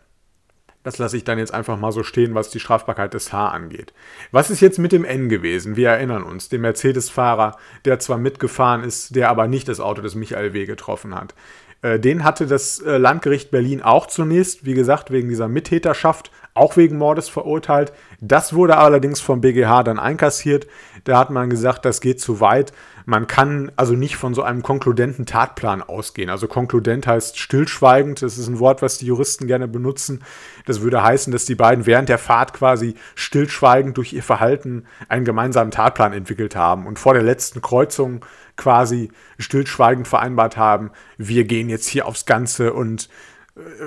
Das 0.83 0.97
lasse 0.97 1.19
ich 1.19 1.25
dann 1.25 1.39
jetzt 1.39 1.53
einfach 1.53 1.79
mal 1.79 1.93
so 1.93 2.03
stehen, 2.03 2.35
was 2.35 2.49
die 2.49 2.59
Strafbarkeit 2.59 3.13
des 3.13 3.35
H 3.35 3.49
angeht. 3.49 3.93
Was 4.31 4.51
ist 4.51 4.61
jetzt 4.61 4.79
mit 4.79 4.93
dem 4.93 5.05
N 5.05 5.29
gewesen? 5.29 5.77
Wir 5.77 5.91
erinnern 5.91 6.23
uns, 6.23 6.49
dem 6.49 6.63
Mercedes-Fahrer, 6.63 7.59
der 7.85 7.99
zwar 7.99 8.17
mitgefahren 8.17 8.83
ist, 8.83 9.15
der 9.15 9.29
aber 9.29 9.47
nicht 9.47 9.69
das 9.69 9.79
Auto 9.79 10.01
des 10.01 10.15
Michael 10.15 10.55
W. 10.55 10.65
getroffen 10.65 11.15
hat. 11.15 11.35
Äh, 11.83 11.99
den 11.99 12.25
hatte 12.25 12.47
das 12.47 12.81
äh, 12.81 12.97
Landgericht 12.97 13.51
Berlin 13.51 13.83
auch 13.83 14.07
zunächst, 14.07 14.65
wie 14.65 14.75
gesagt, 14.75 15.11
wegen 15.11 15.29
dieser 15.29 15.49
Mittäterschaft, 15.49 16.31
auch 16.55 16.77
wegen 16.77 16.99
Mordes 16.99 17.29
verurteilt. 17.29 17.93
Das 18.21 18.55
wurde 18.55 18.77
allerdings 18.77 19.21
vom 19.21 19.41
BGH 19.41 19.83
dann 19.83 19.99
einkassiert. 19.99 20.67
Da 21.05 21.19
hat 21.19 21.31
man 21.31 21.51
gesagt, 21.51 21.85
das 21.85 22.01
geht 22.01 22.21
zu 22.21 22.41
weit. 22.41 22.73
Man 23.07 23.27
kann 23.27 23.73
also 23.77 23.95
nicht 23.95 24.17
von 24.17 24.35
so 24.35 24.43
einem 24.43 24.63
konkludenten 24.63 25.27
Tatplan 25.27 25.83
ausgehen. 25.83 26.31
Also 26.31 26.49
konkludent 26.49 27.07
heißt 27.07 27.39
stillschweigend. 27.39 28.23
Das 28.23 28.39
ist 28.39 28.49
ein 28.49 28.59
Wort, 28.59 28.83
was 28.83 28.99
die 28.99 29.07
Juristen 29.07 29.47
gerne 29.47 29.69
benutzen. 29.69 30.23
Das 30.67 30.81
würde 30.81 31.03
heißen, 31.03 31.33
dass 31.33 31.45
die 31.45 31.55
beiden 31.55 31.87
während 31.87 32.09
der 32.09 32.19
Fahrt 32.19 32.53
quasi 32.53 32.95
stillschweigend 33.15 33.97
durch 33.97 34.13
ihr 34.13 34.23
Verhalten 34.23 34.85
einen 35.09 35.25
gemeinsamen 35.25 35.71
Tatplan 35.71 36.13
entwickelt 36.13 36.57
haben 36.57 36.87
und 36.87 36.99
vor 36.99 37.15
der 37.15 37.23
letzten 37.23 37.63
Kreuzung 37.63 38.25
quasi 38.57 39.11
stillschweigend 39.39 40.07
vereinbart 40.07 40.57
haben, 40.57 40.91
wir 41.17 41.45
gehen 41.45 41.71
jetzt 41.71 41.89
hier 41.89 42.07
aufs 42.07 42.27
Ganze 42.27 42.75
und 42.75 43.09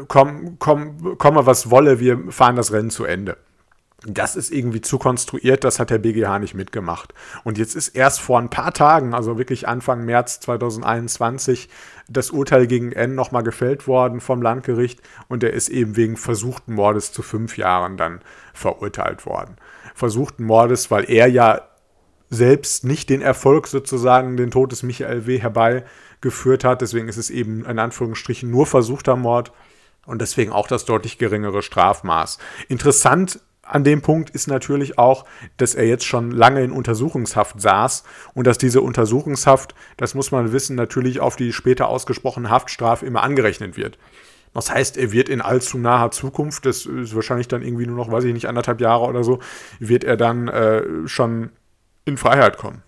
komm, 0.07 0.57
komm, 0.59 1.17
komme 1.17 1.45
was 1.45 1.69
wolle, 1.69 1.99
wir 1.99 2.19
fahren 2.29 2.55
das 2.55 2.71
Rennen 2.71 2.89
zu 2.89 3.05
Ende. 3.05 3.37
Das 4.05 4.35
ist 4.35 4.51
irgendwie 4.51 4.81
zu 4.81 4.97
konstruiert, 4.97 5.63
das 5.63 5.79
hat 5.79 5.89
der 5.89 5.97
BGH 5.97 6.39
nicht 6.39 6.55
mitgemacht. 6.55 7.13
Und 7.45 7.57
jetzt 7.57 7.73
ist 7.73 7.89
erst 7.89 8.19
vor 8.19 8.37
ein 8.37 8.49
paar 8.49 8.73
Tagen, 8.73 9.13
also 9.13 9.37
wirklich 9.37 9.67
Anfang 9.67 10.03
März 10.03 10.41
2021, 10.41 11.69
das 12.09 12.31
Urteil 12.31 12.67
gegen 12.67 12.91
N 12.91 13.15
nochmal 13.15 13.43
gefällt 13.43 13.87
worden 13.87 14.19
vom 14.19 14.41
Landgericht 14.41 15.01
und 15.29 15.41
er 15.41 15.53
ist 15.53 15.69
eben 15.69 15.95
wegen 15.95 16.17
versuchten 16.17 16.73
Mordes 16.73 17.13
zu 17.13 17.21
fünf 17.21 17.57
Jahren 17.57 17.95
dann 17.95 18.19
verurteilt 18.53 19.25
worden. 19.25 19.55
Versuchten 19.95 20.43
Mordes, 20.43 20.91
weil 20.91 21.09
er 21.09 21.27
ja 21.27 21.61
selbst 22.29 22.83
nicht 22.83 23.09
den 23.09 23.21
Erfolg 23.21 23.67
sozusagen, 23.67 24.35
den 24.35 24.51
Tod 24.51 24.71
des 24.73 24.83
Michael 24.83 25.27
W. 25.27 25.39
herbeigeführt 26.23 26.63
hat. 26.63 26.81
Deswegen 26.81 27.07
ist 27.07 27.17
es 27.17 27.29
eben 27.29 27.65
in 27.65 27.79
Anführungsstrichen 27.79 28.49
nur 28.49 28.65
versuchter 28.65 29.15
Mord 29.15 29.51
und 30.05 30.21
deswegen 30.21 30.51
auch 30.51 30.67
das 30.67 30.85
deutlich 30.85 31.17
geringere 31.17 31.61
Strafmaß. 31.61 32.37
Interessant 32.67 33.39
an 33.65 33.85
dem 33.85 34.01
Punkt 34.01 34.29
ist 34.29 34.47
natürlich 34.47 34.97
auch, 34.97 35.23
dass 35.55 35.73
er 35.73 35.85
jetzt 35.85 36.03
schon 36.03 36.31
lange 36.31 36.61
in 36.63 36.71
Untersuchungshaft 36.71 37.61
saß 37.61 38.03
und 38.33 38.45
dass 38.45 38.57
diese 38.57 38.81
Untersuchungshaft, 38.81 39.73
das 39.95 40.15
muss 40.15 40.31
man 40.31 40.51
wissen, 40.51 40.75
natürlich 40.75 41.21
auf 41.21 41.37
die 41.37 41.53
später 41.53 41.87
ausgesprochene 41.87 42.49
Haftstrafe 42.49 43.05
immer 43.05 43.23
angerechnet 43.23 43.77
wird. 43.77 43.97
Das 44.53 44.69
heißt, 44.69 44.97
er 44.97 45.13
wird 45.13 45.29
in 45.29 45.41
allzu 45.41 45.77
naher 45.77 46.11
Zukunft, 46.11 46.65
das 46.65 46.85
ist 46.85 47.15
wahrscheinlich 47.15 47.47
dann 47.47 47.63
irgendwie 47.63 47.87
nur 47.87 47.95
noch, 47.95 48.11
weiß 48.11 48.25
ich 48.25 48.33
nicht, 48.33 48.47
anderthalb 48.47 48.81
Jahre 48.81 49.05
oder 49.05 49.23
so, 49.23 49.39
wird 49.79 50.03
er 50.03 50.17
dann 50.17 50.49
äh, 50.49 51.07
schon 51.07 51.49
in 52.05 52.17
Freiheit 52.17 52.57
kommen. 52.57 52.82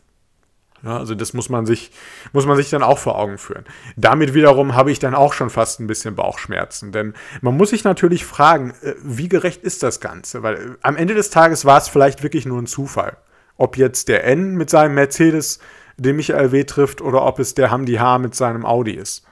Ja, 0.85 0.99
also 0.99 1.15
das 1.15 1.33
muss 1.33 1.49
man 1.49 1.65
sich, 1.65 1.89
muss 2.31 2.45
man 2.45 2.55
sich 2.57 2.69
dann 2.69 2.83
auch 2.83 2.99
vor 2.99 3.17
Augen 3.17 3.39
führen. 3.39 3.65
Damit 3.95 4.35
wiederum 4.35 4.75
habe 4.75 4.91
ich 4.91 4.99
dann 4.99 5.15
auch 5.15 5.33
schon 5.33 5.49
fast 5.49 5.79
ein 5.79 5.87
bisschen 5.87 6.13
Bauchschmerzen, 6.13 6.91
denn 6.91 7.15
man 7.41 7.57
muss 7.57 7.71
sich 7.71 7.83
natürlich 7.83 8.23
fragen, 8.23 8.71
äh, 8.83 8.93
wie 9.01 9.27
gerecht 9.27 9.63
ist 9.63 9.81
das 9.81 9.99
Ganze? 9.99 10.43
Weil 10.43 10.55
äh, 10.55 10.75
am 10.83 10.95
Ende 10.95 11.15
des 11.15 11.31
Tages 11.31 11.65
war 11.65 11.79
es 11.79 11.89
vielleicht 11.89 12.21
wirklich 12.21 12.45
nur 12.45 12.61
ein 12.61 12.67
Zufall. 12.67 13.17
Ob 13.57 13.77
jetzt 13.77 14.09
der 14.09 14.25
N 14.25 14.55
mit 14.55 14.69
seinem 14.69 14.93
Mercedes 14.93 15.59
den 15.97 16.17
Michael 16.17 16.51
W. 16.51 16.63
trifft 16.65 17.01
oder 17.01 17.23
ob 17.23 17.39
es 17.39 17.55
der 17.55 17.71
Hamdi 17.71 17.95
H. 17.95 18.19
mit 18.19 18.35
seinem 18.35 18.63
Audi 18.63 18.91
ist. 18.91 19.25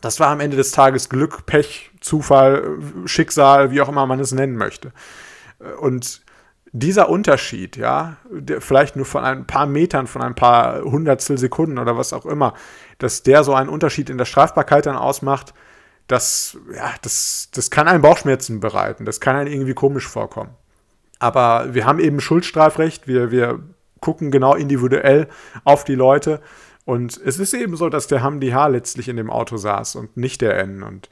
Das 0.00 0.20
war 0.20 0.28
am 0.28 0.40
Ende 0.40 0.56
des 0.56 0.70
Tages 0.70 1.10
Glück, 1.10 1.44
Pech, 1.44 1.90
Zufall, 2.00 2.78
Schicksal, 3.04 3.72
wie 3.72 3.82
auch 3.82 3.88
immer 3.88 4.06
man 4.06 4.20
es 4.20 4.32
nennen 4.32 4.56
möchte. 4.56 4.92
Und 5.80 6.22
dieser 6.76 7.08
Unterschied, 7.08 7.76
ja, 7.76 8.16
vielleicht 8.58 8.96
nur 8.96 9.06
von 9.06 9.22
ein 9.22 9.46
paar 9.46 9.64
Metern, 9.64 10.08
von 10.08 10.22
ein 10.22 10.34
paar 10.34 10.82
Hundertstel 10.82 11.38
Sekunden 11.38 11.78
oder 11.78 11.96
was 11.96 12.12
auch 12.12 12.26
immer, 12.26 12.52
dass 12.98 13.22
der 13.22 13.44
so 13.44 13.54
einen 13.54 13.68
Unterschied 13.68 14.10
in 14.10 14.18
der 14.18 14.24
Strafbarkeit 14.24 14.86
dann 14.86 14.96
ausmacht, 14.96 15.54
das, 16.08 16.58
ja, 16.74 16.92
das, 17.02 17.48
das 17.52 17.70
kann 17.70 17.86
einen 17.86 18.02
Bauchschmerzen 18.02 18.58
bereiten, 18.58 19.04
das 19.04 19.20
kann 19.20 19.36
einem 19.36 19.52
irgendwie 19.52 19.74
komisch 19.74 20.08
vorkommen. 20.08 20.50
Aber 21.20 21.74
wir 21.74 21.86
haben 21.86 22.00
eben 22.00 22.20
Schuldstrafrecht, 22.20 23.06
wir, 23.06 23.30
wir 23.30 23.60
gucken 24.00 24.32
genau 24.32 24.54
individuell 24.54 25.28
auf 25.62 25.84
die 25.84 25.94
Leute 25.94 26.40
und 26.84 27.20
es 27.24 27.38
ist 27.38 27.54
eben 27.54 27.76
so, 27.76 27.88
dass 27.88 28.08
der 28.08 28.24
Hamdi 28.24 28.50
H. 28.50 28.66
letztlich 28.66 29.08
in 29.08 29.16
dem 29.16 29.30
Auto 29.30 29.56
saß 29.56 29.94
und 29.94 30.16
nicht 30.16 30.40
der 30.40 30.58
N. 30.58 30.82
Und 30.82 31.08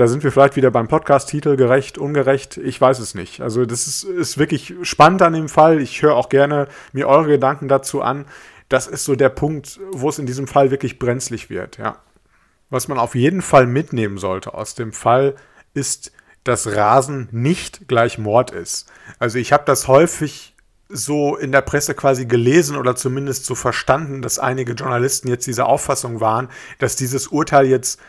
da 0.00 0.06
sind 0.06 0.24
wir 0.24 0.32
vielleicht 0.32 0.56
wieder 0.56 0.70
beim 0.70 0.88
Podcast-Titel 0.88 1.56
gerecht, 1.56 1.98
ungerecht, 1.98 2.56
ich 2.56 2.80
weiß 2.80 3.00
es 3.00 3.14
nicht. 3.14 3.42
Also 3.42 3.66
das 3.66 3.86
ist, 3.86 4.04
ist 4.04 4.38
wirklich 4.38 4.74
spannend 4.80 5.20
an 5.20 5.34
dem 5.34 5.50
Fall. 5.50 5.78
Ich 5.78 6.00
höre 6.00 6.16
auch 6.16 6.30
gerne 6.30 6.68
mir 6.92 7.06
eure 7.06 7.28
Gedanken 7.28 7.68
dazu 7.68 8.00
an. 8.00 8.24
Das 8.70 8.86
ist 8.86 9.04
so 9.04 9.14
der 9.14 9.28
Punkt, 9.28 9.78
wo 9.92 10.08
es 10.08 10.18
in 10.18 10.24
diesem 10.24 10.46
Fall 10.46 10.70
wirklich 10.70 10.98
brenzlig 10.98 11.50
wird, 11.50 11.76
ja. 11.76 11.98
Was 12.70 12.88
man 12.88 12.98
auf 12.98 13.14
jeden 13.14 13.42
Fall 13.42 13.66
mitnehmen 13.66 14.16
sollte 14.16 14.54
aus 14.54 14.74
dem 14.74 14.92
Fall 14.94 15.34
ist, 15.74 16.12
dass 16.44 16.74
Rasen 16.74 17.28
nicht 17.30 17.86
gleich 17.86 18.16
Mord 18.16 18.52
ist. 18.52 18.90
Also 19.18 19.38
ich 19.38 19.52
habe 19.52 19.64
das 19.66 19.86
häufig 19.86 20.54
so 20.88 21.36
in 21.36 21.52
der 21.52 21.60
Presse 21.60 21.94
quasi 21.94 22.24
gelesen 22.24 22.76
oder 22.76 22.96
zumindest 22.96 23.44
so 23.44 23.54
verstanden, 23.54 24.22
dass 24.22 24.38
einige 24.38 24.72
Journalisten 24.72 25.28
jetzt 25.28 25.46
dieser 25.46 25.66
Auffassung 25.66 26.20
waren, 26.20 26.48
dass 26.78 26.96
dieses 26.96 27.28
Urteil 27.28 27.66
jetzt 27.66 28.00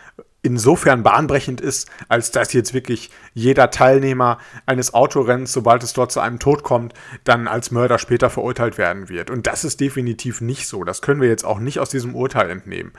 insofern 0.43 1.03
bahnbrechend 1.03 1.61
ist, 1.61 1.89
als 2.07 2.31
dass 2.31 2.53
jetzt 2.53 2.73
wirklich 2.73 3.11
jeder 3.33 3.69
Teilnehmer 3.69 4.39
eines 4.65 4.93
Autorennens, 4.93 5.53
sobald 5.53 5.83
es 5.83 5.93
dort 5.93 6.11
zu 6.11 6.19
einem 6.19 6.39
Tod 6.39 6.63
kommt, 6.63 6.93
dann 7.23 7.47
als 7.47 7.71
Mörder 7.71 7.99
später 7.99 8.29
verurteilt 8.29 8.77
werden 8.77 9.09
wird. 9.09 9.29
Und 9.29 9.47
das 9.47 9.63
ist 9.63 9.79
definitiv 9.79 10.41
nicht 10.41 10.67
so. 10.67 10.83
Das 10.83 11.01
können 11.01 11.21
wir 11.21 11.29
jetzt 11.29 11.45
auch 11.45 11.59
nicht 11.59 11.79
aus 11.79 11.89
diesem 11.89 12.15
Urteil 12.15 12.49
entnehmen. 12.49 12.91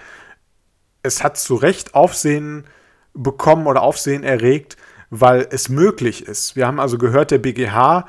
Es 1.02 1.24
hat 1.24 1.36
zu 1.36 1.56
Recht 1.56 1.94
Aufsehen 1.94 2.64
bekommen 3.12 3.66
oder 3.66 3.82
Aufsehen 3.82 4.22
erregt, 4.22 4.76
weil 5.10 5.46
es 5.50 5.68
möglich 5.68 6.26
ist. 6.26 6.54
Wir 6.54 6.66
haben 6.66 6.80
also 6.80 6.96
gehört, 6.96 7.32
der 7.32 7.38
BGH 7.38 8.06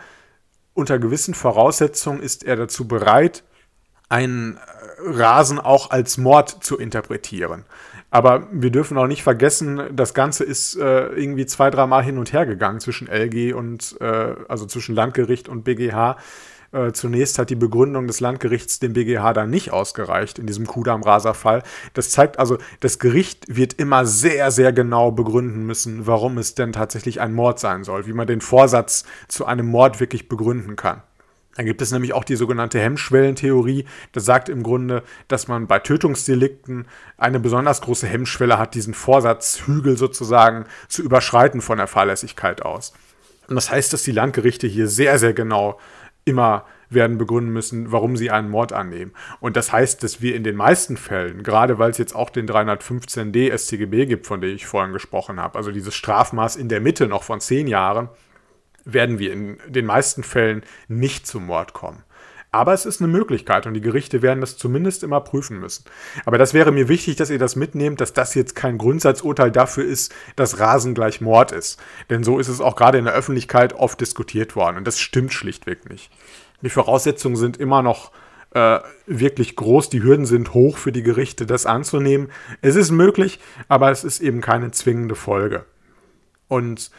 unter 0.76 1.00
gewissen 1.00 1.34
Voraussetzungen 1.34 2.22
ist 2.22 2.44
er 2.44 2.56
dazu 2.56 2.88
bereit, 2.88 3.44
einen 4.10 4.60
Rasen 5.00 5.60
auch 5.60 5.92
als 5.92 6.18
Mord 6.18 6.64
zu 6.64 6.78
interpretieren. 6.78 7.66
Aber 8.14 8.48
wir 8.52 8.70
dürfen 8.70 8.96
auch 9.00 9.08
nicht 9.08 9.24
vergessen, 9.24 9.82
das 9.92 10.14
Ganze 10.14 10.44
ist 10.44 10.76
äh, 10.76 11.08
irgendwie 11.08 11.48
zwei, 11.48 11.72
dreimal 11.72 12.04
hin 12.04 12.20
und 12.20 12.32
her 12.32 12.46
gegangen 12.46 12.80
zwischen 12.80 13.08
LG 13.08 13.56
und, 13.56 14.00
äh, 14.02 14.36
also 14.48 14.68
zwischen 14.68 14.94
Landgericht 14.94 15.50
und 15.50 15.64
BGH. 15.64 16.18
Äh, 16.74 16.92
zunächst 16.92 17.40
hat 17.40 17.50
die 17.50 17.56
Begründung 17.56 18.06
des 18.06 18.20
Landgerichts 18.20 18.78
dem 18.78 18.94
BGH 18.94 19.34
dann 19.34 19.50
nicht 19.50 19.74
ausgereicht 19.74 20.38
in 20.38 20.46
diesem 20.46 20.68
Kudam-Raser-Fall. 20.68 21.64
Das 21.96 22.12
zeigt 22.12 22.38
also, 22.38 22.60
das 22.82 23.00
Gericht 23.00 23.46
wird 23.48 23.74
immer 23.74 24.06
sehr, 24.06 24.52
sehr 24.52 24.74
genau 24.74 25.10
begründen 25.10 25.66
müssen, 25.66 26.06
warum 26.06 26.38
es 26.38 26.54
denn 26.54 26.72
tatsächlich 26.72 27.20
ein 27.20 27.34
Mord 27.34 27.58
sein 27.58 27.84
soll, 27.84 28.06
wie 28.06 28.14
man 28.14 28.28
den 28.28 28.42
Vorsatz 28.42 29.06
zu 29.28 29.48
einem 29.48 29.66
Mord 29.66 30.00
wirklich 30.00 30.30
begründen 30.30 30.76
kann. 30.76 31.02
Dann 31.56 31.66
gibt 31.66 31.82
es 31.82 31.92
nämlich 31.92 32.14
auch 32.14 32.24
die 32.24 32.36
sogenannte 32.36 32.80
Hemmschwellentheorie. 32.80 33.86
Das 34.12 34.26
sagt 34.26 34.50
im 34.50 34.64
Grunde, 34.64 35.04
dass 35.28 35.48
man 35.48 35.68
bei 35.68 35.80
Tötungsdelikten 35.80 36.88
eine 37.18 37.40
besonders 37.40 37.82
große 37.82 38.08
Hemmschwelle 38.08 38.58
hat, 38.58 38.74
diesen 38.74 38.94
Vorsatzhügel 38.94 39.98
sozusagen 39.98 40.66
zu 40.88 41.04
überschreiten 41.04 41.62
von 41.62 41.78
der 41.78 41.88
Fahrlässigkeit 41.88 42.64
aus. 42.64 42.94
Und 43.48 43.56
das 43.56 43.70
heißt, 43.70 43.94
dass 43.94 44.04
die 44.04 44.12
Landgerichte 44.12 44.68
hier 44.68 44.88
sehr, 44.88 45.20
sehr 45.20 45.34
genau 45.34 45.80
immer 46.26 46.66
werden 46.90 47.18
begründen 47.18 47.52
müssen, 47.52 47.92
warum 47.92 48.18
sie 48.18 48.32
einen 48.32 48.50
Mord 48.50 48.72
annehmen. 48.72 49.14
Und 49.40 49.58
das 49.58 49.72
heißt, 49.72 50.04
dass 50.04 50.22
wir 50.22 50.36
in 50.36 50.44
den 50.44 50.56
meisten 50.56 50.96
Fällen, 50.96 51.44
gerade 51.44 51.80
weil 51.80 51.92
es 51.92 51.98
jetzt 51.98 52.16
auch 52.16 52.30
den 52.30 52.48
315d 52.48 53.56
StGB 53.58 54.06
gibt, 54.06 54.28
von 54.28 54.42
dem 54.42 54.56
ich 54.56 54.66
vorhin 54.66 54.94
gesprochen 54.94 55.40
habe, 55.40 55.58
also 55.58 55.72
dieses 55.72 55.96
Strafmaß 55.96 56.56
in 56.56 56.70
der 56.70 56.82
Mitte 56.82 57.08
noch 57.08 57.24
von 57.24 57.40
zehn 57.40 57.68
Jahren, 57.68 58.10
werden 58.86 59.20
wir 59.20 59.32
in 59.32 59.58
den 59.68 59.86
meisten 59.86 60.24
Fällen 60.24 60.64
nicht 60.88 61.28
zum 61.28 61.46
Mord 61.46 61.74
kommen. 61.74 62.04
Aber 62.54 62.72
es 62.72 62.86
ist 62.86 63.02
eine 63.02 63.12
Möglichkeit 63.12 63.66
und 63.66 63.74
die 63.74 63.82
Gerichte 63.82 64.22
werden 64.22 64.40
das 64.40 64.58
zumindest 64.58 65.02
immer 65.02 65.22
prüfen 65.22 65.60
müssen. 65.60 65.86
Aber 66.24 66.38
das 66.38 66.54
wäre 66.54 66.72
mir 66.72 66.88
wichtig, 66.88 67.16
dass 67.16 67.32
ihr 67.32 67.40
das 67.40 67.56
mitnehmt, 67.56 68.00
dass 68.00 68.14
das 68.14 68.36
jetzt 68.36 68.56
kein 68.56 68.78
Grundsatzurteil 68.78 69.50
dafür 69.50 69.84
ist, 69.84 70.14
dass 70.36 70.60
Rasen 70.60 70.94
gleich 70.94 71.20
Mord 71.20 71.52
ist. 71.52 71.82
Denn 72.12 72.24
so 72.24 72.38
ist 72.38 72.50
es 72.50 72.62
auch 72.62 72.76
gerade 72.76 73.00
in 73.00 73.06
der 73.06 73.16
Öffentlichkeit 73.16 73.74
oft 73.74 74.00
diskutiert 74.00 74.56
worden 74.56 74.78
und 74.78 74.86
das 74.86 75.00
stimmt 75.00 75.34
schlichtweg 75.34 75.90
nicht. 75.90 76.12
Die 76.62 76.70
Voraussetzungen 76.70 77.38
sind 77.38 77.58
immer 77.58 77.82
noch 77.82 78.12
äh, 78.52 78.80
wirklich 79.08 79.56
groß, 79.56 79.90
die 79.90 80.04
Hürden 80.04 80.28
sind 80.28 80.54
hoch 80.54 80.78
für 80.78 80.92
die 80.92 81.02
Gerichte, 81.02 81.48
das 81.48 81.66
anzunehmen. 81.66 82.30
Es 82.62 82.76
ist 82.76 82.92
möglich, 82.92 83.40
aber 83.68 83.90
es 83.90 84.04
ist 84.04 84.20
eben 84.22 84.42
keine 84.42 84.70
zwingende 84.70 85.16
Folge. 85.16 85.66
Und 86.48 86.92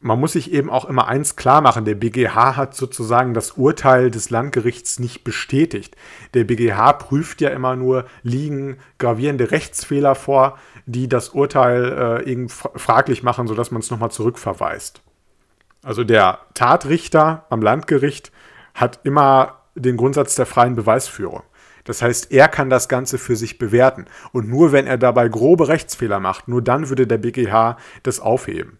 man 0.00 0.20
muss 0.20 0.32
sich 0.32 0.52
eben 0.52 0.70
auch 0.70 0.84
immer 0.84 1.08
eins 1.08 1.36
klar 1.36 1.60
machen, 1.60 1.84
der 1.84 1.94
BGH 1.94 2.56
hat 2.56 2.74
sozusagen 2.76 3.34
das 3.34 3.52
Urteil 3.52 4.10
des 4.10 4.30
Landgerichts 4.30 4.98
nicht 4.98 5.24
bestätigt. 5.24 5.96
Der 6.34 6.44
BGH 6.44 6.92
prüft 6.94 7.40
ja 7.40 7.48
immer 7.50 7.76
nur, 7.76 8.04
liegen 8.22 8.76
gravierende 8.98 9.50
Rechtsfehler 9.50 10.14
vor, 10.14 10.58
die 10.84 11.08
das 11.08 11.30
Urteil 11.30 12.22
äh, 12.24 12.30
eben 12.30 12.48
fraglich 12.48 13.22
machen, 13.22 13.46
sodass 13.46 13.70
man 13.70 13.80
es 13.80 13.90
nochmal 13.90 14.10
zurückverweist. 14.10 15.00
Also 15.82 16.04
der 16.04 16.40
Tatrichter 16.54 17.46
am 17.48 17.62
Landgericht 17.62 18.32
hat 18.74 19.00
immer 19.04 19.60
den 19.74 19.96
Grundsatz 19.96 20.34
der 20.34 20.46
freien 20.46 20.76
Beweisführung. 20.76 21.42
Das 21.84 22.02
heißt, 22.02 22.32
er 22.32 22.48
kann 22.48 22.68
das 22.68 22.88
Ganze 22.88 23.16
für 23.16 23.36
sich 23.36 23.58
bewerten. 23.58 24.06
Und 24.32 24.48
nur 24.48 24.72
wenn 24.72 24.86
er 24.86 24.98
dabei 24.98 25.28
grobe 25.28 25.68
Rechtsfehler 25.68 26.18
macht, 26.18 26.48
nur 26.48 26.60
dann 26.60 26.88
würde 26.88 27.06
der 27.06 27.18
BGH 27.18 27.76
das 28.02 28.20
aufheben. 28.20 28.78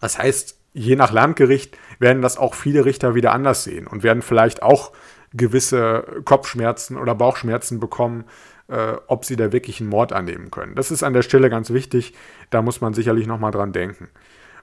Das 0.00 0.18
heißt, 0.18 0.58
je 0.72 0.96
nach 0.96 1.12
Landgericht 1.12 1.76
werden 1.98 2.22
das 2.22 2.36
auch 2.36 2.54
viele 2.54 2.84
Richter 2.84 3.14
wieder 3.14 3.32
anders 3.32 3.64
sehen 3.64 3.86
und 3.86 4.02
werden 4.02 4.22
vielleicht 4.22 4.62
auch 4.62 4.92
gewisse 5.32 6.22
Kopfschmerzen 6.24 6.96
oder 6.96 7.14
Bauchschmerzen 7.14 7.80
bekommen, 7.80 8.24
äh, 8.68 8.94
ob 9.06 9.24
sie 9.24 9.36
da 9.36 9.52
wirklich 9.52 9.80
einen 9.80 9.90
Mord 9.90 10.12
annehmen 10.12 10.50
können. 10.50 10.74
Das 10.74 10.90
ist 10.90 11.02
an 11.02 11.12
der 11.12 11.22
Stelle 11.22 11.50
ganz 11.50 11.70
wichtig. 11.70 12.14
Da 12.50 12.62
muss 12.62 12.80
man 12.80 12.94
sicherlich 12.94 13.26
nochmal 13.26 13.50
dran 13.50 13.72
denken. 13.72 14.08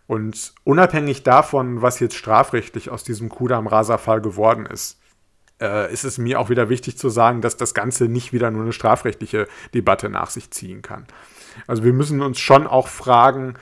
Und 0.08 0.54
unabhängig 0.64 1.24
davon, 1.24 1.82
was 1.82 2.00
jetzt 2.00 2.16
strafrechtlich 2.16 2.90
aus 2.90 3.04
diesem 3.04 3.30
Kudam-Rasa-Fall 3.30 4.22
geworden 4.22 4.66
ist, 4.68 5.00
äh, 5.60 5.92
ist 5.92 6.04
es 6.04 6.18
mir 6.18 6.40
auch 6.40 6.50
wieder 6.50 6.70
wichtig 6.70 6.98
zu 6.98 7.10
sagen, 7.10 7.42
dass 7.42 7.58
das 7.58 7.74
Ganze 7.74 8.06
nicht 8.06 8.34
wieder 8.34 8.52
nur 8.52 8.64
eine 8.64 8.74
strafrechtliche 8.74 9.48
Debatte 9.74 10.10
nach 10.10 10.30
sich 10.30 10.52
ziehen 10.52 10.82
kann. 10.82 11.08
Also 11.68 11.84
wir 11.84 11.94
müssen 11.94 12.22
uns 12.22 12.40
schon 12.40 12.68
auch 12.68 12.88
fragen, 12.88 13.56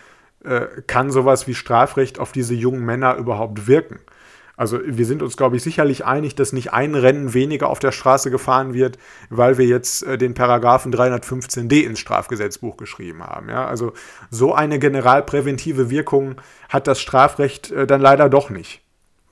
äh, 0.44 0.82
kann 0.88 1.12
sowas 1.12 1.48
wie 1.48 1.56
Strafrecht 1.56 2.20
auf 2.20 2.32
diese 2.32 2.54
jungen 2.54 2.86
Männer 2.86 3.16
überhaupt 3.16 3.68
wirken? 3.68 4.00
Also 4.56 4.80
wir 4.86 5.06
sind 5.06 5.24
uns, 5.24 5.36
glaube 5.36 5.56
ich, 5.56 5.64
sicherlich 5.64 6.06
einig, 6.06 6.36
dass 6.36 6.54
nicht 6.54 6.74
ein 6.74 6.94
Rennen 6.94 7.34
weniger 7.34 7.70
auf 7.70 7.80
der 7.80 7.92
Straße 7.92 8.30
gefahren 8.30 8.74
wird, 8.74 9.00
weil 9.30 9.58
wir 9.58 9.66
jetzt 9.66 10.04
äh, 10.04 10.18
den 10.18 10.36
Paragraphen 10.36 10.94
315d 10.94 11.82
ins 11.82 12.00
Strafgesetzbuch 12.00 12.78
geschrieben 12.78 13.24
haben. 13.24 13.50
Ja? 13.50 13.66
Also 13.66 13.94
so 14.30 14.54
eine 14.54 14.78
generalpräventive 14.78 15.90
Wirkung 15.90 16.36
hat 16.70 16.88
das 16.88 17.02
Strafrecht 17.02 17.72
äh, 17.72 17.88
dann 17.88 18.02
leider 18.02 18.30
doch 18.30 18.52
nicht. 18.52 18.82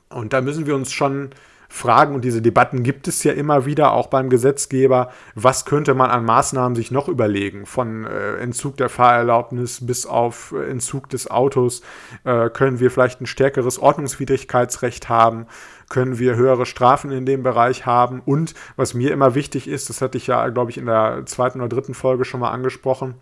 Und 0.09 0.33
da 0.33 0.41
müssen 0.41 0.65
wir 0.65 0.75
uns 0.75 0.91
schon 0.91 1.29
Fragen 1.73 2.15
und 2.15 2.25
diese 2.25 2.41
Debatten 2.41 2.83
gibt 2.83 3.07
es 3.07 3.23
ja 3.23 3.31
immer 3.31 3.65
wieder, 3.65 3.93
auch 3.93 4.07
beim 4.07 4.29
Gesetzgeber. 4.29 5.09
Was 5.35 5.63
könnte 5.63 5.93
man 5.93 6.11
an 6.11 6.25
Maßnahmen 6.25 6.75
sich 6.75 6.91
noch 6.91 7.07
überlegen? 7.07 7.65
Von 7.65 8.05
äh, 8.05 8.35
Entzug 8.35 8.75
der 8.75 8.89
Fahrerlaubnis 8.89 9.85
bis 9.85 10.05
auf 10.05 10.51
äh, 10.51 10.69
Entzug 10.69 11.09
des 11.09 11.31
Autos. 11.31 11.81
Äh, 12.25 12.49
können 12.49 12.81
wir 12.81 12.91
vielleicht 12.91 13.21
ein 13.21 13.25
stärkeres 13.25 13.79
Ordnungswidrigkeitsrecht 13.79 15.07
haben? 15.07 15.47
Können 15.87 16.19
wir 16.19 16.35
höhere 16.35 16.65
Strafen 16.65 17.09
in 17.09 17.25
dem 17.25 17.41
Bereich 17.41 17.85
haben? 17.85 18.21
Und 18.23 18.53
was 18.75 18.93
mir 18.93 19.11
immer 19.11 19.33
wichtig 19.33 19.69
ist, 19.69 19.89
das 19.89 20.01
hatte 20.01 20.17
ich 20.17 20.27
ja, 20.27 20.49
glaube 20.49 20.71
ich, 20.71 20.77
in 20.77 20.87
der 20.87 21.23
zweiten 21.25 21.61
oder 21.61 21.69
dritten 21.69 21.93
Folge 21.93 22.25
schon 22.25 22.41
mal 22.41 22.51
angesprochen, 22.51 23.15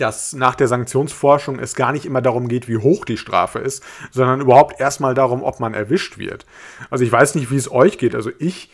dass 0.00 0.32
nach 0.32 0.54
der 0.54 0.68
Sanktionsforschung 0.68 1.58
es 1.58 1.74
gar 1.74 1.92
nicht 1.92 2.06
immer 2.06 2.22
darum 2.22 2.48
geht, 2.48 2.68
wie 2.68 2.78
hoch 2.78 3.04
die 3.04 3.16
Strafe 3.16 3.58
ist, 3.58 3.84
sondern 4.10 4.40
überhaupt 4.40 4.80
erstmal 4.80 5.14
darum, 5.14 5.42
ob 5.42 5.60
man 5.60 5.74
erwischt 5.74 6.18
wird. 6.18 6.46
Also 6.90 7.04
ich 7.04 7.12
weiß 7.12 7.34
nicht, 7.34 7.50
wie 7.50 7.56
es 7.56 7.70
euch 7.70 7.98
geht. 7.98 8.14
Also 8.14 8.30
ich 8.38 8.70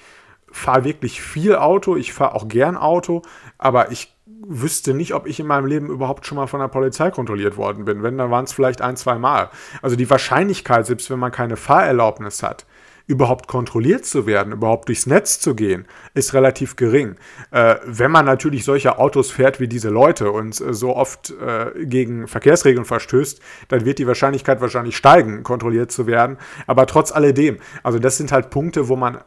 fahre 0.50 0.84
wirklich 0.84 1.20
viel 1.20 1.56
Auto, 1.56 1.96
ich 1.96 2.12
fahre 2.12 2.34
auch 2.34 2.48
gern 2.48 2.76
Auto, 2.76 3.22
aber 3.58 3.90
ich 3.90 4.14
wüsste 4.48 4.94
nicht, 4.94 5.14
ob 5.14 5.26
ich 5.26 5.40
in 5.40 5.46
meinem 5.46 5.66
Leben 5.66 5.90
überhaupt 5.90 6.26
schon 6.26 6.36
mal 6.36 6.46
von 6.46 6.60
der 6.60 6.68
Polizei 6.68 7.10
kontrolliert 7.10 7.56
worden 7.56 7.84
bin. 7.84 8.02
Wenn, 8.02 8.18
dann 8.18 8.30
waren 8.30 8.44
es 8.44 8.52
vielleicht 8.52 8.80
ein, 8.80 8.96
zwei 8.96 9.18
Mal. 9.18 9.50
Also 9.82 9.96
die 9.96 10.08
Wahrscheinlichkeit, 10.08 10.86
selbst 10.86 11.10
wenn 11.10 11.18
man 11.18 11.32
keine 11.32 11.56
Fahrerlaubnis 11.56 12.42
hat, 12.42 12.66
überhaupt 13.06 13.46
kontrolliert 13.46 14.04
zu 14.04 14.26
werden, 14.26 14.52
überhaupt 14.52 14.88
durchs 14.88 15.06
Netz 15.06 15.38
zu 15.38 15.54
gehen, 15.54 15.86
ist 16.14 16.34
relativ 16.34 16.76
gering. 16.76 17.16
Äh, 17.52 17.76
wenn 17.84 18.10
man 18.10 18.24
natürlich 18.24 18.64
solche 18.64 18.98
Autos 18.98 19.30
fährt 19.30 19.60
wie 19.60 19.68
diese 19.68 19.90
Leute 19.90 20.32
und 20.32 20.60
äh, 20.60 20.74
so 20.74 20.96
oft 20.96 21.30
äh, 21.30 21.84
gegen 21.84 22.26
Verkehrsregeln 22.26 22.84
verstößt, 22.84 23.40
dann 23.68 23.84
wird 23.84 23.98
die 23.98 24.06
Wahrscheinlichkeit 24.06 24.60
wahrscheinlich 24.60 24.96
steigen, 24.96 25.44
kontrolliert 25.44 25.92
zu 25.92 26.06
werden. 26.06 26.36
Aber 26.66 26.86
trotz 26.86 27.12
alledem, 27.12 27.58
also 27.82 27.98
das 27.98 28.16
sind 28.16 28.32
halt 28.32 28.50
Punkte, 28.50 28.88
wo 28.88 28.96
man 28.96 29.18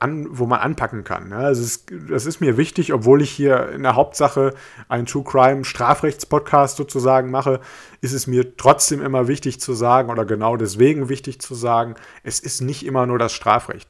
an, 0.00 0.26
wo 0.30 0.46
man 0.46 0.60
anpacken 0.60 1.04
kann. 1.04 1.28
Ne? 1.28 1.36
Also 1.36 1.62
es, 1.62 1.84
das 2.08 2.26
ist 2.26 2.40
mir 2.40 2.56
wichtig, 2.56 2.92
obwohl 2.92 3.22
ich 3.22 3.30
hier 3.30 3.70
in 3.70 3.84
der 3.84 3.94
Hauptsache 3.94 4.54
einen 4.88 5.06
True 5.06 5.22
Crime 5.24 5.64
Strafrechtspodcast 5.64 6.76
sozusagen 6.76 7.30
mache, 7.30 7.60
ist 8.00 8.12
es 8.12 8.26
mir 8.26 8.56
trotzdem 8.56 9.00
immer 9.00 9.28
wichtig 9.28 9.60
zu 9.60 9.72
sagen 9.72 10.10
oder 10.10 10.24
genau 10.24 10.56
deswegen 10.56 11.08
wichtig 11.08 11.40
zu 11.40 11.54
sagen, 11.54 11.94
es 12.24 12.40
ist 12.40 12.60
nicht 12.60 12.84
immer 12.84 13.06
nur 13.06 13.18
das 13.18 13.32
Strafrecht 13.32 13.88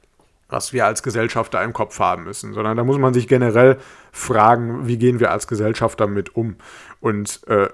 was 0.52 0.72
wir 0.72 0.84
als 0.84 1.02
Gesellschaft 1.02 1.54
da 1.54 1.62
im 1.62 1.72
Kopf 1.72 1.98
haben 2.00 2.24
müssen, 2.24 2.52
sondern 2.52 2.76
da 2.76 2.84
muss 2.84 2.98
man 2.98 3.14
sich 3.14 3.28
generell 3.28 3.78
fragen, 4.12 4.86
wie 4.86 4.98
gehen 4.98 5.20
wir 5.20 5.30
als 5.30 5.46
Gesellschaft 5.46 6.00
damit 6.00 6.34
um. 6.34 6.56
Und 7.00 7.46
äh, 7.46 7.68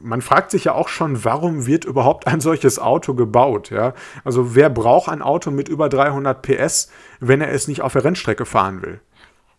man 0.00 0.22
fragt 0.22 0.50
sich 0.50 0.64
ja 0.64 0.72
auch 0.72 0.88
schon, 0.88 1.24
warum 1.24 1.66
wird 1.66 1.84
überhaupt 1.84 2.26
ein 2.26 2.40
solches 2.40 2.78
Auto 2.78 3.14
gebaut? 3.14 3.70
Ja? 3.70 3.94
Also 4.24 4.54
wer 4.54 4.70
braucht 4.70 5.08
ein 5.08 5.22
Auto 5.22 5.50
mit 5.50 5.68
über 5.68 5.88
300 5.88 6.42
PS, 6.42 6.90
wenn 7.20 7.40
er 7.40 7.52
es 7.52 7.68
nicht 7.68 7.82
auf 7.82 7.92
der 7.92 8.04
Rennstrecke 8.04 8.44
fahren 8.44 8.82
will? 8.82 9.00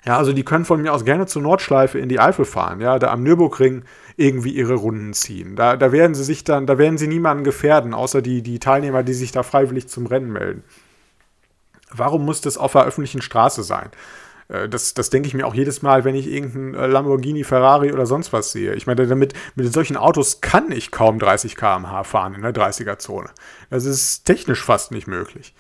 Ja, 0.06 0.18
also 0.18 0.34
die 0.34 0.46
können 0.46 0.66
von 0.66 0.82
mir 0.82 0.94
aus 0.94 1.04
gerne 1.04 1.26
zur 1.26 1.42
Nordschleife 1.42 1.98
in 1.98 2.10
die 2.10 2.20
Eifel 2.20 2.46
fahren, 2.46 2.80
ja, 2.80 3.00
da 3.00 3.12
am 3.12 3.24
Nürburgring 3.24 3.86
irgendwie 4.18 4.52
ihre 4.52 4.76
Runden 4.76 5.14
ziehen. 5.14 5.56
Da, 5.56 5.76
da 5.78 5.92
werden 5.92 6.14
sie 6.14 6.24
sich 6.24 6.44
dann, 6.44 6.68
da 6.68 6.78
werden 6.78 7.00
sie 7.00 7.08
niemanden 7.08 7.44
gefährden, 7.44 7.96
außer 7.96 8.22
die, 8.22 8.44
die 8.44 8.60
Teilnehmer, 8.60 9.02
die 9.02 9.16
sich 9.16 9.32
da 9.32 9.42
freiwillig 9.42 9.88
zum 9.88 10.06
Rennen 10.06 10.32
melden. 10.32 10.64
Warum 11.90 12.24
muss 12.24 12.40
das 12.40 12.58
auf 12.58 12.74
der 12.74 12.86
öffentlichen 12.86 13.24
Straße 13.24 13.64
sein? 13.64 13.90
Äh, 14.48 14.70
das, 14.70 14.94
das 14.94 15.10
denke 15.10 15.28
ich 15.28 15.34
mir 15.34 15.48
auch 15.48 15.56
jedes 15.56 15.82
Mal, 15.82 16.04
wenn 16.04 16.16
ich 16.16 16.28
irgendeinen 16.28 16.74
äh, 16.76 16.88
Lamborghini, 16.88 17.44
Ferrari 17.44 17.92
oder 17.92 18.06
sonst 18.06 18.34
was 18.34 18.52
sehe. 18.52 18.74
Ich 18.74 18.88
meine, 18.88 19.08
damit, 19.08 19.34
mit 19.56 19.72
solchen 19.74 19.98
Autos 19.98 20.42
kann 20.42 20.72
ich 20.72 20.92
kaum 20.92 21.20
30 21.20 21.56
km/h 21.56 22.04
fahren 22.04 22.34
in 22.34 22.42
der 22.42 22.54
30er-Zone. 22.54 23.30
Das 23.70 23.86
ist 23.86 24.26
technisch 24.26 24.64
fast 24.64 24.92
nicht 24.92 25.08
möglich. 25.08 25.54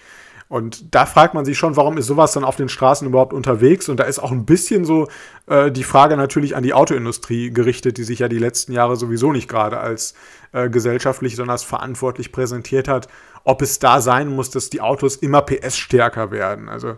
Und 0.47 0.93
da 0.93 1.07
fragt 1.07 1.33
man 1.33 1.43
sich 1.43 1.57
schon, 1.57 1.75
warum 1.75 1.97
ist 1.97 2.05
sowas 2.05 2.33
dann 2.33 2.43
auf 2.43 2.55
den 2.55 2.69
Straßen 2.69 3.07
überhaupt 3.07 3.33
unterwegs? 3.33 3.89
Und 3.89 3.99
da 3.99 4.03
ist 4.03 4.19
auch 4.19 4.31
ein 4.31 4.45
bisschen 4.45 4.85
so 4.85 5.07
äh, 5.47 5.71
die 5.71 5.83
Frage 5.83 6.17
natürlich 6.17 6.55
an 6.55 6.61
die 6.61 6.75
Autoindustrie 6.75 7.49
gerichtet, 7.49 7.97
die 7.97 8.03
sich 8.03 8.19
ja 8.19 8.27
die 8.27 8.37
letzten 8.37 8.71
Jahre 8.71 8.95
sowieso 8.95 9.31
nicht 9.31 9.49
gerade 9.49 9.79
als 9.79 10.13
äh, 10.51 10.69
gesellschaftlich, 10.69 11.35
sondern 11.35 11.53
als 11.53 11.63
verantwortlich 11.63 12.31
präsentiert 12.31 12.87
hat, 12.87 13.07
ob 13.43 13.63
es 13.63 13.79
da 13.79 14.01
sein 14.01 14.27
muss, 14.27 14.51
dass 14.51 14.69
die 14.69 14.81
Autos 14.81 15.15
immer 15.15 15.41
PS 15.41 15.77
stärker 15.77 16.29
werden. 16.29 16.69
Also 16.69 16.97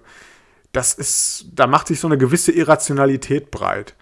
das 0.78 0.93
ist, 0.93 1.47
da 1.55 1.65
macht 1.65 1.88
sich 1.88 1.99
so 1.99 2.07
eine 2.07 2.19
gewisse 2.19 2.51
Irrationalität 2.51 3.49
breit. 3.49 3.95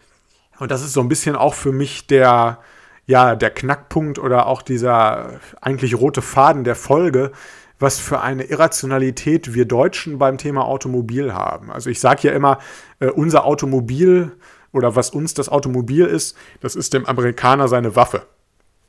Und 0.59 0.71
das 0.71 0.82
ist 0.84 0.91
so 0.91 0.99
ein 0.99 1.07
bisschen 1.07 1.38
auch 1.38 1.53
für 1.53 1.71
mich 1.71 2.05
der, 2.05 2.59
ja, 3.07 3.38
der 3.38 3.49
Knackpunkt 3.49 4.19
oder 4.19 4.45
auch 4.47 4.61
dieser 4.61 5.39
eigentlich 5.61 5.97
rote 5.97 6.21
Faden 6.21 6.65
der 6.65 6.76
Folge, 6.76 7.32
was 7.80 7.99
für 7.99 8.19
eine 8.19 8.43
Irrationalität 8.43 9.53
wir 9.53 9.63
Deutschen 9.63 10.17
beim 10.17 10.38
Thema 10.38 10.65
Automobil 10.65 11.34
haben. 11.34 11.71
Also 11.71 11.89
ich 11.89 12.01
sage 12.01 12.28
ja 12.28 12.34
immer, 12.34 12.59
äh, 12.99 13.07
unser 13.07 13.45
Automobil 13.45 14.34
oder 14.73 14.97
was 14.97 15.11
uns 15.11 15.34
das 15.34 15.47
Automobil 15.47 16.03
ist, 16.03 16.36
das 16.59 16.76
ist 16.76 16.93
dem 16.93 17.05
Amerikaner 17.05 17.69
seine 17.69 17.95
Waffe. 17.95 18.23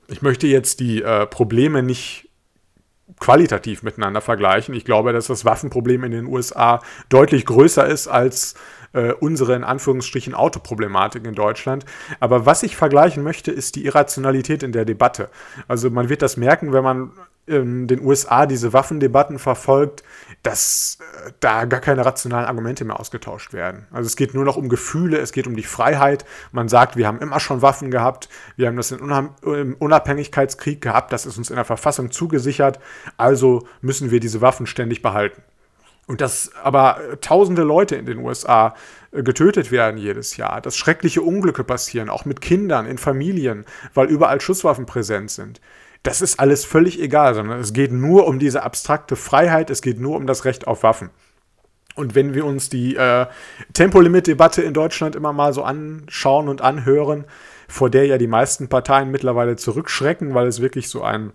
Ich 0.09 0.23
möchte 0.23 0.49
jetzt 0.49 0.81
die 0.81 1.03
äh, 1.03 1.25
Probleme 1.27 1.85
nicht 1.85 2.26
qualitativ 3.21 3.83
miteinander 3.83 4.21
vergleichen. 4.21 4.75
Ich 4.75 4.85
glaube, 4.85 5.13
dass 5.13 5.29
das 5.29 5.45
Waffenproblem 5.45 6.05
in 6.05 6.11
den 6.11 6.27
USA 6.27 6.81
deutlich 7.09 7.47
größer 7.47 7.87
ist 7.87 8.09
als 8.09 8.55
äh, 8.93 9.13
unsere 9.13 9.55
in 9.55 9.65
Anführungsstrichen 9.65 10.35
Autoproblematik 10.35 11.25
in 11.25 11.35
Deutschland. 11.35 11.85
Aber 12.19 12.47
was 12.47 12.63
ich 12.63 12.77
vergleichen 12.77 13.23
möchte, 13.23 13.53
ist 13.53 13.77
die 13.77 13.85
Irrationalität 13.85 14.63
in 14.63 14.73
der 14.73 14.85
Debatte. 14.85 15.31
Also 15.69 15.91
man 15.91 16.09
wird 16.09 16.23
das 16.23 16.37
merken, 16.37 16.73
wenn 16.73 16.85
man 16.85 17.13
in 17.47 17.87
den 17.87 18.05
USA 18.05 18.45
diese 18.47 18.73
Waffendebatten 18.73 19.39
verfolgt, 19.39 20.03
dass 20.43 20.99
äh, 21.27 21.33
da 21.41 21.65
gar 21.65 21.81
keine 21.81 22.05
rationalen 22.05 22.47
Argumente 22.47 22.85
mehr 22.85 22.99
ausgetauscht 22.99 23.53
werden. 23.53 23.87
Also 23.93 24.07
es 24.07 24.17
geht 24.17 24.35
nur 24.35 24.45
noch 24.45 24.57
um 24.57 24.69
Gefühle, 24.69 25.19
es 25.19 25.33
geht 25.33 25.47
um 25.47 25.55
die 25.55 25.63
Freiheit. 25.63 26.25
Man 26.51 26.69
sagt, 26.69 26.97
wir 26.97 27.07
haben 27.07 27.21
immer 27.21 27.39
schon 27.39 27.63
Waffen 27.63 27.91
gehabt, 27.91 28.29
wir 28.57 28.67
haben 28.67 28.77
das 28.77 28.91
im 28.91 29.77
Unabhängigkeitskrieg 29.79 30.81
gehabt, 30.81 31.13
das 31.13 31.25
ist 31.25 31.39
uns 31.39 31.51
in 31.51 31.57
der 31.57 31.65
Verfassung 31.65 32.11
zugesichert, 32.11 32.81
also 33.17 33.67
müssen 33.81 34.11
wir 34.11 34.21
diese 34.21 34.41
Waffen 34.41 34.67
ständig 34.67 35.03
behalten. 35.03 35.43
Und 36.09 36.21
dass 36.21 36.53
aber 36.63 37.01
tausende 37.21 37.63
Leute 37.63 37.97
in 37.97 38.07
den 38.07 38.19
USA 38.19 38.75
äh, 39.13 39.23
getötet 39.23 39.71
werden 39.71 39.99
jedes 39.99 40.37
Jahr, 40.37 40.61
dass 40.61 40.77
schreckliche 40.77 41.23
Unglücke 41.23 41.65
passieren, 41.65 42.11
auch 42.11 42.25
mit 42.25 42.41
Kindern, 42.41 42.87
in 42.87 42.99
Familien, 42.99 43.65
weil 43.95 44.09
überall 44.09 44.41
Schusswaffen 44.41 44.87
präsent 44.87 45.31
sind 45.31 45.61
das 46.07 46.23
ist 46.23 46.39
alles 46.39 46.65
völlig 46.65 47.01
egal, 47.01 47.35
sondern 47.35 47.59
es 47.59 47.73
geht 47.73 47.91
nur 47.91 48.29
um 48.29 48.39
diese 48.39 48.63
abstrakte 48.63 49.17
Freiheit, 49.17 49.71
es 49.71 49.83
geht 49.83 49.99
nur 49.99 50.17
um 50.17 50.27
das 50.27 50.45
Recht 50.45 50.69
auf 50.69 50.85
Waffen. 50.85 51.11
Und 51.97 52.15
wenn 52.15 52.33
wir 52.33 52.45
uns 52.45 52.69
die 52.69 52.95
äh, 52.95 53.27
Tempolimit-Debatte 53.73 54.63
in 54.63 54.73
Deutschland 54.73 55.17
immer 55.17 55.33
mal 55.33 55.53
so 55.53 55.65
anschauen 55.65 56.49
und 56.49 56.61
anhören, 56.61 57.25
vor 57.69 57.91
der 57.91 58.07
ja 58.07 58.19
die 58.19 58.29
meisten 58.29 58.69
Parteien 58.69 59.11
mittlerweile 59.11 59.57
zurückschrecken, 59.57 60.33
weil 60.35 60.47
es 60.47 60.61
wirklich 60.61 60.89
so 60.89 61.03
ein 61.03 61.33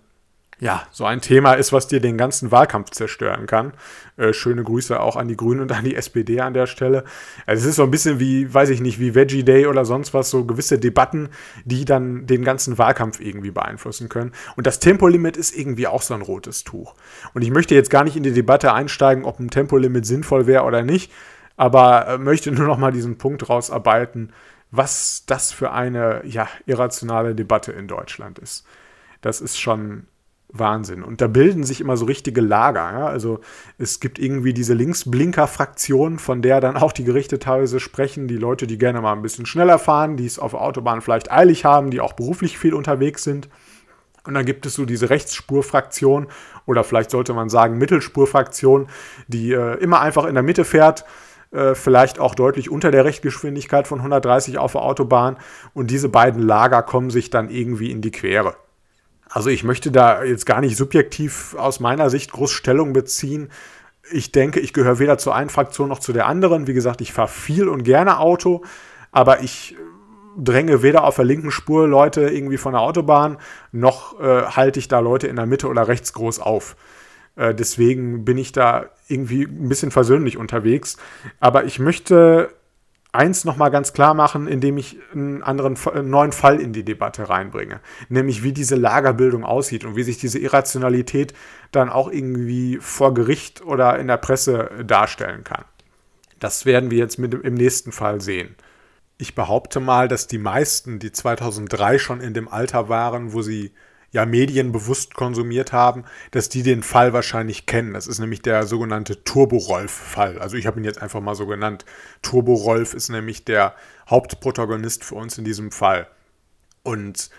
ja, 0.62 0.84
so 0.92 1.06
ein 1.06 1.22
Thema 1.22 1.54
ist, 1.54 1.74
was 1.74 1.88
dir 1.88 2.00
den 2.00 2.20
ganzen 2.20 2.52
Wahlkampf 2.52 2.92
zerstören 2.92 3.48
kann. 3.48 3.74
Äh, 4.16 4.32
schöne 4.32 4.64
Grüße 4.64 5.00
auch 5.00 5.16
an 5.16 5.28
die 5.28 5.36
Grünen 5.36 5.62
und 5.62 5.72
an 5.72 5.84
die 5.84 5.96
SPD 5.96 6.40
an 6.40 6.54
der 6.54 6.68
Stelle. 6.68 7.04
Also 7.48 7.64
es 7.64 7.70
ist 7.72 7.76
so 7.78 7.84
ein 7.84 7.90
bisschen 7.90 8.20
wie, 8.20 8.54
weiß 8.54 8.70
ich 8.70 8.80
nicht, 8.80 9.00
wie 9.00 9.16
Veggie 9.16 9.44
Day 9.44 9.66
oder 9.66 9.86
sonst 9.86 10.14
was, 10.14 10.30
so 10.30 10.46
gewisse 10.46 10.78
Debatten, 10.78 11.30
die 11.66 11.84
dann 11.84 12.28
den 12.28 12.44
ganzen 12.44 12.78
Wahlkampf 12.78 13.20
irgendwie 13.20 13.50
beeinflussen 13.50 14.08
können. 14.08 14.34
Und 14.56 14.68
das 14.68 14.78
Tempolimit 14.78 15.36
ist 15.36 15.58
irgendwie 15.58 15.88
auch 15.88 16.04
so 16.04 16.14
ein 16.14 16.22
rotes 16.22 16.64
Tuch. 16.64 16.94
Und 17.34 17.42
ich 17.42 17.50
möchte 17.50 17.74
jetzt 17.74 17.90
gar 17.90 18.04
nicht 18.04 18.16
in 18.16 18.22
die 18.22 18.32
Debatte 18.32 18.72
einsteigen, 18.72 19.26
ob 19.26 19.40
ein 19.40 19.50
Tempolimit 19.50 20.06
sinnvoll 20.06 20.46
wäre 20.46 20.66
oder 20.66 20.84
nicht, 20.84 21.12
aber 21.58 22.08
äh, 22.08 22.18
möchte 22.20 22.52
nur 22.52 22.68
noch 22.68 22.78
mal 22.78 22.92
diesen 22.92 23.18
Punkt 23.18 23.50
rausarbeiten, 23.50 24.32
was 24.70 25.24
das 25.26 25.52
für 25.52 25.72
eine 25.72 26.22
ja, 26.24 26.48
irrationale 26.68 27.34
Debatte 27.34 27.72
in 27.72 27.88
Deutschland 27.88 28.38
ist. 28.38 28.64
Das 29.22 29.42
ist 29.42 29.60
schon 29.60 30.06
Wahnsinn. 30.54 31.04
Und 31.04 31.22
da 31.22 31.28
bilden 31.28 31.64
sich 31.64 31.82
immer 31.82 31.98
so 31.98 32.06
richtige 32.06 32.42
Lager. 32.42 32.92
Ja? 32.92 33.08
Also 33.08 33.40
es 33.78 34.00
gibt 34.00 34.20
irgendwie 34.20 34.54
diese 34.54 34.74
Linksblinker-Fraktion, 34.74 36.20
von 36.20 36.42
der 36.42 36.62
dann 36.62 36.78
auch 36.78 36.92
die 36.92 37.04
Gerichte 37.04 37.40
teilweise 37.40 37.80
sprechen. 37.80 38.28
Die 38.28 38.38
Leute, 38.38 38.68
die 38.68 38.78
gerne 38.78 39.02
mal 39.02 39.14
ein 39.14 39.22
bisschen 39.22 39.46
schneller 39.46 39.80
fahren, 39.80 40.18
die 40.18 40.26
es 40.26 40.40
auf 40.40 40.52
der 40.52 40.62
Autobahn 40.62 41.02
vielleicht 41.02 41.32
eilig 41.32 41.66
haben, 41.66 41.92
die 41.92 42.02
auch 42.02 42.14
beruflich 42.14 42.58
viel 42.58 42.74
unterwegs 42.74 43.24
sind. 43.24 43.50
Und 44.26 44.36
dann 44.36 44.46
gibt 44.46 44.66
es 44.66 44.76
so 44.76 44.86
diese 44.86 45.10
Rechtsspurfraktion 45.10 46.28
oder 46.66 46.84
vielleicht 46.84 47.10
sollte 47.10 47.34
man 47.34 47.50
sagen 47.50 47.78
Mittelspurfraktion, 47.80 48.88
die 49.28 49.52
äh, 49.52 49.78
immer 49.80 50.00
einfach 50.00 50.26
in 50.26 50.36
der 50.36 50.44
Mitte 50.44 50.64
fährt, 50.64 51.06
äh, 51.52 51.74
vielleicht 51.74 52.20
auch 52.20 52.36
deutlich 52.36 52.70
unter 52.70 52.92
der 52.92 53.04
Rechtgeschwindigkeit 53.04 53.88
von 53.88 53.98
130 53.98 54.60
auf 54.60 54.74
der 54.74 54.84
Autobahn. 54.84 55.38
Und 55.74 55.90
diese 55.90 56.10
beiden 56.10 56.42
Lager 56.44 56.84
kommen 56.84 57.10
sich 57.10 57.32
dann 57.32 57.50
irgendwie 57.50 57.90
in 57.90 58.02
die 58.02 58.12
Quere. 58.12 58.56
Also 59.32 59.50
ich 59.50 59.64
möchte 59.64 59.92
da 59.92 60.24
jetzt 60.24 60.46
gar 60.46 60.60
nicht 60.60 60.76
subjektiv 60.76 61.56
aus 61.56 61.80
meiner 61.80 62.10
Sicht 62.10 62.32
groß 62.34 62.52
Stellung 62.52 62.92
beziehen. 62.92 63.50
Ich 64.12 64.34
denke, 64.34 64.60
ich 64.60 64.74
gehöre 64.74 65.00
weder 65.00 65.18
zur 65.18 65.34
einen 65.34 65.50
Fraktion 65.50 65.88
noch 65.88 66.00
zu 66.00 66.12
der 66.12 66.28
anderen. 66.28 66.68
Wie 66.68 66.74
gesagt, 66.74 67.00
ich 67.00 67.14
fahre 67.14 67.30
viel 67.30 67.70
und 67.70 67.84
gerne 67.84 68.20
Auto, 68.20 68.62
aber 69.12 69.42
ich 69.42 69.78
dränge 70.38 70.82
weder 70.82 71.06
auf 71.06 71.16
der 71.16 71.26
linken 71.26 71.52
Spur 71.52 71.88
Leute 71.88 72.30
irgendwie 72.30 72.58
von 72.58 72.74
der 72.74 72.82
Autobahn, 72.82 73.38
noch 73.72 74.20
äh, 74.20 74.44
halte 74.44 74.80
ich 74.80 74.88
da 74.88 75.00
Leute 75.00 75.28
in 75.28 75.38
der 75.38 75.46
Mitte 75.46 75.68
oder 75.68 75.88
rechts 75.88 76.14
groß 76.14 76.40
auf. 76.40 76.76
Äh, 77.36 77.56
deswegen 77.56 78.26
bin 78.26 78.38
ich 78.38 78.52
da 78.52 78.86
irgendwie 79.08 79.44
ein 79.44 79.70
bisschen 79.70 79.92
versöhnlich 79.92 80.38
unterwegs. 80.38 80.98
Aber 81.40 81.64
ich 81.64 81.80
möchte 81.80 82.50
eins 83.12 83.44
nochmal 83.44 83.72
ganz 83.72 83.94
klar 83.94 84.14
machen, 84.14 84.48
indem 84.48 84.78
ich 84.78 84.98
einen 85.14 85.44
anderen 85.44 85.78
einen 85.94 86.10
neuen 86.10 86.32
Fall 86.32 86.60
in 86.60 86.74
die 86.74 86.84
Debatte 86.84 87.30
reinbringe. 87.30 87.82
Nämlich 88.10 88.44
wie 88.44 88.54
diese 88.54 88.76
Lagerbildung 88.76 89.44
aussieht 89.44 89.84
und 89.84 89.96
wie 89.96 90.04
sich 90.04 90.18
diese 90.18 90.40
Irrationalität 90.40 91.34
dann 91.72 91.90
auch 91.90 92.10
irgendwie 92.10 92.78
vor 92.80 93.14
Gericht 93.14 93.62
oder 93.62 94.00
in 94.00 94.08
der 94.08 94.18
Presse 94.18 94.70
darstellen 94.86 95.44
kann. 95.44 95.66
Das 96.40 96.66
werden 96.66 96.90
wir 96.90 96.98
jetzt 96.98 97.20
mit 97.20 97.34
im 97.34 97.54
nächsten 97.54 97.92
Fall 97.92 98.22
sehen. 98.22 98.56
Ich 99.18 99.36
behaupte 99.36 99.80
mal, 99.80 100.08
dass 100.08 100.28
die 100.28 100.40
meisten, 100.40 100.98
die 100.98 101.12
2003 101.12 102.00
schon 102.00 102.22
in 102.22 102.34
dem 102.34 102.48
Alter 102.48 102.90
waren, 102.90 103.34
wo 103.34 103.42
sie 103.42 103.72
ja 104.12 104.26
Medien 104.26 104.72
bewusst 104.72 105.16
konsumiert 105.16 105.72
haben, 105.72 106.04
dass 106.32 106.50
die 106.50 106.64
den 106.64 106.84
Fall 106.84 107.14
wahrscheinlich 107.14 107.66
kennen. 107.66 107.94
Das 107.94 108.08
ist 108.08 108.20
nämlich 108.20 108.42
der 108.42 108.68
sogenannte 108.68 109.24
Turbo-Rolf-Fall. 109.24 110.38
Also 110.40 110.58
ich 110.58 110.68
habe 110.68 110.80
ihn 110.80 110.84
jetzt 110.84 111.02
einfach 111.02 111.22
mal 111.22 111.36
so 111.36 111.48
genannt. 111.48 111.86
Turbo-Rolf 112.22 112.94
ist 112.94 113.10
nämlich 113.10 113.46
der 113.46 113.74
Hauptprotagonist 114.10 115.06
für 115.06 115.16
uns 115.16 115.38
in 115.38 115.46
diesem 115.46 115.72
Fall. 115.72 116.08
Und 116.84 117.30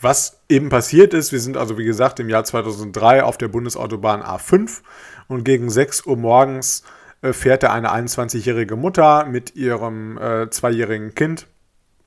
was 0.00 0.40
eben 0.48 0.68
passiert 0.68 1.14
ist, 1.14 1.32
wir 1.32 1.40
sind 1.40 1.56
also 1.56 1.78
wie 1.78 1.84
gesagt 1.84 2.20
im 2.20 2.28
Jahr 2.28 2.44
2003 2.44 3.24
auf 3.24 3.38
der 3.38 3.48
Bundesautobahn 3.48 4.22
A5 4.22 4.82
und 5.26 5.44
gegen 5.44 5.70
6 5.70 6.06
Uhr 6.06 6.16
morgens 6.16 6.84
äh, 7.22 7.32
fährt 7.32 7.62
da 7.62 7.72
eine 7.72 7.92
21-jährige 7.92 8.76
Mutter 8.76 9.24
mit 9.24 9.56
ihrem 9.56 10.18
äh, 10.18 10.50
zweijährigen 10.50 11.14
Kind 11.14 11.48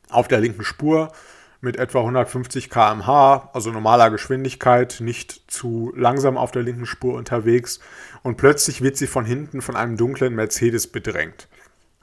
auf 0.10 0.28
der 0.28 0.40
linken 0.40 0.64
Spur 0.64 1.12
mit 1.62 1.78
etwa 1.78 2.00
150 2.00 2.70
km/h, 2.70 3.50
also 3.54 3.72
normaler 3.72 4.10
Geschwindigkeit, 4.10 4.98
nicht 5.00 5.44
zu 5.50 5.94
langsam 5.96 6.36
auf 6.38 6.52
der 6.52 6.64
linken 6.64 6.88
Spur 6.88 7.14
unterwegs 7.14 7.80
und 8.24 8.38
plötzlich 8.38 8.82
wird 8.82 8.98
sie 8.98 9.08
von 9.08 9.26
hinten 9.26 9.62
von 9.62 9.76
einem 9.76 9.96
dunklen 9.96 10.34
Mercedes 10.34 10.88
bedrängt. 10.88 11.48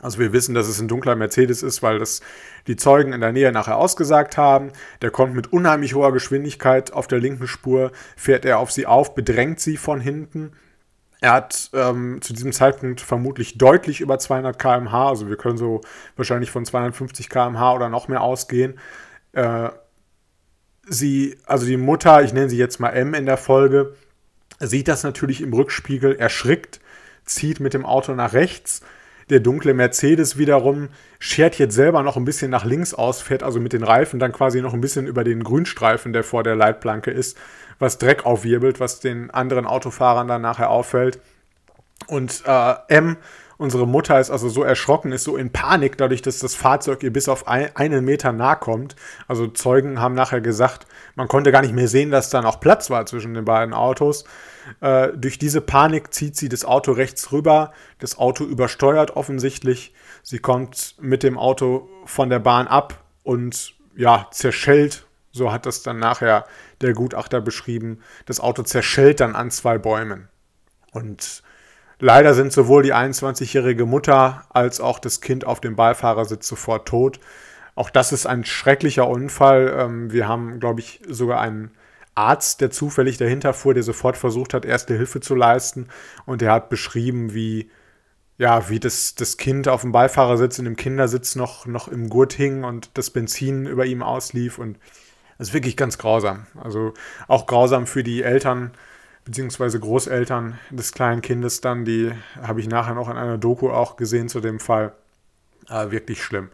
Also 0.00 0.20
wir 0.20 0.32
wissen, 0.32 0.54
dass 0.54 0.68
es 0.68 0.80
ein 0.80 0.86
dunkler 0.86 1.16
Mercedes 1.16 1.64
ist, 1.64 1.82
weil 1.82 1.98
das 1.98 2.20
die 2.68 2.76
Zeugen 2.76 3.12
in 3.12 3.20
der 3.20 3.32
Nähe 3.32 3.50
nachher 3.50 3.78
ausgesagt 3.78 4.36
haben. 4.36 4.70
Der 5.02 5.10
kommt 5.10 5.34
mit 5.34 5.52
unheimlich 5.52 5.94
hoher 5.94 6.12
Geschwindigkeit 6.12 6.92
auf 6.92 7.08
der 7.08 7.18
linken 7.18 7.48
Spur, 7.48 7.90
fährt 8.16 8.44
er 8.44 8.60
auf 8.60 8.70
sie 8.70 8.86
auf, 8.86 9.16
bedrängt 9.16 9.58
sie 9.58 9.76
von 9.76 10.00
hinten. 10.00 10.52
Er 11.20 11.32
hat 11.32 11.70
ähm, 11.72 12.22
zu 12.22 12.32
diesem 12.32 12.52
Zeitpunkt 12.52 13.00
vermutlich 13.00 13.58
deutlich 13.58 14.00
über 14.00 14.20
200 14.20 14.56
km/h, 14.56 15.08
also 15.08 15.28
wir 15.28 15.36
können 15.36 15.58
so 15.58 15.80
wahrscheinlich 16.14 16.52
von 16.52 16.64
250 16.64 17.28
km/h 17.28 17.74
oder 17.74 17.88
noch 17.88 18.06
mehr 18.06 18.20
ausgehen 18.20 18.78
äh, 19.32 19.70
sie, 20.86 21.36
also 21.46 21.66
die 21.66 21.76
Mutter, 21.76 22.22
ich 22.22 22.32
nenne 22.32 22.48
sie 22.48 22.58
jetzt 22.58 22.80
mal 22.80 22.90
M 22.90 23.14
in 23.14 23.26
der 23.26 23.36
Folge, 23.36 23.94
sieht 24.60 24.88
das 24.88 25.02
natürlich 25.02 25.40
im 25.40 25.52
Rückspiegel, 25.52 26.16
erschrickt, 26.16 26.80
zieht 27.24 27.60
mit 27.60 27.74
dem 27.74 27.86
Auto 27.86 28.14
nach 28.14 28.32
rechts. 28.32 28.82
Der 29.30 29.40
dunkle 29.40 29.74
Mercedes 29.74 30.38
wiederum 30.38 30.88
schert 31.18 31.58
jetzt 31.58 31.74
selber 31.74 32.02
noch 32.02 32.16
ein 32.16 32.24
bisschen 32.24 32.50
nach 32.50 32.64
links 32.64 32.94
aus, 32.94 33.20
fährt 33.20 33.42
also 33.42 33.60
mit 33.60 33.74
den 33.74 33.82
Reifen 33.82 34.18
dann 34.18 34.32
quasi 34.32 34.62
noch 34.62 34.72
ein 34.72 34.80
bisschen 34.80 35.06
über 35.06 35.22
den 35.22 35.44
Grünstreifen, 35.44 36.14
der 36.14 36.24
vor 36.24 36.42
der 36.42 36.56
Leitplanke 36.56 37.10
ist, 37.10 37.36
was 37.78 37.98
Dreck 37.98 38.24
aufwirbelt, 38.24 38.80
was 38.80 39.00
den 39.00 39.30
anderen 39.30 39.66
Autofahrern 39.66 40.28
dann 40.28 40.42
nachher 40.42 40.70
auffällt. 40.70 41.20
Und 42.06 42.42
äh, 42.46 42.74
M 42.88 43.18
Unsere 43.58 43.88
Mutter 43.88 44.20
ist 44.20 44.30
also 44.30 44.48
so 44.48 44.62
erschrocken, 44.62 45.10
ist 45.10 45.24
so 45.24 45.36
in 45.36 45.50
Panik, 45.50 45.98
dadurch, 45.98 46.22
dass 46.22 46.38
das 46.38 46.54
Fahrzeug 46.54 47.02
ihr 47.02 47.12
bis 47.12 47.28
auf 47.28 47.48
ein, 47.48 47.74
einen 47.74 48.04
Meter 48.04 48.32
nahe 48.32 48.54
kommt. 48.54 48.94
Also 49.26 49.48
Zeugen 49.48 50.00
haben 50.00 50.14
nachher 50.14 50.40
gesagt, 50.40 50.86
man 51.16 51.26
konnte 51.26 51.50
gar 51.50 51.62
nicht 51.62 51.74
mehr 51.74 51.88
sehen, 51.88 52.12
dass 52.12 52.30
da 52.30 52.40
noch 52.40 52.60
Platz 52.60 52.88
war 52.88 53.04
zwischen 53.06 53.34
den 53.34 53.44
beiden 53.44 53.74
Autos. 53.74 54.24
Äh, 54.80 55.08
durch 55.16 55.40
diese 55.40 55.60
Panik 55.60 56.14
zieht 56.14 56.36
sie 56.36 56.48
das 56.48 56.64
Auto 56.64 56.92
rechts 56.92 57.32
rüber. 57.32 57.72
Das 57.98 58.16
Auto 58.16 58.44
übersteuert 58.44 59.16
offensichtlich. 59.16 59.92
Sie 60.22 60.38
kommt 60.38 60.94
mit 61.00 61.24
dem 61.24 61.36
Auto 61.36 61.88
von 62.04 62.30
der 62.30 62.38
Bahn 62.38 62.68
ab 62.68 63.02
und 63.24 63.74
ja, 63.96 64.28
zerschellt. 64.30 65.04
So 65.32 65.50
hat 65.52 65.66
das 65.66 65.82
dann 65.82 65.98
nachher 65.98 66.44
der 66.80 66.92
Gutachter 66.92 67.40
beschrieben. 67.40 68.02
Das 68.24 68.38
Auto 68.38 68.62
zerschellt 68.62 69.18
dann 69.18 69.34
an 69.34 69.50
zwei 69.50 69.78
Bäumen. 69.78 70.28
Und 70.92 71.42
Leider 72.00 72.34
sind 72.34 72.52
sowohl 72.52 72.84
die 72.84 72.94
21-jährige 72.94 73.84
Mutter 73.84 74.44
als 74.50 74.80
auch 74.80 74.98
das 74.98 75.20
Kind 75.20 75.44
auf 75.44 75.60
dem 75.60 75.74
Beifahrersitz 75.74 76.46
sofort 76.46 76.86
tot. 76.86 77.18
Auch 77.74 77.90
das 77.90 78.12
ist 78.12 78.26
ein 78.26 78.44
schrecklicher 78.44 79.08
Unfall. 79.08 79.74
Ähm, 79.76 80.12
wir 80.12 80.28
haben, 80.28 80.60
glaube 80.60 80.80
ich, 80.80 81.00
sogar 81.08 81.40
einen 81.40 81.72
Arzt, 82.14 82.60
der 82.60 82.70
zufällig 82.70 83.16
dahinter 83.16 83.52
fuhr, 83.52 83.74
der 83.74 83.82
sofort 83.82 84.16
versucht 84.16 84.54
hat, 84.54 84.64
erste 84.64 84.96
Hilfe 84.96 85.20
zu 85.20 85.34
leisten. 85.34 85.88
Und 86.24 86.40
der 86.40 86.52
hat 86.52 86.70
beschrieben, 86.70 87.34
wie, 87.34 87.70
ja, 88.36 88.68
wie 88.68 88.80
das, 88.80 89.14
das 89.14 89.36
Kind 89.36 89.68
auf 89.68 89.82
dem 89.82 89.92
Beifahrersitz 89.92 90.58
in 90.58 90.64
dem 90.64 90.76
Kindersitz 90.76 91.36
noch, 91.36 91.66
noch 91.66 91.88
im 91.88 92.08
Gurt 92.08 92.32
hing 92.32 92.64
und 92.64 92.90
das 92.94 93.10
Benzin 93.10 93.66
über 93.66 93.86
ihm 93.86 94.02
auslief. 94.02 94.58
Und 94.58 94.78
das 95.36 95.48
ist 95.48 95.54
wirklich 95.54 95.76
ganz 95.76 95.98
grausam. 95.98 96.46
Also 96.60 96.94
auch 97.28 97.46
grausam 97.46 97.86
für 97.86 98.02
die 98.02 98.22
Eltern, 98.22 98.72
beziehungsweise 99.28 99.78
Großeltern 99.78 100.58
des 100.70 100.92
kleinen 100.92 101.20
Kindes 101.20 101.60
dann, 101.60 101.84
die 101.84 102.12
habe 102.40 102.60
ich 102.60 102.68
nachher 102.68 102.94
noch 102.94 103.10
in 103.10 103.18
einer 103.18 103.36
Doku 103.36 103.68
auch 103.68 103.96
gesehen 103.96 104.30
zu 104.30 104.40
dem 104.40 104.58
Fall. 104.58 104.94
Äh, 105.68 105.90
wirklich 105.90 106.22
schlimm. 106.22 106.48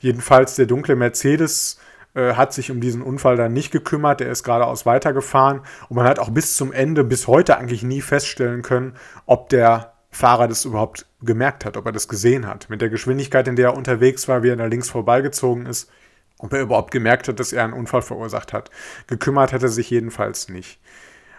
Jedenfalls 0.00 0.54
der 0.54 0.66
dunkle 0.66 0.94
Mercedes 0.94 1.78
äh, 2.14 2.34
hat 2.34 2.52
sich 2.52 2.70
um 2.70 2.82
diesen 2.82 3.00
Unfall 3.00 3.36
dann 3.36 3.54
nicht 3.54 3.70
gekümmert, 3.70 4.20
der 4.20 4.30
ist 4.30 4.44
geradeaus 4.44 4.84
weitergefahren 4.84 5.62
und 5.88 5.96
man 5.96 6.06
hat 6.06 6.18
auch 6.18 6.28
bis 6.28 6.54
zum 6.54 6.70
Ende, 6.70 7.02
bis 7.02 7.28
heute 7.28 7.56
eigentlich 7.56 7.82
nie 7.82 8.02
feststellen 8.02 8.60
können, 8.60 8.92
ob 9.24 9.48
der 9.48 9.94
Fahrer 10.10 10.48
das 10.48 10.66
überhaupt 10.66 11.06
gemerkt 11.22 11.64
hat, 11.64 11.78
ob 11.78 11.86
er 11.86 11.92
das 11.92 12.08
gesehen 12.08 12.46
hat. 12.46 12.68
Mit 12.68 12.82
der 12.82 12.90
Geschwindigkeit, 12.90 13.48
in 13.48 13.56
der 13.56 13.68
er 13.68 13.76
unterwegs 13.76 14.28
war, 14.28 14.42
wie 14.42 14.50
er 14.50 14.56
da 14.56 14.66
links 14.66 14.90
vorbeigezogen 14.90 15.64
ist, 15.64 15.90
ob 16.38 16.52
er 16.52 16.60
überhaupt 16.60 16.90
gemerkt 16.90 17.26
hat, 17.28 17.40
dass 17.40 17.54
er 17.54 17.64
einen 17.64 17.72
Unfall 17.72 18.02
verursacht 18.02 18.52
hat. 18.52 18.70
Gekümmert 19.06 19.54
hat 19.54 19.62
er 19.62 19.70
sich 19.70 19.88
jedenfalls 19.88 20.50
nicht. 20.50 20.78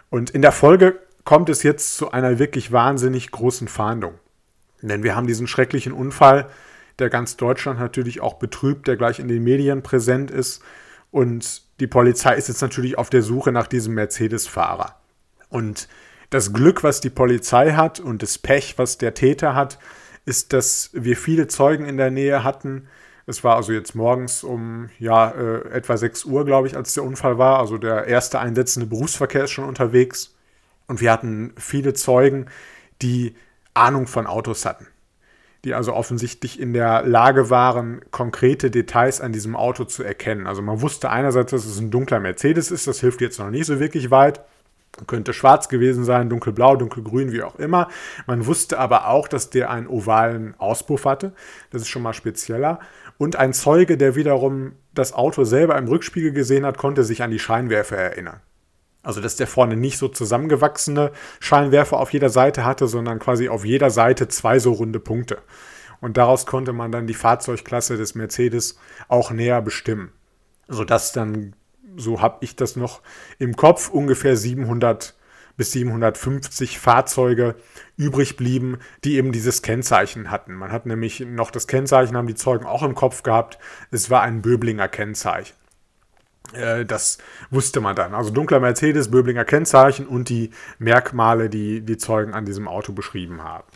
Und 0.09 0.29
in 0.31 0.41
der 0.41 0.51
Folge 0.51 0.99
kommt 1.23 1.49
es 1.49 1.63
jetzt 1.63 1.95
zu 1.95 2.11
einer 2.11 2.39
wirklich 2.39 2.71
wahnsinnig 2.71 3.31
großen 3.31 3.67
Fahndung. 3.67 4.15
Denn 4.81 5.03
wir 5.03 5.15
haben 5.15 5.27
diesen 5.27 5.47
schrecklichen 5.47 5.93
Unfall, 5.93 6.49
der 6.99 7.09
ganz 7.09 7.37
Deutschland 7.37 7.79
natürlich 7.79 8.21
auch 8.21 8.35
betrübt, 8.35 8.87
der 8.87 8.97
gleich 8.97 9.19
in 9.19 9.27
den 9.27 9.43
Medien 9.43 9.83
präsent 9.83 10.31
ist. 10.31 10.61
Und 11.11 11.63
die 11.79 11.87
Polizei 11.87 12.35
ist 12.35 12.47
jetzt 12.47 12.61
natürlich 12.61 12.97
auf 12.97 13.09
der 13.09 13.21
Suche 13.21 13.51
nach 13.51 13.67
diesem 13.67 13.93
Mercedes-Fahrer. 13.93 14.95
Und 15.49 15.87
das 16.29 16.53
Glück, 16.53 16.83
was 16.83 17.01
die 17.01 17.09
Polizei 17.09 17.73
hat 17.73 17.99
und 17.99 18.21
das 18.21 18.37
Pech, 18.37 18.77
was 18.77 18.97
der 18.97 19.13
Täter 19.13 19.55
hat, 19.55 19.79
ist, 20.25 20.53
dass 20.53 20.91
wir 20.93 21.17
viele 21.17 21.47
Zeugen 21.47 21.85
in 21.85 21.97
der 21.97 22.11
Nähe 22.11 22.43
hatten, 22.43 22.87
Es 23.29 23.43
war 23.43 23.57
also 23.57 23.71
jetzt 23.73 23.93
morgens 23.93 24.43
um 24.43 24.89
ja, 24.97 25.29
äh, 25.29 25.69
etwa 25.69 25.95
6 25.95 26.25
Uhr, 26.25 26.45
glaube 26.45 26.67
ich, 26.67 26.75
als 26.75 26.95
der 26.95 27.03
Unfall 27.03 27.37
war. 27.37 27.59
Also 27.59 27.77
der 27.77 28.07
erste 28.07 28.39
einsetzende 28.39 28.87
Berufsverkehr 28.87 29.43
ist 29.43 29.51
schon 29.51 29.65
unterwegs. 29.65 30.35
Und 30.87 30.99
wir 30.99 31.11
hatten 31.11 31.53
viele 31.55 31.93
Zeugen, 31.93 32.47
die 33.03 33.35
Ahnung 33.75 34.07
von 34.07 34.25
Autos 34.25 34.65
hatten. 34.65 34.87
Die 35.63 35.75
also 35.75 35.93
offensichtlich 35.93 36.59
in 36.59 36.73
der 36.73 37.03
Lage 37.03 37.51
waren, 37.51 38.01
konkrete 38.09 38.71
Details 38.71 39.21
an 39.21 39.31
diesem 39.31 39.55
Auto 39.55 39.83
zu 39.83 40.03
erkennen. 40.03 40.47
Also 40.47 40.63
man 40.63 40.81
wusste 40.81 41.11
einerseits, 41.11 41.51
dass 41.51 41.65
es 41.65 41.79
ein 41.79 41.91
dunkler 41.91 42.19
Mercedes 42.19 42.71
ist, 42.71 42.87
das 42.87 42.99
hilft 42.99 43.21
jetzt 43.21 43.37
noch 43.37 43.51
nicht 43.51 43.67
so 43.67 43.79
wirklich 43.79 44.09
weit. 44.09 44.41
Könnte 45.05 45.33
schwarz 45.33 45.69
gewesen 45.69 46.03
sein, 46.03 46.29
dunkelblau, 46.29 46.75
dunkelgrün, 46.75 47.31
wie 47.31 47.43
auch 47.43 47.55
immer. 47.55 47.89
Man 48.25 48.47
wusste 48.47 48.79
aber 48.79 49.07
auch, 49.07 49.27
dass 49.27 49.51
der 49.51 49.69
einen 49.69 49.87
ovalen 49.87 50.55
Auspuff 50.57 51.05
hatte. 51.05 51.31
Das 51.71 51.83
ist 51.83 51.89
schon 51.89 52.01
mal 52.01 52.13
spezieller. 52.13 52.79
Und 53.19 53.35
ein 53.35 53.51
Zeuge, 53.51 53.97
der 53.97 54.15
wiederum 54.15 54.77
das 54.93 55.11
Auto 55.11 55.43
selber 55.43 55.77
im 55.77 55.89
Rückspiegel 55.89 56.31
gesehen 56.31 56.65
hat, 56.65 56.77
konnte 56.77 57.03
sich 57.03 57.21
an 57.21 57.31
die 57.31 57.37
Scheinwerfer 57.37 57.97
erinnern. 57.97 58.39
Also, 59.03 59.19
dass 59.19 59.35
der 59.35 59.45
vorne 59.45 59.75
nicht 59.75 59.97
so 59.97 60.07
zusammengewachsene 60.07 61.11
Scheinwerfer 61.41 61.99
auf 61.99 62.13
jeder 62.13 62.29
Seite 62.29 62.63
hatte, 62.63 62.87
sondern 62.87 63.19
quasi 63.19 63.49
auf 63.49 63.65
jeder 63.65 63.89
Seite 63.89 64.29
zwei 64.29 64.57
so 64.59 64.71
runde 64.71 65.01
Punkte. 65.01 65.39
Und 65.99 66.15
daraus 66.15 66.45
konnte 66.45 66.71
man 66.71 66.93
dann 66.93 67.07
die 67.07 67.13
Fahrzeugklasse 67.13 67.97
des 67.97 68.15
Mercedes 68.15 68.79
auch 69.09 69.31
näher 69.31 69.61
bestimmen. 69.61 70.13
Sodass 70.69 71.11
dann, 71.11 71.57
so 71.97 72.21
habe 72.21 72.37
ich 72.39 72.55
das 72.55 72.77
noch 72.77 73.01
im 73.37 73.57
Kopf, 73.57 73.89
ungefähr 73.89 74.37
700 74.37 75.13
bis 75.59 75.73
750 75.73 76.79
Fahrzeuge 76.79 77.55
übrig 77.97 78.37
blieben, 78.37 78.77
die 79.03 79.17
eben 79.17 79.33
dieses 79.33 79.61
Kennzeichen 79.61 80.31
hatten. 80.31 80.53
Man 80.53 80.71
hat 80.71 80.85
nämlich 80.85 81.19
noch 81.19 81.51
das 81.51 81.67
Kennzeichen, 81.67 82.15
haben 82.15 82.27
die 82.27 82.35
Zeugen 82.35 82.65
auch 82.65 82.81
im 82.81 82.95
Kopf 82.95 83.23
gehabt. 83.23 83.59
Es 83.91 84.09
war 84.09 84.21
ein 84.21 84.41
Böblinger 84.41 84.87
Kennzeichen. 84.87 85.53
Äh, 86.53 86.85
das 86.85 87.17
wusste 87.49 87.81
man 87.81 87.93
dann. 87.93 88.13
Also 88.13 88.29
dunkler 88.29 88.61
Mercedes, 88.61 89.11
Böblinger 89.11 89.43
Kennzeichen 89.43 90.07
und 90.07 90.29
die 90.29 90.51
Merkmale, 90.77 91.49
die 91.49 91.81
die 91.81 91.97
Zeugen 91.97 92.33
an 92.33 92.45
diesem 92.45 92.69
Auto 92.69 92.93
beschrieben 92.93 93.43
haben. 93.43 93.67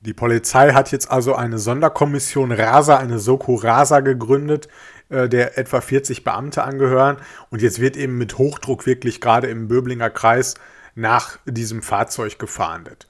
Die 0.00 0.14
Polizei 0.14 0.72
hat 0.72 0.90
jetzt 0.90 1.12
also 1.12 1.36
eine 1.36 1.60
Sonderkommission 1.60 2.50
RASA, 2.50 2.96
eine 2.96 3.20
Soko 3.20 3.54
RASA 3.54 4.00
gegründet, 4.00 4.66
äh, 5.10 5.28
der 5.28 5.58
etwa 5.58 5.80
40 5.80 6.24
Beamte 6.24 6.64
angehören. 6.64 7.18
Und 7.50 7.62
jetzt 7.62 7.80
wird 7.80 7.96
eben 7.96 8.18
mit 8.18 8.36
Hochdruck 8.36 8.84
wirklich 8.84 9.20
gerade 9.20 9.46
im 9.46 9.68
Böblinger 9.68 10.10
Kreis 10.10 10.56
nach 10.94 11.38
diesem 11.46 11.82
Fahrzeug 11.82 12.38
gefahndet. 12.38 13.06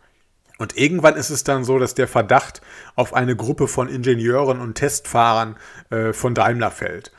Und 0.59 0.77
irgendwann 0.77 1.17
ist 1.17 1.31
es 1.31 1.43
dann 1.43 1.65
so, 1.65 1.79
dass 1.79 1.95
der 1.95 2.07
Verdacht 2.07 2.61
auf 2.95 3.15
eine 3.15 3.35
Gruppe 3.35 3.67
von 3.67 3.89
Ingenieuren 3.89 4.61
und 4.61 4.75
Testfahrern 4.75 5.57
äh, 5.89 6.13
von 6.13 6.35
Daimler 6.35 6.71
fällt. 6.71 7.13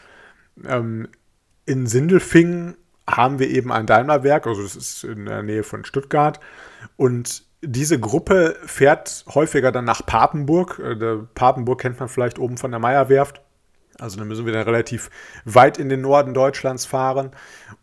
Ähm, 0.63 1.07
in 1.65 1.87
Sindelfingen 1.87 2.77
haben 3.09 3.39
wir 3.39 3.49
eben 3.49 3.71
ein 3.71 3.87
Daimlerwerk, 3.87 4.45
also 4.45 4.61
das 4.61 4.75
ist 4.75 5.03
in 5.03 5.25
der 5.25 5.41
Nähe 5.41 5.63
von 5.63 5.85
Stuttgart. 5.85 6.39
Und 6.97 7.43
diese 7.61 7.99
Gruppe 7.99 8.57
fährt 8.65 9.25
häufiger 9.33 9.71
dann 9.71 9.85
nach 9.85 10.05
Papenburg. 10.05 10.79
Äh, 10.79 11.17
Papenburg 11.33 11.81
kennt 11.81 11.99
man 11.99 12.09
vielleicht 12.09 12.39
oben 12.39 12.57
von 12.57 12.71
der 12.71 12.79
Meierwerft. 12.79 13.41
Also 14.01 14.17
da 14.17 14.25
müssen 14.25 14.45
wir 14.45 14.53
dann 14.53 14.63
relativ 14.63 15.09
weit 15.45 15.77
in 15.77 15.87
den 15.87 16.01
Norden 16.01 16.33
Deutschlands 16.33 16.85
fahren. 16.85 17.31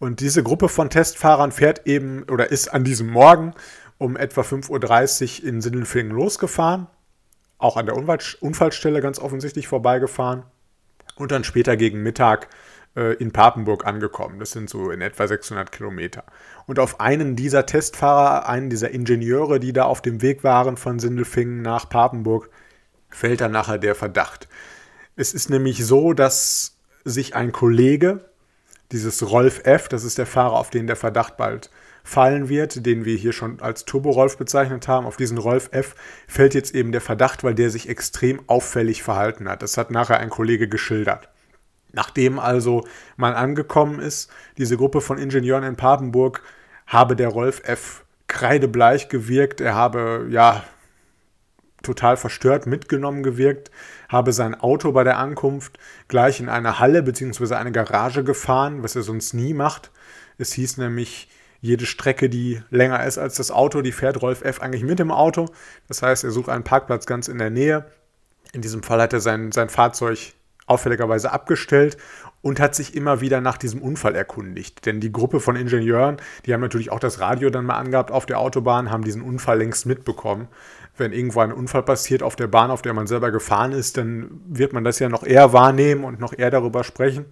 Und 0.00 0.20
diese 0.20 0.42
Gruppe 0.42 0.68
von 0.68 0.90
Testfahrern 0.90 1.52
fährt 1.52 1.86
eben 1.86 2.24
oder 2.24 2.50
ist 2.50 2.68
an 2.68 2.82
diesem 2.82 3.08
Morgen 3.08 3.54
um 3.98 4.16
etwa 4.16 4.40
5.30 4.40 5.42
Uhr 5.42 5.48
in 5.48 5.60
Sindelfingen 5.60 6.12
losgefahren. 6.12 6.88
Auch 7.58 7.76
an 7.76 7.86
der 7.86 7.96
Unfallstelle 7.96 9.00
ganz 9.00 9.18
offensichtlich 9.18 9.68
vorbeigefahren. 9.68 10.42
Und 11.14 11.32
dann 11.32 11.44
später 11.44 11.76
gegen 11.76 12.02
Mittag 12.02 12.48
äh, 12.96 13.14
in 13.14 13.32
Papenburg 13.32 13.86
angekommen. 13.86 14.40
Das 14.40 14.50
sind 14.50 14.68
so 14.68 14.90
in 14.90 15.00
etwa 15.00 15.26
600 15.26 15.70
Kilometer. 15.70 16.24
Und 16.66 16.80
auf 16.80 17.00
einen 17.00 17.36
dieser 17.36 17.64
Testfahrer, 17.64 18.48
einen 18.48 18.70
dieser 18.70 18.90
Ingenieure, 18.90 19.60
die 19.60 19.72
da 19.72 19.84
auf 19.84 20.02
dem 20.02 20.20
Weg 20.20 20.42
waren 20.42 20.76
von 20.76 20.98
Sindelfingen 20.98 21.62
nach 21.62 21.88
Papenburg, 21.88 22.50
fällt 23.08 23.40
dann 23.40 23.52
nachher 23.52 23.78
der 23.78 23.94
Verdacht. 23.94 24.48
Es 25.18 25.34
ist 25.34 25.50
nämlich 25.50 25.84
so, 25.84 26.12
dass 26.12 26.76
sich 27.04 27.34
ein 27.34 27.50
Kollege, 27.50 28.20
dieses 28.92 29.28
Rolf 29.28 29.62
F., 29.64 29.88
das 29.88 30.04
ist 30.04 30.16
der 30.16 30.26
Fahrer, 30.26 30.52
auf 30.52 30.70
den 30.70 30.86
der 30.86 30.94
Verdacht 30.94 31.36
bald 31.36 31.70
fallen 32.04 32.48
wird, 32.48 32.86
den 32.86 33.04
wir 33.04 33.16
hier 33.16 33.32
schon 33.32 33.60
als 33.60 33.84
Turbo-Rolf 33.84 34.38
bezeichnet 34.38 34.86
haben, 34.86 35.06
auf 35.06 35.16
diesen 35.16 35.36
Rolf 35.36 35.70
F. 35.72 35.96
fällt 36.28 36.54
jetzt 36.54 36.72
eben 36.72 36.92
der 36.92 37.00
Verdacht, 37.00 37.42
weil 37.42 37.56
der 37.56 37.68
sich 37.70 37.88
extrem 37.88 38.40
auffällig 38.46 39.02
verhalten 39.02 39.48
hat. 39.48 39.60
Das 39.60 39.76
hat 39.76 39.90
nachher 39.90 40.20
ein 40.20 40.30
Kollege 40.30 40.68
geschildert. 40.68 41.28
Nachdem 41.92 42.38
also 42.38 42.86
man 43.16 43.34
angekommen 43.34 43.98
ist, 43.98 44.30
diese 44.56 44.76
Gruppe 44.76 45.00
von 45.00 45.18
Ingenieuren 45.18 45.64
in 45.64 45.74
Papenburg, 45.74 46.44
habe 46.86 47.16
der 47.16 47.28
Rolf 47.28 47.62
F. 47.64 48.04
kreidebleich 48.28 49.08
gewirkt. 49.08 49.60
Er 49.60 49.74
habe 49.74 50.28
ja 50.30 50.62
total 51.82 52.16
verstört 52.16 52.66
mitgenommen 52.66 53.22
gewirkt, 53.22 53.70
habe 54.08 54.32
sein 54.32 54.54
Auto 54.54 54.92
bei 54.92 55.04
der 55.04 55.18
Ankunft 55.18 55.78
gleich 56.08 56.40
in 56.40 56.48
eine 56.48 56.78
Halle 56.78 57.02
bzw. 57.02 57.54
eine 57.54 57.72
Garage 57.72 58.24
gefahren, 58.24 58.82
was 58.82 58.96
er 58.96 59.02
sonst 59.02 59.34
nie 59.34 59.54
macht. 59.54 59.90
Es 60.38 60.52
hieß 60.52 60.78
nämlich, 60.78 61.28
jede 61.60 61.86
Strecke, 61.86 62.28
die 62.28 62.62
länger 62.70 63.04
ist 63.04 63.18
als 63.18 63.36
das 63.36 63.50
Auto, 63.50 63.82
die 63.82 63.92
fährt 63.92 64.22
Rolf 64.22 64.42
F. 64.42 64.60
eigentlich 64.60 64.84
mit 64.84 64.98
dem 64.98 65.10
Auto. 65.10 65.46
Das 65.88 66.02
heißt, 66.02 66.24
er 66.24 66.30
sucht 66.30 66.48
einen 66.48 66.64
Parkplatz 66.64 67.06
ganz 67.06 67.28
in 67.28 67.38
der 67.38 67.50
Nähe. 67.50 67.86
In 68.52 68.62
diesem 68.62 68.82
Fall 68.82 69.02
hat 69.02 69.12
er 69.12 69.20
sein, 69.20 69.50
sein 69.50 69.68
Fahrzeug 69.68 70.34
auffälligerweise 70.66 71.32
abgestellt 71.32 71.96
und 72.42 72.60
hat 72.60 72.74
sich 72.74 72.94
immer 72.94 73.20
wieder 73.20 73.40
nach 73.40 73.58
diesem 73.58 73.82
Unfall 73.82 74.14
erkundigt. 74.14 74.86
Denn 74.86 75.00
die 75.00 75.10
Gruppe 75.10 75.40
von 75.40 75.56
Ingenieuren, 75.56 76.18
die 76.46 76.54
haben 76.54 76.60
natürlich 76.60 76.90
auch 76.90 77.00
das 77.00 77.20
Radio 77.20 77.50
dann 77.50 77.64
mal 77.64 77.78
angehabt 77.78 78.10
auf 78.12 78.26
der 78.26 78.38
Autobahn, 78.38 78.90
haben 78.90 79.02
diesen 79.02 79.22
Unfall 79.22 79.58
längst 79.58 79.86
mitbekommen 79.86 80.48
wenn 80.98 81.12
irgendwo 81.12 81.40
ein 81.40 81.52
Unfall 81.52 81.82
passiert 81.82 82.22
auf 82.22 82.36
der 82.36 82.46
Bahn, 82.46 82.70
auf 82.70 82.82
der 82.82 82.94
man 82.94 83.06
selber 83.06 83.30
gefahren 83.30 83.72
ist, 83.72 83.96
dann 83.96 84.40
wird 84.46 84.72
man 84.72 84.84
das 84.84 84.98
ja 84.98 85.08
noch 85.08 85.24
eher 85.24 85.52
wahrnehmen 85.52 86.04
und 86.04 86.20
noch 86.20 86.36
eher 86.36 86.50
darüber 86.50 86.84
sprechen. 86.84 87.26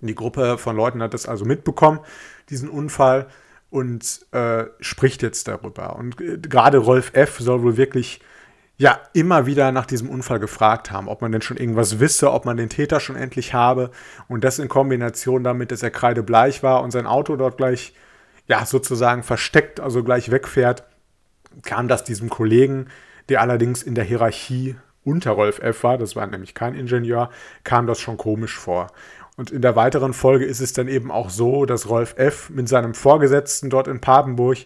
Die 0.00 0.14
Gruppe 0.14 0.58
von 0.58 0.76
Leuten 0.76 1.02
hat 1.02 1.14
das 1.14 1.26
also 1.26 1.44
mitbekommen, 1.44 2.00
diesen 2.50 2.68
Unfall, 2.68 3.26
und 3.70 4.26
äh, 4.32 4.64
spricht 4.80 5.22
jetzt 5.22 5.48
darüber. 5.48 5.96
Und 5.96 6.20
äh, 6.20 6.38
gerade 6.38 6.78
Rolf 6.78 7.10
F. 7.14 7.38
soll 7.38 7.62
wohl 7.62 7.76
wirklich 7.76 8.20
ja 8.78 9.00
immer 9.12 9.46
wieder 9.46 9.72
nach 9.72 9.86
diesem 9.86 10.08
Unfall 10.08 10.38
gefragt 10.38 10.90
haben, 10.90 11.08
ob 11.08 11.20
man 11.20 11.32
denn 11.32 11.42
schon 11.42 11.56
irgendwas 11.56 11.98
wisse, 11.98 12.32
ob 12.32 12.44
man 12.44 12.56
den 12.56 12.68
Täter 12.68 13.00
schon 13.00 13.16
endlich 13.16 13.52
habe. 13.52 13.90
Und 14.28 14.44
das 14.44 14.58
in 14.58 14.68
Kombination 14.68 15.44
damit, 15.44 15.72
dass 15.72 15.82
er 15.82 15.90
kreidebleich 15.90 16.62
war 16.62 16.82
und 16.82 16.92
sein 16.92 17.06
Auto 17.06 17.36
dort 17.36 17.56
gleich 17.56 17.92
ja 18.46 18.64
sozusagen 18.64 19.22
versteckt, 19.22 19.80
also 19.80 20.02
gleich 20.02 20.30
wegfährt, 20.30 20.84
kam 21.62 21.88
das 21.88 22.04
diesem 22.04 22.28
Kollegen, 22.28 22.88
der 23.28 23.40
allerdings 23.40 23.82
in 23.82 23.94
der 23.94 24.04
Hierarchie 24.04 24.76
unter 25.04 25.32
Rolf 25.32 25.58
F. 25.60 25.84
war, 25.84 25.98
das 25.98 26.16
war 26.16 26.26
nämlich 26.26 26.54
kein 26.54 26.74
Ingenieur, 26.74 27.30
kam 27.64 27.86
das 27.86 28.00
schon 28.00 28.16
komisch 28.16 28.56
vor. 28.56 28.88
Und 29.36 29.50
in 29.50 29.62
der 29.62 29.76
weiteren 29.76 30.12
Folge 30.12 30.44
ist 30.44 30.60
es 30.60 30.72
dann 30.72 30.88
eben 30.88 31.10
auch 31.10 31.30
so, 31.30 31.64
dass 31.64 31.88
Rolf 31.88 32.14
F. 32.18 32.50
mit 32.50 32.68
seinem 32.68 32.94
Vorgesetzten 32.94 33.70
dort 33.70 33.86
in 33.86 34.00
Papenburg 34.00 34.58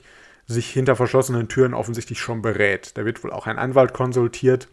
sich 0.46 0.70
hinter 0.70 0.96
verschlossenen 0.96 1.48
Türen 1.48 1.74
offensichtlich 1.74 2.18
schon 2.18 2.42
berät. 2.42 2.96
Da 2.96 3.04
wird 3.04 3.22
wohl 3.22 3.32
auch 3.32 3.46
ein 3.46 3.58
Anwalt 3.58 3.92
konsultiert. 3.92 4.68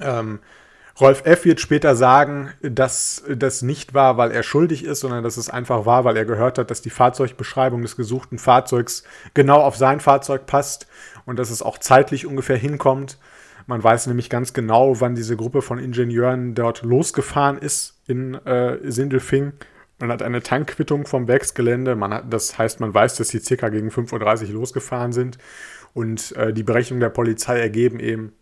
Ähm, 0.00 0.40
Rolf 0.98 1.26
F. 1.26 1.44
wird 1.44 1.60
später 1.60 1.94
sagen, 1.94 2.50
dass 2.62 3.22
das 3.28 3.60
nicht 3.60 3.92
war, 3.92 4.16
weil 4.16 4.30
er 4.30 4.42
schuldig 4.42 4.82
ist, 4.84 5.00
sondern 5.00 5.22
dass 5.22 5.36
es 5.36 5.50
einfach 5.50 5.84
war, 5.84 6.04
weil 6.04 6.16
er 6.16 6.24
gehört 6.24 6.56
hat, 6.56 6.70
dass 6.70 6.80
die 6.80 6.90
Fahrzeugbeschreibung 6.90 7.82
des 7.82 7.96
gesuchten 7.96 8.38
Fahrzeugs 8.38 9.04
genau 9.34 9.60
auf 9.60 9.76
sein 9.76 10.00
Fahrzeug 10.00 10.46
passt 10.46 10.86
und 11.26 11.38
dass 11.38 11.50
es 11.50 11.60
auch 11.60 11.76
zeitlich 11.78 12.26
ungefähr 12.26 12.56
hinkommt. 12.56 13.18
Man 13.66 13.82
weiß 13.82 14.06
nämlich 14.06 14.30
ganz 14.30 14.54
genau, 14.54 15.00
wann 15.00 15.14
diese 15.14 15.36
Gruppe 15.36 15.60
von 15.60 15.78
Ingenieuren 15.78 16.54
dort 16.54 16.82
losgefahren 16.82 17.58
ist 17.58 18.00
in 18.06 18.34
äh, 18.46 18.78
Sindelfing. 18.90 19.52
Man 19.98 20.10
hat 20.10 20.22
eine 20.22 20.42
Tankquittung 20.42 21.06
vom 21.06 21.28
Werksgelände. 21.28 21.94
Man 21.96 22.14
hat, 22.14 22.32
das 22.32 22.56
heißt, 22.56 22.80
man 22.80 22.94
weiß, 22.94 23.16
dass 23.16 23.28
sie 23.28 23.40
circa 23.40 23.68
gegen 23.68 23.88
5.30 23.88 24.48
Uhr 24.48 24.54
losgefahren 24.54 25.12
sind. 25.12 25.36
Und 25.94 26.32
äh, 26.36 26.52
die 26.52 26.62
Berechnungen 26.62 27.00
der 27.00 27.10
Polizei 27.10 27.58
ergeben 27.58 27.98
eben, 27.98 28.32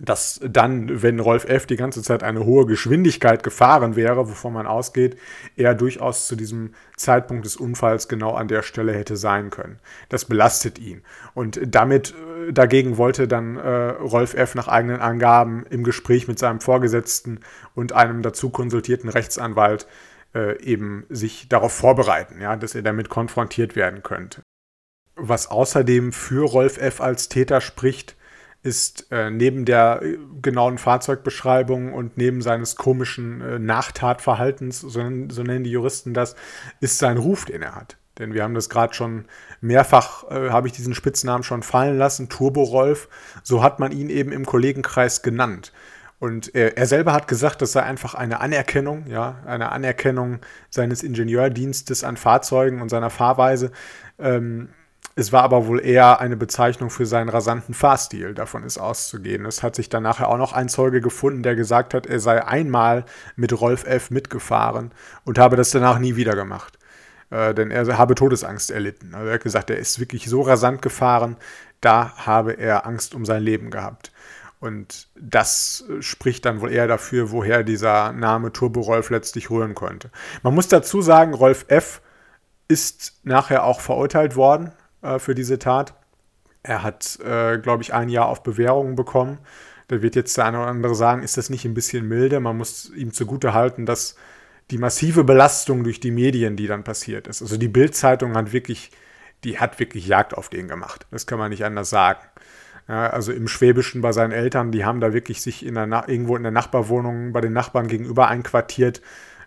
dass 0.00 0.40
dann, 0.42 1.02
wenn 1.02 1.20
Rolf 1.20 1.44
F. 1.44 1.66
die 1.66 1.76
ganze 1.76 2.02
Zeit 2.02 2.22
eine 2.22 2.44
hohe 2.44 2.66
Geschwindigkeit 2.66 3.42
gefahren 3.42 3.96
wäre, 3.96 4.28
wovon 4.28 4.52
man 4.52 4.66
ausgeht, 4.66 5.16
er 5.56 5.74
durchaus 5.74 6.26
zu 6.26 6.36
diesem 6.36 6.74
Zeitpunkt 6.96 7.44
des 7.44 7.56
Unfalls 7.56 8.08
genau 8.08 8.34
an 8.34 8.48
der 8.48 8.62
Stelle 8.62 8.92
hätte 8.92 9.16
sein 9.16 9.50
können. 9.50 9.78
Das 10.08 10.24
belastet 10.24 10.78
ihn. 10.78 11.02
Und 11.34 11.60
damit 11.66 12.14
äh, 12.48 12.52
dagegen 12.52 12.96
wollte 12.96 13.28
dann 13.28 13.56
äh, 13.56 13.90
Rolf 13.90 14.34
F. 14.34 14.54
nach 14.54 14.68
eigenen 14.68 15.00
Angaben 15.00 15.64
im 15.68 15.84
Gespräch 15.84 16.28
mit 16.28 16.38
seinem 16.38 16.60
Vorgesetzten 16.60 17.40
und 17.74 17.92
einem 17.92 18.22
dazu 18.22 18.50
konsultierten 18.50 19.10
Rechtsanwalt 19.10 19.86
äh, 20.34 20.62
eben 20.62 21.04
sich 21.08 21.48
darauf 21.48 21.72
vorbereiten, 21.72 22.40
ja, 22.40 22.56
dass 22.56 22.74
er 22.74 22.82
damit 22.82 23.08
konfrontiert 23.08 23.76
werden 23.76 24.02
könnte. 24.02 24.42
Was 25.16 25.50
außerdem 25.50 26.12
für 26.12 26.46
Rolf 26.46 26.78
F. 26.78 27.00
als 27.00 27.28
Täter 27.28 27.60
spricht, 27.60 28.16
ist 28.62 29.10
äh, 29.10 29.30
neben 29.30 29.64
der 29.64 30.02
äh, 30.02 30.18
genauen 30.42 30.78
Fahrzeugbeschreibung 30.78 31.92
und 31.94 32.16
neben 32.18 32.42
seines 32.42 32.76
komischen 32.76 33.40
äh, 33.40 33.58
Nachtatverhaltens, 33.58 34.80
so, 34.80 35.02
so, 35.28 35.42
nennen 35.42 35.64
die 35.64 35.70
Juristen 35.70 36.12
das, 36.12 36.36
ist 36.80 36.98
sein 36.98 37.16
Ruf, 37.16 37.46
den 37.46 37.62
er 37.62 37.74
hat. 37.74 37.96
Denn 38.18 38.34
wir 38.34 38.42
haben 38.42 38.54
das 38.54 38.68
gerade 38.68 38.92
schon 38.92 39.24
mehrfach, 39.62 40.30
äh, 40.30 40.50
habe 40.50 40.66
ich 40.66 40.74
diesen 40.74 40.94
Spitznamen 40.94 41.42
schon 41.42 41.62
fallen 41.62 41.96
lassen, 41.96 42.28
Turbo 42.28 42.62
Rolf. 42.62 43.08
So 43.42 43.62
hat 43.62 43.80
man 43.80 43.92
ihn 43.92 44.10
eben 44.10 44.30
im 44.32 44.44
Kollegenkreis 44.44 45.22
genannt. 45.22 45.72
Und 46.18 46.54
er, 46.54 46.76
er, 46.76 46.86
selber 46.86 47.14
hat 47.14 47.28
gesagt, 47.28 47.62
das 47.62 47.72
sei 47.72 47.82
einfach 47.82 48.14
eine 48.14 48.40
Anerkennung, 48.40 49.06
ja, 49.06 49.38
eine 49.46 49.72
Anerkennung 49.72 50.40
seines 50.68 51.02
Ingenieurdienstes 51.02 52.04
an 52.04 52.18
Fahrzeugen 52.18 52.82
und 52.82 52.90
seiner 52.90 53.08
Fahrweise. 53.08 53.72
Ähm, 54.18 54.68
es 55.16 55.32
war 55.32 55.42
aber 55.42 55.66
wohl 55.66 55.84
eher 55.84 56.20
eine 56.20 56.36
Bezeichnung 56.36 56.88
für 56.88 57.04
seinen 57.04 57.28
rasanten 57.28 57.74
Fahrstil, 57.74 58.32
davon 58.32 58.62
ist 58.62 58.78
auszugehen. 58.78 59.44
Es 59.44 59.62
hat 59.62 59.74
sich 59.74 59.88
dann 59.88 60.04
nachher 60.04 60.28
auch 60.28 60.38
noch 60.38 60.52
ein 60.52 60.68
Zeuge 60.68 61.00
gefunden, 61.00 61.42
der 61.42 61.56
gesagt 61.56 61.94
hat, 61.94 62.06
er 62.06 62.20
sei 62.20 62.44
einmal 62.46 63.04
mit 63.36 63.60
Rolf 63.60 63.86
F. 63.86 64.10
mitgefahren 64.10 64.92
und 65.24 65.38
habe 65.38 65.56
das 65.56 65.70
danach 65.70 65.98
nie 65.98 66.16
wieder 66.16 66.36
gemacht. 66.36 66.78
Äh, 67.30 67.54
denn 67.54 67.70
er 67.70 67.98
habe 67.98 68.14
Todesangst 68.14 68.70
erlitten. 68.70 69.14
Also 69.14 69.26
er 69.26 69.34
hat 69.34 69.42
gesagt, 69.42 69.70
er 69.70 69.78
ist 69.78 69.98
wirklich 69.98 70.28
so 70.28 70.42
rasant 70.42 70.80
gefahren, 70.80 71.36
da 71.80 72.16
habe 72.16 72.52
er 72.52 72.86
Angst 72.86 73.14
um 73.14 73.24
sein 73.24 73.42
Leben 73.42 73.70
gehabt. 73.70 74.12
Und 74.60 75.08
das 75.18 75.84
spricht 76.00 76.44
dann 76.44 76.60
wohl 76.60 76.70
eher 76.70 76.86
dafür, 76.86 77.30
woher 77.30 77.64
dieser 77.64 78.12
Name 78.12 78.52
Turbo 78.52 78.80
Rolf 78.80 79.10
letztlich 79.10 79.50
rühren 79.50 79.74
konnte. 79.74 80.10
Man 80.42 80.54
muss 80.54 80.68
dazu 80.68 81.02
sagen, 81.02 81.34
Rolf 81.34 81.64
F. 81.68 82.02
ist 82.68 83.20
nachher 83.24 83.64
auch 83.64 83.80
verurteilt 83.80 84.36
worden 84.36 84.72
äh, 85.02 85.18
für 85.18 85.34
diese 85.34 85.58
Tat. 85.58 85.94
Er 86.62 86.82
hat, 86.82 87.18
äh, 87.20 87.58
glaube 87.58 87.82
ich, 87.82 87.94
ein 87.94 88.08
Jahr 88.08 88.28
auf 88.28 88.42
Bewährung 88.42 88.96
bekommen. 88.96 89.38
Da 89.88 90.02
wird 90.02 90.14
jetzt 90.14 90.36
der 90.36 90.44
eine 90.44 90.58
oder 90.58 90.68
andere 90.68 90.94
sagen, 90.94 91.22
ist 91.22 91.36
das 91.36 91.50
nicht 91.50 91.64
ein 91.64 91.74
bisschen 91.74 92.06
milde? 92.06 92.38
Man 92.40 92.56
muss 92.56 92.90
ihm 92.94 93.12
zugute 93.12 93.54
halten, 93.54 93.86
dass 93.86 94.14
die 94.70 94.78
massive 94.78 95.24
Belastung 95.24 95.82
durch 95.84 96.00
die 96.00 96.12
Medien, 96.12 96.56
die 96.56 96.66
dann 96.66 96.84
passiert 96.84 97.26
ist. 97.26 97.42
Also 97.42 97.56
die 97.56 97.68
Bild-Zeitung 97.68 98.36
hat 98.36 98.52
wirklich, 98.52 98.92
die 99.42 99.58
hat 99.58 99.80
wirklich 99.80 100.06
Jagd 100.06 100.34
auf 100.34 100.48
den 100.48 100.68
gemacht. 100.68 101.06
Das 101.10 101.26
kann 101.26 101.38
man 101.38 101.50
nicht 101.50 101.64
anders 101.64 101.90
sagen. 101.90 102.20
Ja, 102.88 103.10
also 103.10 103.32
im 103.32 103.48
Schwäbischen 103.48 104.00
bei 104.00 104.12
seinen 104.12 104.32
Eltern, 104.32 104.72
die 104.72 104.84
haben 104.84 105.00
da 105.00 105.12
wirklich 105.12 105.42
sich 105.42 105.64
in 105.64 105.74
der 105.74 106.08
irgendwo 106.08 106.36
in 106.36 106.42
der 106.42 106.52
Nachbarwohnung 106.52 107.32
bei 107.32 107.40
den 107.40 107.52
Nachbarn 107.52 107.88
gegenüber 107.88 108.28
einquartiert. 108.28 109.00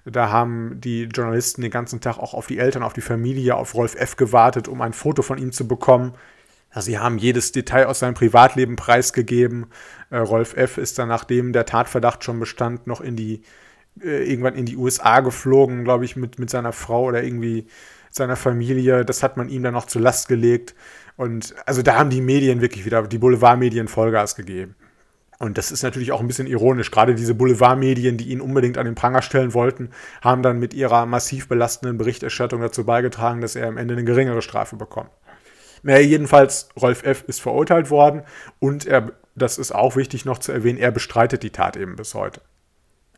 Da 0.06 0.30
haben 0.30 0.82
die 0.82 1.04
Journalisten 1.04 1.62
den 1.62 1.72
ganzen 1.72 2.02
Tag 2.02 2.18
auch 2.18 2.34
auf 2.34 2.48
die 2.48 2.58
Eltern, 2.58 2.84
auf 2.84 2.94
die 2.94 3.02
Familie, 3.02 3.56
auf 3.56 3.74
Rolf 3.74 3.96
F. 3.96 4.18
gewartet, 4.18 4.68
um 4.68 4.82
ein 4.82 4.94
Foto 4.94 5.22
von 5.22 5.38
ihm 5.38 5.52
zu 5.52 5.68
bekommen. 5.68 6.14
Sie 6.76 6.98
haben 6.98 7.18
jedes 7.18 7.52
Detail 7.52 7.86
aus 7.86 8.00
seinem 8.00 8.16
Privatleben 8.16 8.76
preisgegeben. 8.76 9.68
Äh, 10.10 10.18
Rolf 10.18 10.58
F. 10.58 10.78
ist 10.78 10.98
dann, 10.98 11.08
nachdem 11.08 11.54
der 11.54 11.66
Tatverdacht 11.66 12.24
schon 12.24 12.40
bestand, 12.40 12.88
noch 12.88 13.00
in 13.00 13.16
die, 13.16 13.44
äh, 14.02 14.30
irgendwann 14.30 14.56
in 14.56 14.66
die 14.66 14.76
USA 14.76 15.20
geflogen, 15.20 15.84
glaube 15.84 16.06
ich, 16.06 16.16
mit, 16.16 16.40
mit 16.40 16.50
seiner 16.50 16.74
Frau 16.74 17.04
oder 17.04 17.24
irgendwie 17.24 17.68
seiner 18.10 18.36
Familie. 18.36 19.06
Das 19.06 19.24
hat 19.24 19.38
man 19.38 19.50
ihm 19.50 19.64
dann 19.64 19.74
noch 19.74 19.86
zur 19.86 20.02
Last 20.02 20.28
gelegt. 20.28 20.76
Und 21.16 21.56
also 21.66 21.82
da 21.84 21.96
haben 21.96 22.10
die 22.10 22.22
Medien 22.22 22.62
wirklich 22.62 22.86
wieder, 22.86 23.04
die 23.04 23.20
Boulevardmedien 23.20 23.88
Vollgas 23.88 24.36
gegeben. 24.36 24.76
Und 25.44 25.58
das 25.58 25.74
ist 25.74 25.84
natürlich 25.84 26.14
auch 26.14 26.22
ein 26.22 26.28
bisschen 26.28 26.48
ironisch. 26.48 26.90
Gerade 26.90 27.16
diese 27.16 27.36
Boulevardmedien, 27.36 28.16
die 28.16 28.30
ihn 28.30 28.40
unbedingt 28.40 28.78
an 28.78 28.86
den 28.86 28.96
Pranger 28.96 29.22
stellen 29.22 29.54
wollten, 29.54 29.90
haben 30.22 30.42
dann 30.42 30.58
mit 30.58 30.74
ihrer 30.74 31.06
massiv 31.06 31.50
belastenden 31.50 31.98
Berichterstattung 31.98 32.62
dazu 32.62 32.86
beigetragen, 32.86 33.42
dass 33.42 33.58
er 33.58 33.68
am 33.68 33.76
Ende 33.76 33.94
eine 33.94 34.06
geringere 34.06 34.42
Strafe 34.42 34.78
bekommt. 34.78 35.10
Naja, 35.82 36.00
jedenfalls, 36.00 36.70
Rolf 36.82 37.04
F. 37.04 37.26
ist 37.28 37.42
verurteilt 37.42 37.90
worden 37.90 38.22
und 38.60 38.86
er, 38.86 39.12
das 39.36 39.58
ist 39.58 39.76
auch 39.76 39.98
wichtig 39.98 40.24
noch 40.24 40.38
zu 40.38 40.54
erwähnen, 40.54 40.80
er 40.80 40.92
bestreitet 40.92 41.44
die 41.44 41.50
Tat 41.50 41.76
eben 41.76 41.98
bis 41.98 42.14
heute. 42.14 42.40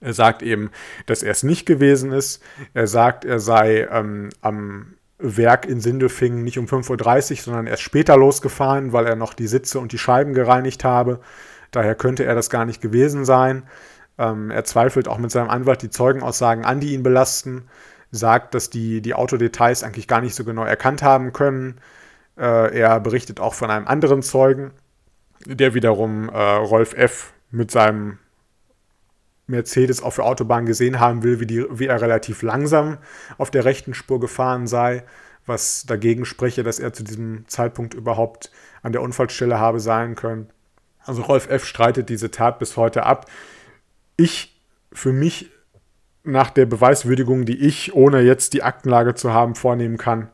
Er 0.01 0.13
sagt 0.13 0.41
eben, 0.41 0.71
dass 1.05 1.21
er 1.21 1.29
es 1.29 1.43
nicht 1.43 1.67
gewesen 1.67 2.11
ist. 2.11 2.41
Er 2.73 2.87
sagt, 2.87 3.23
er 3.23 3.39
sei 3.39 3.87
ähm, 3.91 4.29
am 4.41 4.95
Werk 5.19 5.67
in 5.67 5.79
Sindelfingen 5.79 6.43
nicht 6.43 6.57
um 6.57 6.65
5.30 6.65 7.31
Uhr, 7.31 7.37
sondern 7.37 7.67
erst 7.67 7.83
später 7.83 8.17
losgefahren, 8.17 8.93
weil 8.93 9.05
er 9.05 9.15
noch 9.15 9.35
die 9.35 9.47
Sitze 9.47 9.79
und 9.79 9.91
die 9.91 9.99
Scheiben 9.99 10.33
gereinigt 10.33 10.83
habe. 10.83 11.19
Daher 11.75 11.93
könnte 11.95 12.23
er 12.23 12.35
das 12.35 12.49
gar 12.49 12.63
nicht 12.63 12.81
gewesen 12.81 13.25
sein. 13.25 13.63
Ähm, 14.17 14.49
er 14.49 14.63
zweifelt 14.63 15.09
auch 15.09 15.17
mit 15.17 15.29
seinem 15.29 15.49
Anwalt 15.49 15.81
die 15.81 15.89
Zeugenaussagen 15.89 16.63
an, 16.63 16.79
die 16.79 16.93
ihn 16.93 17.03
belasten, 17.03 17.67
sagt, 18.11 18.55
dass 18.55 18.69
die, 18.69 19.01
die 19.01 19.13
Autodetails 19.13 19.83
eigentlich 19.83 20.07
gar 20.07 20.21
nicht 20.21 20.35
so 20.35 20.45
genau 20.45 20.63
erkannt 20.63 21.03
haben 21.03 21.33
können. 21.33 21.81
Äh, 22.37 22.79
er 22.79 23.01
berichtet 23.01 23.41
auch 23.41 23.53
von 23.53 23.69
einem 23.69 23.87
anderen 23.87 24.21
Zeugen, 24.21 24.71
der 25.45 25.73
wiederum 25.73 26.29
äh, 26.29 26.37
Rolf 26.39 26.93
F. 26.93 27.33
mit 27.51 27.71
seinem 27.71 28.19
Mercedes 29.47 30.01
auf 30.01 30.15
der 30.15 30.23
Autobahn 30.23 30.65
gesehen 30.65 31.01
haben 31.01 31.23
will, 31.23 31.41
wie, 31.41 31.45
die, 31.45 31.65
wie 31.69 31.87
er 31.87 32.01
relativ 32.01 32.41
langsam 32.41 32.99
auf 33.37 33.51
der 33.51 33.65
rechten 33.65 33.93
Spur 33.93 34.21
gefahren 34.21 34.65
sei, 34.65 35.03
was 35.45 35.85
dagegen 35.85 36.23
spreche, 36.23 36.63
dass 36.63 36.79
er 36.79 36.93
zu 36.93 37.03
diesem 37.03 37.49
Zeitpunkt 37.49 37.93
überhaupt 37.93 38.49
an 38.81 38.93
der 38.93 39.01
Unfallstelle 39.01 39.59
habe 39.59 39.81
sein 39.81 40.15
können. 40.15 40.47
Also 41.05 41.21
Rolf 41.21 41.49
F. 41.49 41.65
streitet 41.65 42.09
diese 42.09 42.31
Tat 42.31 42.59
bis 42.59 42.77
heute 42.77 43.05
ab. 43.05 43.29
Ich 44.17 44.59
für 44.91 45.13
mich 45.13 45.51
nach 46.23 46.49
der 46.49 46.65
Beweiswürdigung, 46.65 47.45
die 47.45 47.65
ich, 47.65 47.93
ohne 47.93 48.21
jetzt 48.21 48.53
die 48.53 48.63
Aktenlage 48.63 49.13
zu 49.13 49.31
haben, 49.31 49.55
vornehmen 49.55 49.97
kann, 49.97 50.29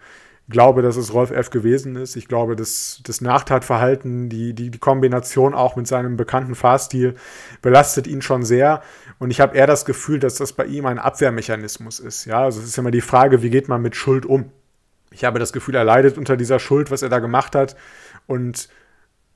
glaube, 0.51 0.81
dass 0.81 0.97
es 0.97 1.13
Rolf 1.13 1.31
F. 1.31 1.49
gewesen 1.49 1.95
ist. 1.95 2.15
Ich 2.15 2.27
glaube, 2.27 2.55
dass 2.55 3.01
das 3.03 3.21
Nachtatverhalten, 3.21 4.29
die, 4.29 4.53
die, 4.53 4.69
die 4.69 4.77
Kombination 4.77 5.53
auch 5.53 5.75
mit 5.75 5.87
seinem 5.87 6.17
bekannten 6.17 6.55
Fahrstil 6.55 7.15
belastet 7.61 8.05
ihn 8.05 8.21
schon 8.21 8.43
sehr. 8.43 8.81
Und 9.17 9.31
ich 9.31 9.41
habe 9.41 9.55
eher 9.55 9.67
das 9.67 9.85
Gefühl, 9.85 10.19
dass 10.19 10.35
das 10.35 10.53
bei 10.53 10.65
ihm 10.65 10.85
ein 10.85 10.99
Abwehrmechanismus 10.99 11.99
ist. 11.99 12.25
Ja, 12.25 12.43
also 12.43 12.59
es 12.59 12.67
ist 12.67 12.77
immer 12.77 12.91
die 12.91 13.01
Frage, 13.01 13.41
wie 13.41 13.49
geht 13.49 13.67
man 13.67 13.81
mit 13.81 13.95
Schuld 13.95 14.25
um? 14.25 14.51
Ich 15.09 15.23
habe 15.23 15.39
das 15.39 15.53
Gefühl, 15.53 15.75
er 15.75 15.83
leidet 15.83 16.17
unter 16.17 16.37
dieser 16.37 16.59
Schuld, 16.59 16.91
was 16.91 17.01
er 17.01 17.09
da 17.09 17.19
gemacht 17.19 17.55
hat. 17.55 17.75
Und 18.27 18.69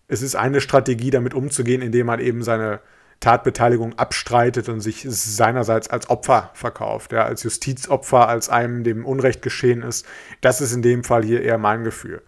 es 0.08 0.22
ist 0.22 0.36
eine 0.36 0.62
Strategie, 0.62 1.10
damit 1.10 1.34
umzugehen, 1.34 1.82
indem 1.82 2.08
man 2.08 2.20
eben 2.20 2.44
seine 2.44 2.80
Tatbeteiligung 3.20 3.98
abstreitet 3.98 4.70
und 4.70 4.82
sich 4.82 5.06
seinerseits 5.08 5.90
als 5.90 6.10
Opfer 6.10 6.52
verkauft, 6.54 7.12
ja, 7.12 7.24
als 7.24 7.44
Justizopfer, 7.44 8.28
als 8.28 8.50
einem 8.50 8.84
dem 8.84 9.06
Unrecht 9.06 9.42
geschehen 9.42 9.82
ist. 9.82 10.06
Das 10.42 10.62
ist 10.62 10.74
in 10.74 10.82
dem 10.82 11.04
Fall 11.04 11.24
hier 11.24 11.42
eher 11.42 11.58
mein 11.58 11.84
Gefühl. 11.84 12.22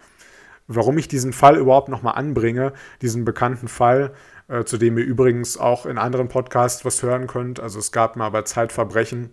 Warum 0.68 0.98
ich 0.98 1.08
diesen 1.08 1.34
Fall 1.34 1.58
überhaupt 1.58 1.90
nochmal 1.90 2.16
anbringe, 2.16 2.74
diesen 3.02 3.26
bekannten 3.26 3.68
Fall, 3.68 4.14
äh, 4.48 4.64
zu 4.64 4.78
dem 4.78 4.98
ihr 4.98 5.06
übrigens 5.06 5.58
auch 5.58 5.86
in 5.86 5.98
anderen 5.98 6.30
Podcasts 6.30 6.84
was 6.84 7.04
hören 7.04 7.28
könnt. 7.28 7.60
Also 7.60 7.80
es 7.80 7.92
gab 7.92 8.16
mal 8.16 8.30
bei 8.30 8.42
Zeitverbrechen 8.42 9.32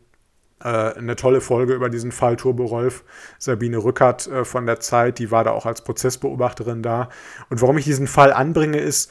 eine 0.68 1.16
tolle 1.16 1.40
Folge 1.40 1.74
über 1.74 1.88
diesen 1.88 2.12
Fall 2.12 2.36
Turbo 2.36 2.64
Rolf. 2.64 3.04
Sabine 3.38 3.78
Rückert 3.78 4.26
äh, 4.26 4.44
von 4.44 4.66
der 4.66 4.80
Zeit, 4.80 5.18
die 5.18 5.30
war 5.30 5.44
da 5.44 5.50
auch 5.50 5.66
als 5.66 5.82
Prozessbeobachterin 5.82 6.82
da. 6.82 7.08
Und 7.50 7.60
warum 7.60 7.78
ich 7.78 7.84
diesen 7.84 8.06
Fall 8.06 8.32
anbringe, 8.32 8.78
ist, 8.78 9.10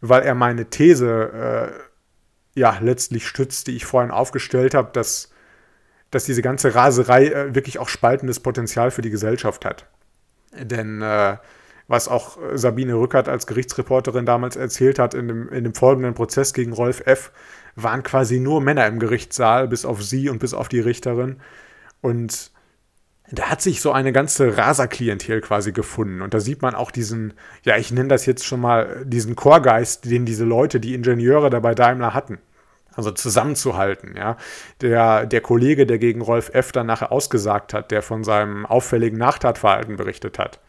weil 0.00 0.22
er 0.22 0.34
meine 0.34 0.66
These 0.70 1.72
äh, 2.54 2.60
ja 2.60 2.78
letztlich 2.80 3.26
stützt, 3.26 3.66
die 3.66 3.76
ich 3.76 3.84
vorhin 3.84 4.10
aufgestellt 4.10 4.74
habe, 4.74 4.90
dass, 4.92 5.30
dass 6.10 6.24
diese 6.24 6.42
ganze 6.42 6.74
Raserei 6.74 7.26
äh, 7.26 7.54
wirklich 7.54 7.78
auch 7.78 7.88
spaltendes 7.88 8.40
Potenzial 8.40 8.90
für 8.90 9.02
die 9.02 9.10
Gesellschaft 9.10 9.64
hat. 9.64 9.86
Denn 10.52 11.02
äh, 11.02 11.36
was 11.86 12.08
auch 12.08 12.38
Sabine 12.54 12.94
Rückert 12.94 13.28
als 13.28 13.46
Gerichtsreporterin 13.46 14.24
damals 14.24 14.56
erzählt 14.56 14.98
hat 14.98 15.14
in 15.14 15.28
dem, 15.28 15.48
in 15.50 15.64
dem 15.64 15.74
folgenden 15.74 16.14
Prozess 16.14 16.54
gegen 16.54 16.72
Rolf 16.72 17.02
F., 17.04 17.30
waren 17.76 18.02
quasi 18.02 18.40
nur 18.40 18.60
Männer 18.60 18.86
im 18.86 18.98
Gerichtssaal, 18.98 19.68
bis 19.68 19.84
auf 19.84 20.02
sie 20.02 20.28
und 20.28 20.38
bis 20.38 20.54
auf 20.54 20.68
die 20.68 20.80
Richterin. 20.80 21.40
Und 22.00 22.52
da 23.30 23.50
hat 23.50 23.62
sich 23.62 23.80
so 23.80 23.92
eine 23.92 24.12
ganze 24.12 24.56
Raserklientel 24.56 25.40
quasi 25.40 25.72
gefunden. 25.72 26.20
Und 26.22 26.34
da 26.34 26.40
sieht 26.40 26.62
man 26.62 26.74
auch 26.74 26.90
diesen, 26.90 27.34
ja, 27.62 27.76
ich 27.76 27.90
nenne 27.90 28.08
das 28.08 28.26
jetzt 28.26 28.44
schon 28.44 28.60
mal, 28.60 29.04
diesen 29.06 29.34
Chorgeist, 29.34 30.04
den 30.04 30.26
diese 30.26 30.44
Leute, 30.44 30.78
die 30.78 30.94
Ingenieure 30.94 31.50
da 31.50 31.60
bei 31.60 31.74
Daimler 31.74 32.14
hatten. 32.14 32.38
Also 32.96 33.10
zusammenzuhalten, 33.10 34.14
ja. 34.16 34.36
Der, 34.80 35.26
der 35.26 35.40
Kollege, 35.40 35.86
der 35.86 35.98
gegen 35.98 36.20
Rolf 36.20 36.50
F. 36.54 36.70
dann 36.70 36.86
nachher 36.86 37.10
ausgesagt 37.10 37.74
hat, 37.74 37.90
der 37.90 38.02
von 38.02 38.22
seinem 38.22 38.66
auffälligen 38.66 39.18
Nachtatverhalten 39.18 39.96
berichtet 39.96 40.38
hat, 40.38 40.60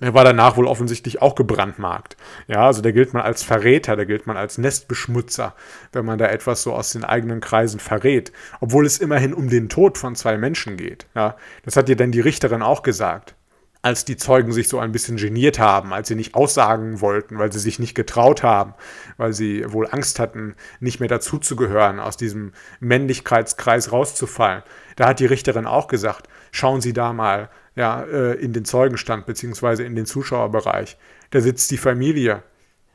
er 0.00 0.12
war 0.12 0.24
danach 0.24 0.56
wohl 0.56 0.66
offensichtlich 0.66 1.22
auch 1.22 1.34
gebrandmarkt. 1.34 2.16
Ja, 2.48 2.66
also 2.66 2.82
da 2.82 2.90
gilt 2.90 3.14
man 3.14 3.22
als 3.22 3.44
Verräter, 3.44 3.94
da 3.94 4.04
gilt 4.04 4.26
man 4.26 4.36
als 4.36 4.58
Nestbeschmutzer, 4.58 5.54
wenn 5.92 6.04
man 6.04 6.18
da 6.18 6.26
etwas 6.26 6.62
so 6.62 6.72
aus 6.72 6.90
den 6.90 7.04
eigenen 7.04 7.40
Kreisen 7.40 7.78
verrät. 7.78 8.32
Obwohl 8.60 8.86
es 8.86 8.98
immerhin 8.98 9.32
um 9.32 9.48
den 9.48 9.68
Tod 9.68 9.96
von 9.96 10.16
zwei 10.16 10.36
Menschen 10.36 10.76
geht. 10.76 11.06
Ja, 11.14 11.36
das 11.64 11.76
hat 11.76 11.88
dir 11.88 11.96
dann 11.96 12.10
die 12.10 12.20
Richterin 12.20 12.62
auch 12.62 12.82
gesagt. 12.82 13.36
Als 13.82 14.04
die 14.04 14.16
Zeugen 14.16 14.52
sich 14.52 14.68
so 14.68 14.78
ein 14.78 14.92
bisschen 14.92 15.18
geniert 15.18 15.58
haben, 15.58 15.92
als 15.92 16.08
sie 16.08 16.14
nicht 16.14 16.34
aussagen 16.34 17.00
wollten, 17.02 17.38
weil 17.38 17.52
sie 17.52 17.58
sich 17.58 17.78
nicht 17.78 17.94
getraut 17.94 18.42
haben, 18.42 18.74
weil 19.18 19.34
sie 19.34 19.70
wohl 19.72 19.86
Angst 19.90 20.18
hatten, 20.18 20.54
nicht 20.80 21.00
mehr 21.00 21.08
dazuzugehören, 21.08 22.00
aus 22.00 22.16
diesem 22.16 22.52
Männlichkeitskreis 22.80 23.92
rauszufallen. 23.92 24.62
Da 24.96 25.08
hat 25.08 25.20
die 25.20 25.26
Richterin 25.26 25.66
auch 25.66 25.86
gesagt, 25.86 26.28
schauen 26.50 26.80
Sie 26.80 26.94
da 26.94 27.12
mal, 27.12 27.50
ja, 27.76 28.02
äh, 28.02 28.34
in 28.34 28.52
den 28.52 28.64
Zeugenstand 28.64 29.26
beziehungsweise 29.26 29.84
in 29.84 29.96
den 29.96 30.06
Zuschauerbereich. 30.06 30.96
Da 31.30 31.40
sitzt 31.40 31.70
die 31.70 31.78
Familie. 31.78 32.42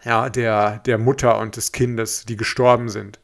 ja, 0.03 0.29
der, 0.29 0.79
der 0.79 0.97
Mutter 0.97 1.39
und 1.39 1.57
des 1.57 1.71
Kindes, 1.71 2.25
die 2.25 2.37
gestorben 2.37 2.89
sind. 2.89 3.19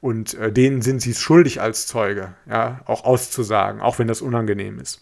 Und 0.00 0.34
äh, 0.34 0.52
denen 0.52 0.82
sind 0.82 1.00
sie 1.00 1.14
schuldig 1.14 1.60
als 1.60 1.86
Zeuge, 1.86 2.34
ja, 2.46 2.80
auch 2.86 3.04
auszusagen, 3.04 3.80
auch 3.80 3.98
wenn 3.98 4.08
das 4.08 4.22
unangenehm 4.22 4.78
ist. 4.78 5.00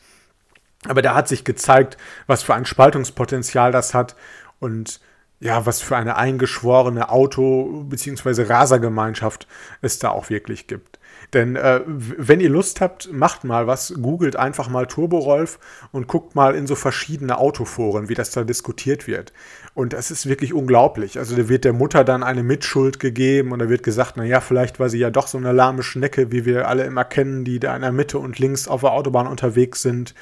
Aber 0.87 1.03
da 1.03 1.15
hat 1.15 1.29
sich 1.29 1.45
gezeigt, 1.45 1.97
was 2.27 2.43
für 2.43 2.55
ein 2.55 2.65
Spaltungspotenzial 2.65 3.73
das 3.73 3.95
hat 3.95 4.17
und 4.59 5.01
ja, 5.41 5.67
was 5.67 5.81
für 5.81 5.97
eine 5.97 6.17
eingeschworene 6.17 7.09
Auto- 7.09 7.85
bzw. 7.85 8.43
Rasergemeinschaft 8.45 9.49
es 9.81 9.99
da 9.99 10.11
auch 10.11 10.31
wirklich 10.31 10.69
gibt. 10.69 11.01
Denn 11.33 11.57
äh, 11.57 11.81
wenn 11.87 12.41
ihr 12.41 12.51
Lust 12.51 12.81
habt, 12.81 13.11
macht 13.11 13.45
mal 13.45 13.67
was, 13.67 13.95
googelt 14.01 14.37
einfach 14.37 14.69
mal 14.69 14.87
Turbo 14.87 15.19
Rolf 15.19 15.59
und 15.91 16.07
guckt 16.07 16.35
mal 16.35 16.55
in 16.55 16.67
so 16.67 16.75
verschiedene 16.75 17.39
Autoforen, 17.39 18.11
wie 18.11 18.15
das 18.15 18.31
da 18.33 18.45
diskutiert 18.45 19.07
wird. 19.07 19.33
Und 19.75 19.95
das 19.95 20.11
ist 20.11 20.29
wirklich 20.29 20.53
unglaublich. 20.53 21.19
Also 21.19 21.35
da 21.35 21.49
wird 21.49 21.65
der 21.65 21.73
Mutter 21.73 22.05
dann 22.05 22.23
eine 22.23 22.43
Mitschuld 22.43 23.01
gegeben 23.01 23.53
und 23.53 23.61
da 23.61 23.71
wird 23.71 23.83
gesagt, 23.83 24.19
naja, 24.19 24.43
vielleicht 24.43 24.79
war 24.79 24.91
sie 24.91 24.99
ja 24.99 25.11
doch 25.11 25.27
so 25.27 25.39
eine 25.39 25.53
lahme 25.53 25.83
Schnecke, 25.83 26.31
wie 26.31 26.45
wir 26.45 26.69
alle 26.69 26.85
immer 26.85 27.05
kennen, 27.05 27.45
die 27.45 27.59
da 27.59 27.75
in 27.75 27.83
der 27.83 27.93
Mitte 27.93 28.19
und 28.19 28.39
links 28.39 28.69
auf 28.69 28.83
der 28.83 28.93
Autobahn 28.93 29.27
unterwegs 29.27 29.81
sind. 29.81 30.15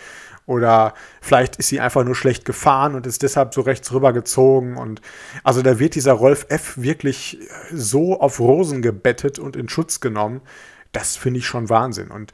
Oder 0.46 0.94
vielleicht 1.20 1.56
ist 1.56 1.68
sie 1.68 1.80
einfach 1.80 2.04
nur 2.04 2.14
schlecht 2.14 2.44
gefahren 2.44 2.94
und 2.94 3.06
ist 3.06 3.22
deshalb 3.22 3.54
so 3.54 3.60
rechts 3.60 3.92
rübergezogen. 3.92 4.76
Und 4.76 5.00
also 5.44 5.62
da 5.62 5.78
wird 5.78 5.94
dieser 5.94 6.12
Rolf 6.12 6.46
F. 6.48 6.74
wirklich 6.76 7.38
so 7.72 8.20
auf 8.20 8.40
Rosen 8.40 8.82
gebettet 8.82 9.38
und 9.38 9.56
in 9.56 9.68
Schutz 9.68 10.00
genommen. 10.00 10.40
Das 10.92 11.16
finde 11.16 11.38
ich 11.38 11.46
schon 11.46 11.68
Wahnsinn. 11.68 12.10
Und 12.10 12.32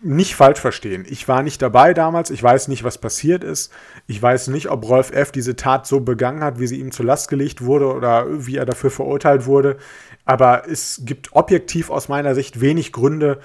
nicht 0.00 0.34
falsch 0.34 0.60
verstehen. 0.60 1.06
Ich 1.08 1.28
war 1.28 1.42
nicht 1.42 1.62
dabei 1.62 1.94
damals. 1.94 2.30
Ich 2.30 2.42
weiß 2.42 2.68
nicht, 2.68 2.82
was 2.82 2.98
passiert 2.98 3.44
ist. 3.44 3.72
Ich 4.06 4.20
weiß 4.20 4.48
nicht, 4.48 4.68
ob 4.68 4.88
Rolf 4.88 5.12
F. 5.12 5.30
diese 5.30 5.54
Tat 5.54 5.86
so 5.86 6.00
begangen 6.00 6.42
hat, 6.42 6.58
wie 6.58 6.66
sie 6.66 6.80
ihm 6.80 6.90
zur 6.90 7.06
Last 7.06 7.28
gelegt 7.28 7.64
wurde 7.64 7.92
oder 7.92 8.26
wie 8.46 8.56
er 8.56 8.66
dafür 8.66 8.90
verurteilt 8.90 9.46
wurde. 9.46 9.76
Aber 10.24 10.68
es 10.68 11.02
gibt 11.04 11.34
objektiv 11.34 11.90
aus 11.90 12.08
meiner 12.08 12.34
Sicht 12.34 12.60
wenig 12.60 12.92
Gründe, 12.92 13.40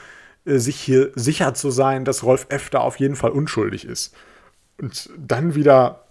äh, 0.46 0.58
sich 0.58 0.80
hier 0.80 1.12
sicher 1.16 1.54
zu 1.54 1.70
sein, 1.70 2.04
dass 2.06 2.24
Rolf 2.24 2.48
F. 2.50 2.70
da 2.70 2.80
auf 2.80 2.98
jeden 2.98 3.16
Fall 3.16 3.32
unschuldig 3.32 3.86
ist. 3.86 4.16
Und 4.82 5.10
dann 5.18 5.56
wieder 5.56 6.06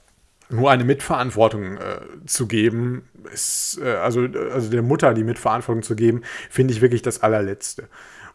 nur 0.51 0.70
eine 0.70 0.84
Mitverantwortung 0.84 1.76
äh, 1.76 2.01
zu 2.26 2.47
geben, 2.47 3.09
ist, 3.32 3.80
äh, 3.82 3.97
also, 3.97 4.26
also 4.53 4.70
der 4.70 4.82
Mutter 4.82 5.14
die 5.14 5.24
Mitverantwortung 5.24 5.82
zu 5.82 5.97
geben, 5.97 6.22
finde 6.51 6.72
ich 6.72 6.80
wirklich 6.80 7.03
das 7.03 7.22
allerletzte. 7.22 7.89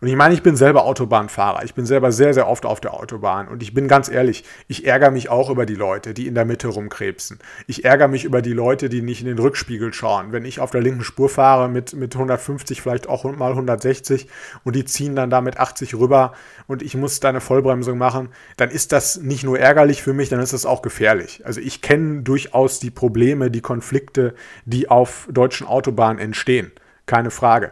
Und 0.04 0.10
ich 0.10 0.18
meine, 0.18 0.34
ich 0.34 0.44
bin 0.44 0.58
selber 0.58 0.84
Autobahnfahrer. 0.84 1.64
Ich 1.64 1.76
bin 1.76 1.86
selber 1.86 2.12
sehr, 2.12 2.34
sehr 2.34 2.50
oft 2.50 2.66
auf 2.66 2.82
der 2.82 2.94
Autobahn. 2.94 3.48
Und 3.48 3.64
ich 3.64 3.74
bin 3.74 3.88
ganz 3.88 4.10
ehrlich, 4.10 4.44
ich 4.68 4.86
ärgere 4.86 5.12
mich 5.12 5.30
auch 5.30 5.50
über 5.50 5.66
die 5.66 5.76
Leute, 5.76 6.14
die 6.14 6.28
in 6.28 6.36
der 6.36 6.44
Mitte 6.44 6.68
rumkrebsen. 6.68 7.40
Ich 7.68 7.86
ärgere 7.86 8.10
mich 8.10 8.26
über 8.26 8.42
die 8.42 8.52
Leute, 8.52 8.90
die 8.90 9.02
nicht 9.02 9.22
in 9.22 9.28
den 9.28 9.40
Rückspiegel 9.40 9.94
schauen. 9.94 10.34
Wenn 10.34 10.44
ich 10.44 10.60
auf 10.60 10.72
der 10.72 10.82
linken 10.82 11.06
Spur 11.06 11.30
fahre 11.30 11.70
mit, 11.70 11.94
mit 11.94 12.16
150, 12.16 12.82
vielleicht 12.82 13.08
auch 13.08 13.24
mal 13.24 13.52
160 13.52 14.28
und 14.66 14.76
die 14.76 14.84
ziehen 14.84 15.16
dann 15.16 15.30
da 15.30 15.40
mit 15.40 15.58
80 15.58 15.96
rüber 15.96 16.34
und 16.68 16.84
ich 16.84 16.98
muss 16.98 17.22
da 17.22 17.30
eine 17.30 17.40
Vollbremsung 17.40 17.98
machen, 17.98 18.28
dann 18.58 18.72
ist 18.72 18.92
das 18.92 19.22
nicht 19.22 19.46
nur 19.46 19.58
ärgerlich 19.58 20.04
für 20.04 20.12
mich, 20.12 20.28
dann 20.28 20.42
ist 20.42 20.52
das 20.52 20.66
auch 20.66 20.82
gefährlich. 20.82 21.46
Also 21.46 21.62
ich 21.62 21.82
kenne 21.82 22.24
durchaus 22.24 22.82
die 22.82 22.92
Probleme, 22.92 23.50
die 23.50 23.62
Konflikte, 23.62 24.36
die 24.66 24.90
auf 24.90 25.30
deutschen 25.32 25.66
Autobahnen 25.66 26.20
entstehen. 26.20 26.74
Keine 27.06 27.32
Frage. 27.32 27.72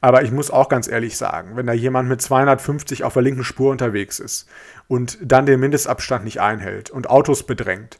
Aber 0.00 0.22
ich 0.22 0.30
muss 0.30 0.50
auch 0.50 0.68
ganz 0.68 0.88
ehrlich 0.88 1.16
sagen, 1.16 1.56
wenn 1.56 1.66
da 1.66 1.72
jemand 1.72 2.08
mit 2.08 2.22
250 2.22 3.04
auf 3.04 3.14
der 3.14 3.22
linken 3.22 3.44
Spur 3.44 3.70
unterwegs 3.70 4.20
ist 4.20 4.48
und 4.86 5.18
dann 5.20 5.46
den 5.46 5.60
Mindestabstand 5.60 6.24
nicht 6.24 6.40
einhält 6.40 6.90
und 6.90 7.10
Autos 7.10 7.44
bedrängt, 7.44 7.98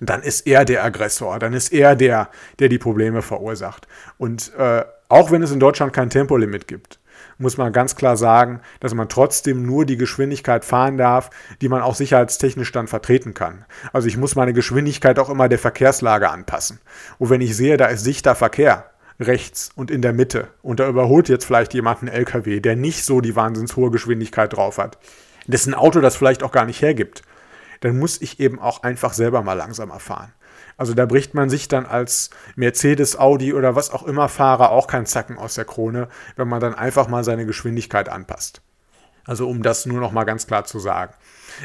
dann 0.00 0.22
ist 0.22 0.46
er 0.46 0.64
der 0.64 0.84
Aggressor, 0.84 1.38
dann 1.38 1.54
ist 1.54 1.72
er 1.72 1.96
der, 1.96 2.28
der 2.58 2.68
die 2.68 2.78
Probleme 2.78 3.22
verursacht. 3.22 3.86
Und 4.18 4.52
äh, 4.56 4.84
auch 5.08 5.30
wenn 5.30 5.42
es 5.42 5.52
in 5.52 5.60
Deutschland 5.60 5.92
kein 5.92 6.10
Tempolimit 6.10 6.68
gibt, 6.68 6.98
muss 7.38 7.56
man 7.56 7.72
ganz 7.72 7.96
klar 7.96 8.16
sagen, 8.16 8.60
dass 8.80 8.94
man 8.94 9.08
trotzdem 9.08 9.64
nur 9.64 9.86
die 9.86 9.96
Geschwindigkeit 9.96 10.64
fahren 10.64 10.96
darf, 10.96 11.30
die 11.60 11.68
man 11.68 11.82
auch 11.82 11.94
sicherheitstechnisch 11.94 12.72
dann 12.72 12.88
vertreten 12.88 13.34
kann. 13.34 13.64
Also 13.92 14.08
ich 14.08 14.16
muss 14.16 14.36
meine 14.36 14.52
Geschwindigkeit 14.52 15.18
auch 15.18 15.30
immer 15.30 15.48
der 15.48 15.58
Verkehrslage 15.58 16.30
anpassen. 16.30 16.80
Und 17.18 17.30
wenn 17.30 17.40
ich 17.40 17.56
sehe, 17.56 17.76
da 17.76 17.86
ist 17.86 18.04
sichter 18.04 18.34
Verkehr, 18.34 18.90
rechts 19.18 19.70
und 19.74 19.90
in 19.90 20.02
der 20.02 20.12
Mitte 20.12 20.48
und 20.62 20.80
da 20.80 20.88
überholt 20.88 21.28
jetzt 21.28 21.44
vielleicht 21.44 21.74
jemand 21.74 22.00
einen 22.00 22.08
LKW, 22.08 22.60
der 22.60 22.76
nicht 22.76 23.04
so 23.04 23.20
die 23.20 23.36
wahnsinns 23.36 23.76
hohe 23.76 23.90
Geschwindigkeit 23.90 24.52
drauf 24.52 24.78
hat, 24.78 24.98
dessen 25.46 25.74
Auto 25.74 26.00
das 26.00 26.16
vielleicht 26.16 26.42
auch 26.42 26.52
gar 26.52 26.66
nicht 26.66 26.82
hergibt, 26.82 27.22
dann 27.80 27.98
muss 27.98 28.20
ich 28.20 28.40
eben 28.40 28.58
auch 28.58 28.82
einfach 28.82 29.12
selber 29.12 29.42
mal 29.42 29.54
langsamer 29.54 30.00
fahren. 30.00 30.32
Also 30.76 30.92
da 30.92 31.06
bricht 31.06 31.34
man 31.34 31.48
sich 31.48 31.68
dann 31.68 31.86
als 31.86 32.30
Mercedes, 32.54 33.18
Audi 33.18 33.54
oder 33.54 33.74
was 33.74 33.90
auch 33.90 34.02
immer 34.02 34.28
Fahrer 34.28 34.70
auch 34.70 34.86
keinen 34.86 35.06
Zacken 35.06 35.38
aus 35.38 35.54
der 35.54 35.64
Krone, 35.64 36.08
wenn 36.36 36.48
man 36.48 36.60
dann 36.60 36.74
einfach 36.74 37.08
mal 37.08 37.24
seine 37.24 37.46
Geschwindigkeit 37.46 38.08
anpasst. 38.08 38.60
Also 39.24 39.48
um 39.48 39.62
das 39.62 39.86
nur 39.86 40.00
noch 40.00 40.12
mal 40.12 40.24
ganz 40.24 40.46
klar 40.46 40.64
zu 40.64 40.78
sagen. 40.78 41.14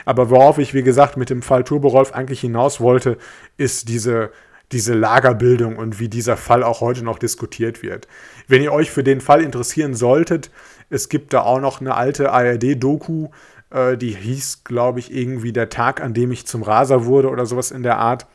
Aber 0.05 0.29
worauf 0.29 0.57
ich, 0.57 0.73
wie 0.73 0.83
gesagt, 0.83 1.17
mit 1.17 1.29
dem 1.29 1.41
Fall 1.41 1.63
Turbo 1.63 1.89
Rolf 1.89 2.13
eigentlich 2.13 2.41
hinaus 2.41 2.79
wollte, 2.79 3.17
ist 3.57 3.89
diese 3.89 4.31
diese 4.71 4.93
Lagerbildung 4.93 5.77
und 5.77 5.99
wie 5.99 6.09
dieser 6.09 6.37
Fall 6.37 6.63
auch 6.63 6.81
heute 6.81 7.03
noch 7.03 7.19
diskutiert 7.19 7.83
wird. 7.83 8.07
Wenn 8.47 8.61
ihr 8.61 8.71
euch 8.71 8.91
für 8.91 9.03
den 9.03 9.21
Fall 9.21 9.41
interessieren 9.41 9.93
solltet, 9.93 10.51
es 10.89 11.09
gibt 11.09 11.33
da 11.33 11.41
auch 11.41 11.59
noch 11.59 11.81
eine 11.81 11.95
alte 11.95 12.31
ARD-Doku, 12.31 13.29
äh, 13.71 13.97
die 13.97 14.15
hieß, 14.15 14.63
glaube 14.63 14.99
ich, 14.99 15.13
irgendwie 15.13 15.53
der 15.53 15.69
Tag, 15.69 16.01
an 16.01 16.13
dem 16.13 16.31
ich 16.31 16.45
zum 16.45 16.63
Raser 16.63 17.05
wurde 17.05 17.29
oder 17.29 17.45
sowas 17.45 17.71
in 17.71 17.83
der 17.83 17.97
Art. 17.97 18.27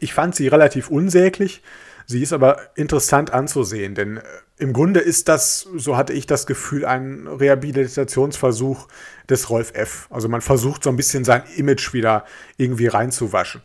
Ich 0.00 0.14
fand 0.14 0.34
sie 0.34 0.48
relativ 0.48 0.88
unsäglich. 0.90 1.62
Sie 2.06 2.22
ist 2.22 2.32
aber 2.32 2.58
interessant 2.76 3.32
anzusehen, 3.32 3.94
denn 3.94 4.18
äh, 4.18 4.22
im 4.56 4.72
Grunde 4.72 5.00
ist 5.00 5.28
das, 5.28 5.66
so 5.76 5.96
hatte 5.96 6.12
ich 6.12 6.26
das 6.26 6.46
Gefühl, 6.46 6.84
ein 6.84 7.26
Rehabilitationsversuch 7.26 8.86
des 9.28 9.50
Rolf 9.50 9.72
F. 9.74 10.06
Also 10.10 10.28
man 10.28 10.42
versucht 10.42 10.84
so 10.84 10.90
ein 10.90 10.96
bisschen 10.96 11.24
sein 11.24 11.42
Image 11.56 11.92
wieder 11.92 12.24
irgendwie 12.56 12.86
reinzuwaschen. 12.86 13.62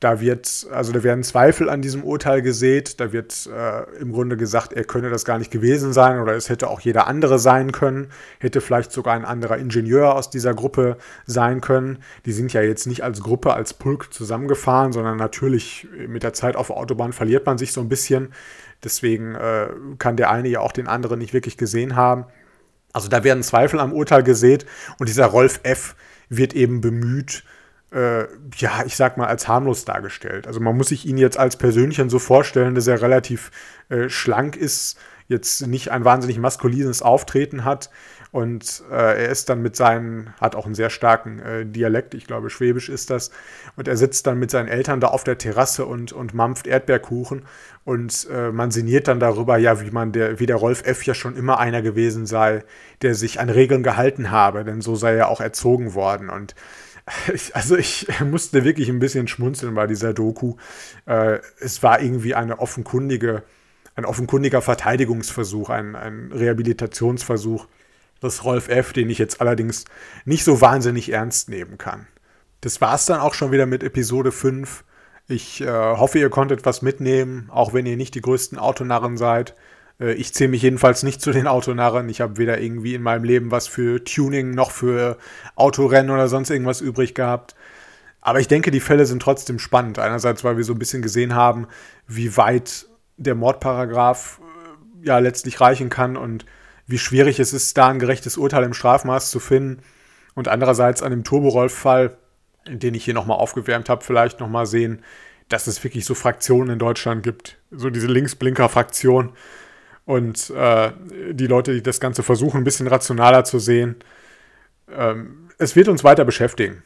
Da 0.00 0.18
wird, 0.18 0.66
also 0.72 0.92
da 0.92 1.02
werden 1.02 1.22
Zweifel 1.22 1.68
an 1.68 1.82
diesem 1.82 2.02
Urteil 2.04 2.40
gesät. 2.40 3.00
Da 3.00 3.12
wird 3.12 3.46
äh, 3.54 3.82
im 4.00 4.12
Grunde 4.12 4.38
gesagt, 4.38 4.72
er 4.72 4.84
könne 4.84 5.10
das 5.10 5.26
gar 5.26 5.38
nicht 5.38 5.50
gewesen 5.50 5.92
sein 5.92 6.20
oder 6.20 6.32
es 6.32 6.48
hätte 6.48 6.70
auch 6.70 6.80
jeder 6.80 7.06
andere 7.06 7.38
sein 7.38 7.70
können. 7.70 8.08
Hätte 8.38 8.62
vielleicht 8.62 8.92
sogar 8.92 9.12
ein 9.12 9.26
anderer 9.26 9.58
Ingenieur 9.58 10.14
aus 10.14 10.30
dieser 10.30 10.54
Gruppe 10.54 10.96
sein 11.26 11.60
können. 11.60 11.98
Die 12.24 12.32
sind 12.32 12.54
ja 12.54 12.62
jetzt 12.62 12.86
nicht 12.86 13.04
als 13.04 13.20
Gruppe, 13.20 13.52
als 13.52 13.74
Pulk 13.74 14.10
zusammengefahren, 14.10 14.92
sondern 14.92 15.18
natürlich 15.18 15.86
mit 16.08 16.22
der 16.22 16.32
Zeit 16.32 16.56
auf 16.56 16.68
der 16.68 16.78
Autobahn 16.78 17.12
verliert 17.12 17.44
man 17.44 17.58
sich 17.58 17.74
so 17.74 17.82
ein 17.82 17.90
bisschen. 17.90 18.32
Deswegen 18.82 19.34
äh, 19.34 19.68
kann 19.98 20.16
der 20.16 20.30
eine 20.30 20.48
ja 20.48 20.60
auch 20.60 20.72
den 20.72 20.86
anderen 20.86 21.18
nicht 21.18 21.34
wirklich 21.34 21.58
gesehen 21.58 21.94
haben. 21.94 22.24
Also 22.94 23.08
da 23.08 23.22
werden 23.22 23.42
Zweifel 23.42 23.78
am 23.78 23.92
Urteil 23.92 24.22
gesät 24.22 24.64
und 24.98 25.10
dieser 25.10 25.26
Rolf 25.26 25.60
F. 25.62 25.94
wird 26.30 26.54
eben 26.54 26.80
bemüht, 26.80 27.44
äh, 27.92 28.24
ja, 28.56 28.84
ich 28.86 28.96
sag 28.96 29.16
mal, 29.16 29.26
als 29.26 29.48
harmlos 29.48 29.84
dargestellt. 29.84 30.46
Also 30.46 30.60
man 30.60 30.76
muss 30.76 30.88
sich 30.88 31.06
ihn 31.06 31.18
jetzt 31.18 31.38
als 31.38 31.56
Persönchen 31.56 32.10
so 32.10 32.18
vorstellen, 32.18 32.74
dass 32.74 32.86
er 32.86 33.02
relativ 33.02 33.50
äh, 33.88 34.08
schlank 34.08 34.56
ist, 34.56 34.98
jetzt 35.28 35.66
nicht 35.66 35.90
ein 35.90 36.04
wahnsinnig 36.04 36.38
maskulines 36.38 37.02
Auftreten 37.02 37.64
hat 37.64 37.90
und 38.32 38.82
äh, 38.90 39.24
er 39.24 39.28
ist 39.28 39.48
dann 39.48 39.62
mit 39.62 39.74
seinen, 39.76 40.32
hat 40.40 40.54
auch 40.54 40.66
einen 40.66 40.74
sehr 40.74 40.90
starken 40.90 41.40
äh, 41.40 41.66
Dialekt, 41.66 42.14
ich 42.14 42.26
glaube 42.26 42.50
Schwäbisch 42.50 42.88
ist 42.88 43.10
das, 43.10 43.30
und 43.76 43.88
er 43.88 43.96
sitzt 43.96 44.26
dann 44.26 44.38
mit 44.38 44.50
seinen 44.50 44.68
Eltern 44.68 45.00
da 45.00 45.08
auf 45.08 45.24
der 45.24 45.38
Terrasse 45.38 45.86
und, 45.86 46.12
und 46.12 46.34
mampft 46.34 46.66
Erdbeerkuchen 46.66 47.42
und 47.84 48.28
äh, 48.32 48.52
man 48.52 48.70
sinniert 48.70 49.08
dann 49.08 49.20
darüber, 49.20 49.56
ja, 49.56 49.80
wie 49.80 49.90
man 49.90 50.12
der, 50.12 50.38
wie 50.38 50.46
der 50.46 50.56
Rolf 50.56 50.82
F. 50.84 51.04
ja 51.04 51.14
schon 51.14 51.36
immer 51.36 51.58
einer 51.58 51.82
gewesen 51.82 52.26
sei, 52.26 52.64
der 53.02 53.14
sich 53.14 53.40
an 53.40 53.50
Regeln 53.50 53.82
gehalten 53.82 54.30
habe, 54.30 54.64
denn 54.64 54.80
so 54.80 54.94
sei 54.94 55.14
er 55.14 55.28
auch 55.28 55.40
erzogen 55.40 55.94
worden 55.94 56.28
und 56.28 56.54
also 57.52 57.76
ich 57.76 58.06
musste 58.20 58.64
wirklich 58.64 58.88
ein 58.88 58.98
bisschen 58.98 59.28
schmunzeln 59.28 59.74
bei 59.74 59.86
dieser 59.86 60.12
Doku. 60.12 60.56
Äh, 61.06 61.38
es 61.60 61.82
war 61.82 62.00
irgendwie 62.00 62.34
eine 62.34 62.58
offenkundige, 62.58 63.42
ein 63.96 64.04
offenkundiger 64.04 64.62
Verteidigungsversuch, 64.62 65.70
ein, 65.70 65.96
ein 65.96 66.32
Rehabilitationsversuch 66.32 67.66
des 68.22 68.44
Rolf 68.44 68.68
F., 68.68 68.92
den 68.92 69.10
ich 69.10 69.18
jetzt 69.18 69.40
allerdings 69.40 69.84
nicht 70.24 70.44
so 70.44 70.60
wahnsinnig 70.60 71.10
ernst 71.10 71.48
nehmen 71.48 71.78
kann. 71.78 72.06
Das 72.60 72.80
war 72.80 72.94
es 72.94 73.06
dann 73.06 73.20
auch 73.20 73.34
schon 73.34 73.52
wieder 73.52 73.66
mit 73.66 73.82
Episode 73.82 74.32
5. 74.32 74.84
Ich 75.28 75.60
äh, 75.60 75.66
hoffe, 75.66 76.18
ihr 76.18 76.28
konntet 76.28 76.66
was 76.66 76.82
mitnehmen, 76.82 77.48
auch 77.50 77.72
wenn 77.72 77.86
ihr 77.86 77.96
nicht 77.96 78.14
die 78.14 78.20
größten 78.20 78.58
Autonarren 78.58 79.16
seid. 79.16 79.54
Äh, 80.00 80.14
ich 80.14 80.34
zähle 80.34 80.50
mich 80.50 80.62
jedenfalls 80.62 81.02
nicht 81.02 81.20
zu 81.20 81.32
den 81.32 81.46
Autonarren. 81.46 82.08
Ich 82.08 82.20
habe 82.20 82.38
weder 82.38 82.60
irgendwie 82.60 82.94
in 82.94 83.02
meinem 83.02 83.24
Leben 83.24 83.50
was 83.50 83.68
für 83.68 84.02
Tuning 84.02 84.50
noch 84.50 84.70
für 84.70 85.18
Autorennen 85.54 86.10
oder 86.10 86.28
sonst 86.28 86.50
irgendwas 86.50 86.80
übrig 86.80 87.14
gehabt. 87.14 87.54
Aber 88.20 88.40
ich 88.40 88.48
denke, 88.48 88.70
die 88.70 88.80
Fälle 88.80 89.06
sind 89.06 89.22
trotzdem 89.22 89.58
spannend. 89.58 89.98
Einerseits, 89.98 90.44
weil 90.44 90.56
wir 90.56 90.64
so 90.64 90.72
ein 90.72 90.78
bisschen 90.78 91.02
gesehen 91.02 91.34
haben, 91.34 91.66
wie 92.06 92.36
weit 92.36 92.86
der 93.16 93.34
Mordparagraph 93.34 94.40
äh, 95.02 95.06
ja 95.06 95.18
letztlich 95.18 95.60
reichen 95.60 95.90
kann 95.90 96.16
und 96.16 96.46
wie 96.86 96.98
schwierig 96.98 97.38
es 97.38 97.52
ist, 97.52 97.78
da 97.78 97.88
ein 97.88 98.00
gerechtes 98.00 98.36
Urteil 98.36 98.64
im 98.64 98.74
Strafmaß 98.74 99.30
zu 99.30 99.38
finden. 99.38 99.82
Und 100.34 100.48
andererseits 100.48 101.02
an 101.02 101.10
dem 101.10 101.24
Turborolf-Fall, 101.24 102.16
den 102.68 102.94
ich 102.94 103.04
hier 103.04 103.14
nochmal 103.14 103.38
aufgewärmt 103.38 103.88
habe, 103.88 104.04
vielleicht 104.04 104.40
nochmal 104.40 104.66
sehen, 104.66 105.02
dass 105.48 105.66
es 105.66 105.82
wirklich 105.82 106.04
so 106.04 106.14
Fraktionen 106.14 106.70
in 106.70 106.78
Deutschland 106.78 107.22
gibt. 107.22 107.58
So 107.70 107.90
diese 107.90 108.06
Linksblinker-Fraktion. 108.06 109.32
Und 110.04 110.50
äh, 110.50 110.92
die 111.32 111.46
Leute, 111.46 111.72
die 111.72 111.82
das 111.82 112.00
Ganze 112.00 112.22
versuchen, 112.22 112.58
ein 112.58 112.64
bisschen 112.64 112.86
rationaler 112.86 113.44
zu 113.44 113.58
sehen. 113.58 113.96
Ähm, 114.90 115.48
es 115.58 115.76
wird 115.76 115.88
uns 115.88 116.04
weiter 116.04 116.24
beschäftigen, 116.24 116.82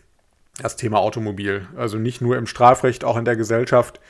das 0.61 0.77
Thema 0.77 0.99
Automobil. 0.99 1.69
Also 1.77 1.99
nicht 1.99 2.21
nur 2.21 2.37
im 2.37 2.47
Strafrecht, 2.47 3.05
auch 3.05 3.17
in 3.17 3.25
der 3.25 3.37
Gesellschaft. 3.37 4.01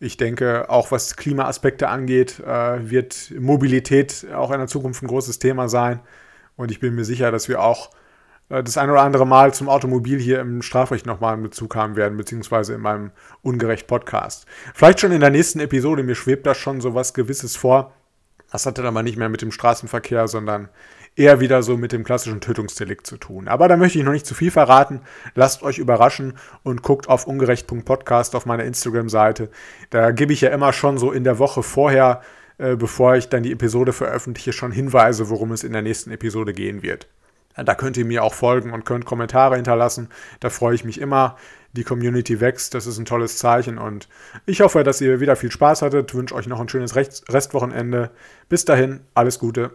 Ich 0.00 0.16
denke, 0.16 0.68
auch 0.70 0.90
was 0.90 1.16
Klimaaspekte 1.16 1.88
angeht, 1.88 2.40
äh, 2.40 2.90
wird 2.90 3.32
Mobilität 3.38 4.26
auch 4.34 4.50
in 4.50 4.58
der 4.58 4.68
Zukunft 4.68 5.02
ein 5.02 5.08
großes 5.08 5.38
Thema 5.38 5.68
sein. 5.68 6.00
Und 6.56 6.70
ich 6.70 6.80
bin 6.80 6.94
mir 6.94 7.04
sicher, 7.04 7.30
dass 7.30 7.48
wir 7.48 7.62
auch 7.62 7.90
äh, 8.48 8.62
das 8.62 8.78
ein 8.78 8.90
oder 8.90 9.02
andere 9.02 9.26
Mal 9.26 9.54
zum 9.54 9.68
Automobil 9.68 10.18
hier 10.20 10.40
im 10.40 10.62
Strafrecht 10.62 11.06
nochmal 11.06 11.34
einen 11.34 11.42
Bezug 11.42 11.74
haben 11.74 11.96
werden, 11.96 12.16
beziehungsweise 12.16 12.74
in 12.74 12.80
meinem 12.80 13.10
Ungerecht-Podcast. 13.42 14.46
Vielleicht 14.74 15.00
schon 15.00 15.12
in 15.12 15.20
der 15.20 15.30
nächsten 15.30 15.60
Episode, 15.60 16.02
mir 16.02 16.14
schwebt 16.14 16.46
da 16.46 16.54
schon 16.54 16.80
so 16.80 16.94
was 16.94 17.14
Gewisses 17.14 17.56
vor. 17.56 17.92
Das 18.52 18.66
hatte 18.66 18.82
dann 18.82 18.92
mal 18.92 19.02
nicht 19.02 19.16
mehr 19.16 19.30
mit 19.30 19.40
dem 19.40 19.50
Straßenverkehr, 19.50 20.28
sondern 20.28 20.68
eher 21.16 21.40
wieder 21.40 21.62
so 21.62 21.76
mit 21.76 21.92
dem 21.92 22.04
klassischen 22.04 22.40
Tötungsdelikt 22.40 23.06
zu 23.06 23.16
tun. 23.16 23.48
Aber 23.48 23.66
da 23.66 23.76
möchte 23.76 23.98
ich 23.98 24.04
noch 24.04 24.12
nicht 24.12 24.26
zu 24.26 24.34
viel 24.34 24.50
verraten. 24.50 25.00
Lasst 25.34 25.62
euch 25.62 25.78
überraschen 25.78 26.34
und 26.62 26.82
guckt 26.82 27.08
auf 27.08 27.26
ungerecht.podcast 27.26 28.34
auf 28.34 28.46
meiner 28.46 28.64
Instagram-Seite. 28.64 29.50
Da 29.90 30.10
gebe 30.10 30.32
ich 30.32 30.42
ja 30.42 30.50
immer 30.50 30.72
schon 30.72 30.98
so 30.98 31.12
in 31.12 31.24
der 31.24 31.38
Woche 31.38 31.62
vorher, 31.62 32.20
äh, 32.58 32.76
bevor 32.76 33.16
ich 33.16 33.28
dann 33.28 33.42
die 33.42 33.52
Episode 33.52 33.92
veröffentliche, 33.92 34.52
schon 34.52 34.72
Hinweise, 34.72 35.30
worum 35.30 35.52
es 35.52 35.64
in 35.64 35.72
der 35.72 35.82
nächsten 35.82 36.10
Episode 36.10 36.52
gehen 36.52 36.82
wird. 36.82 37.08
Da 37.54 37.74
könnt 37.74 37.98
ihr 37.98 38.06
mir 38.06 38.24
auch 38.24 38.32
folgen 38.32 38.72
und 38.72 38.86
könnt 38.86 39.04
Kommentare 39.04 39.56
hinterlassen. 39.56 40.08
Da 40.40 40.48
freue 40.48 40.74
ich 40.74 40.84
mich 40.84 40.98
immer. 40.98 41.36
Die 41.72 41.84
Community 41.84 42.40
wächst, 42.40 42.74
das 42.74 42.86
ist 42.86 42.98
ein 42.98 43.06
tolles 43.06 43.38
Zeichen 43.38 43.78
und 43.78 44.08
ich 44.44 44.60
hoffe, 44.60 44.84
dass 44.84 45.00
ihr 45.00 45.20
wieder 45.20 45.36
viel 45.36 45.50
Spaß 45.50 45.82
hattet. 45.82 46.14
Wünsche 46.14 46.34
euch 46.34 46.46
noch 46.46 46.60
ein 46.60 46.68
schönes 46.68 46.94
Restwochenende. 46.94 48.10
Bis 48.48 48.64
dahin, 48.64 49.00
alles 49.14 49.38
Gute. 49.38 49.70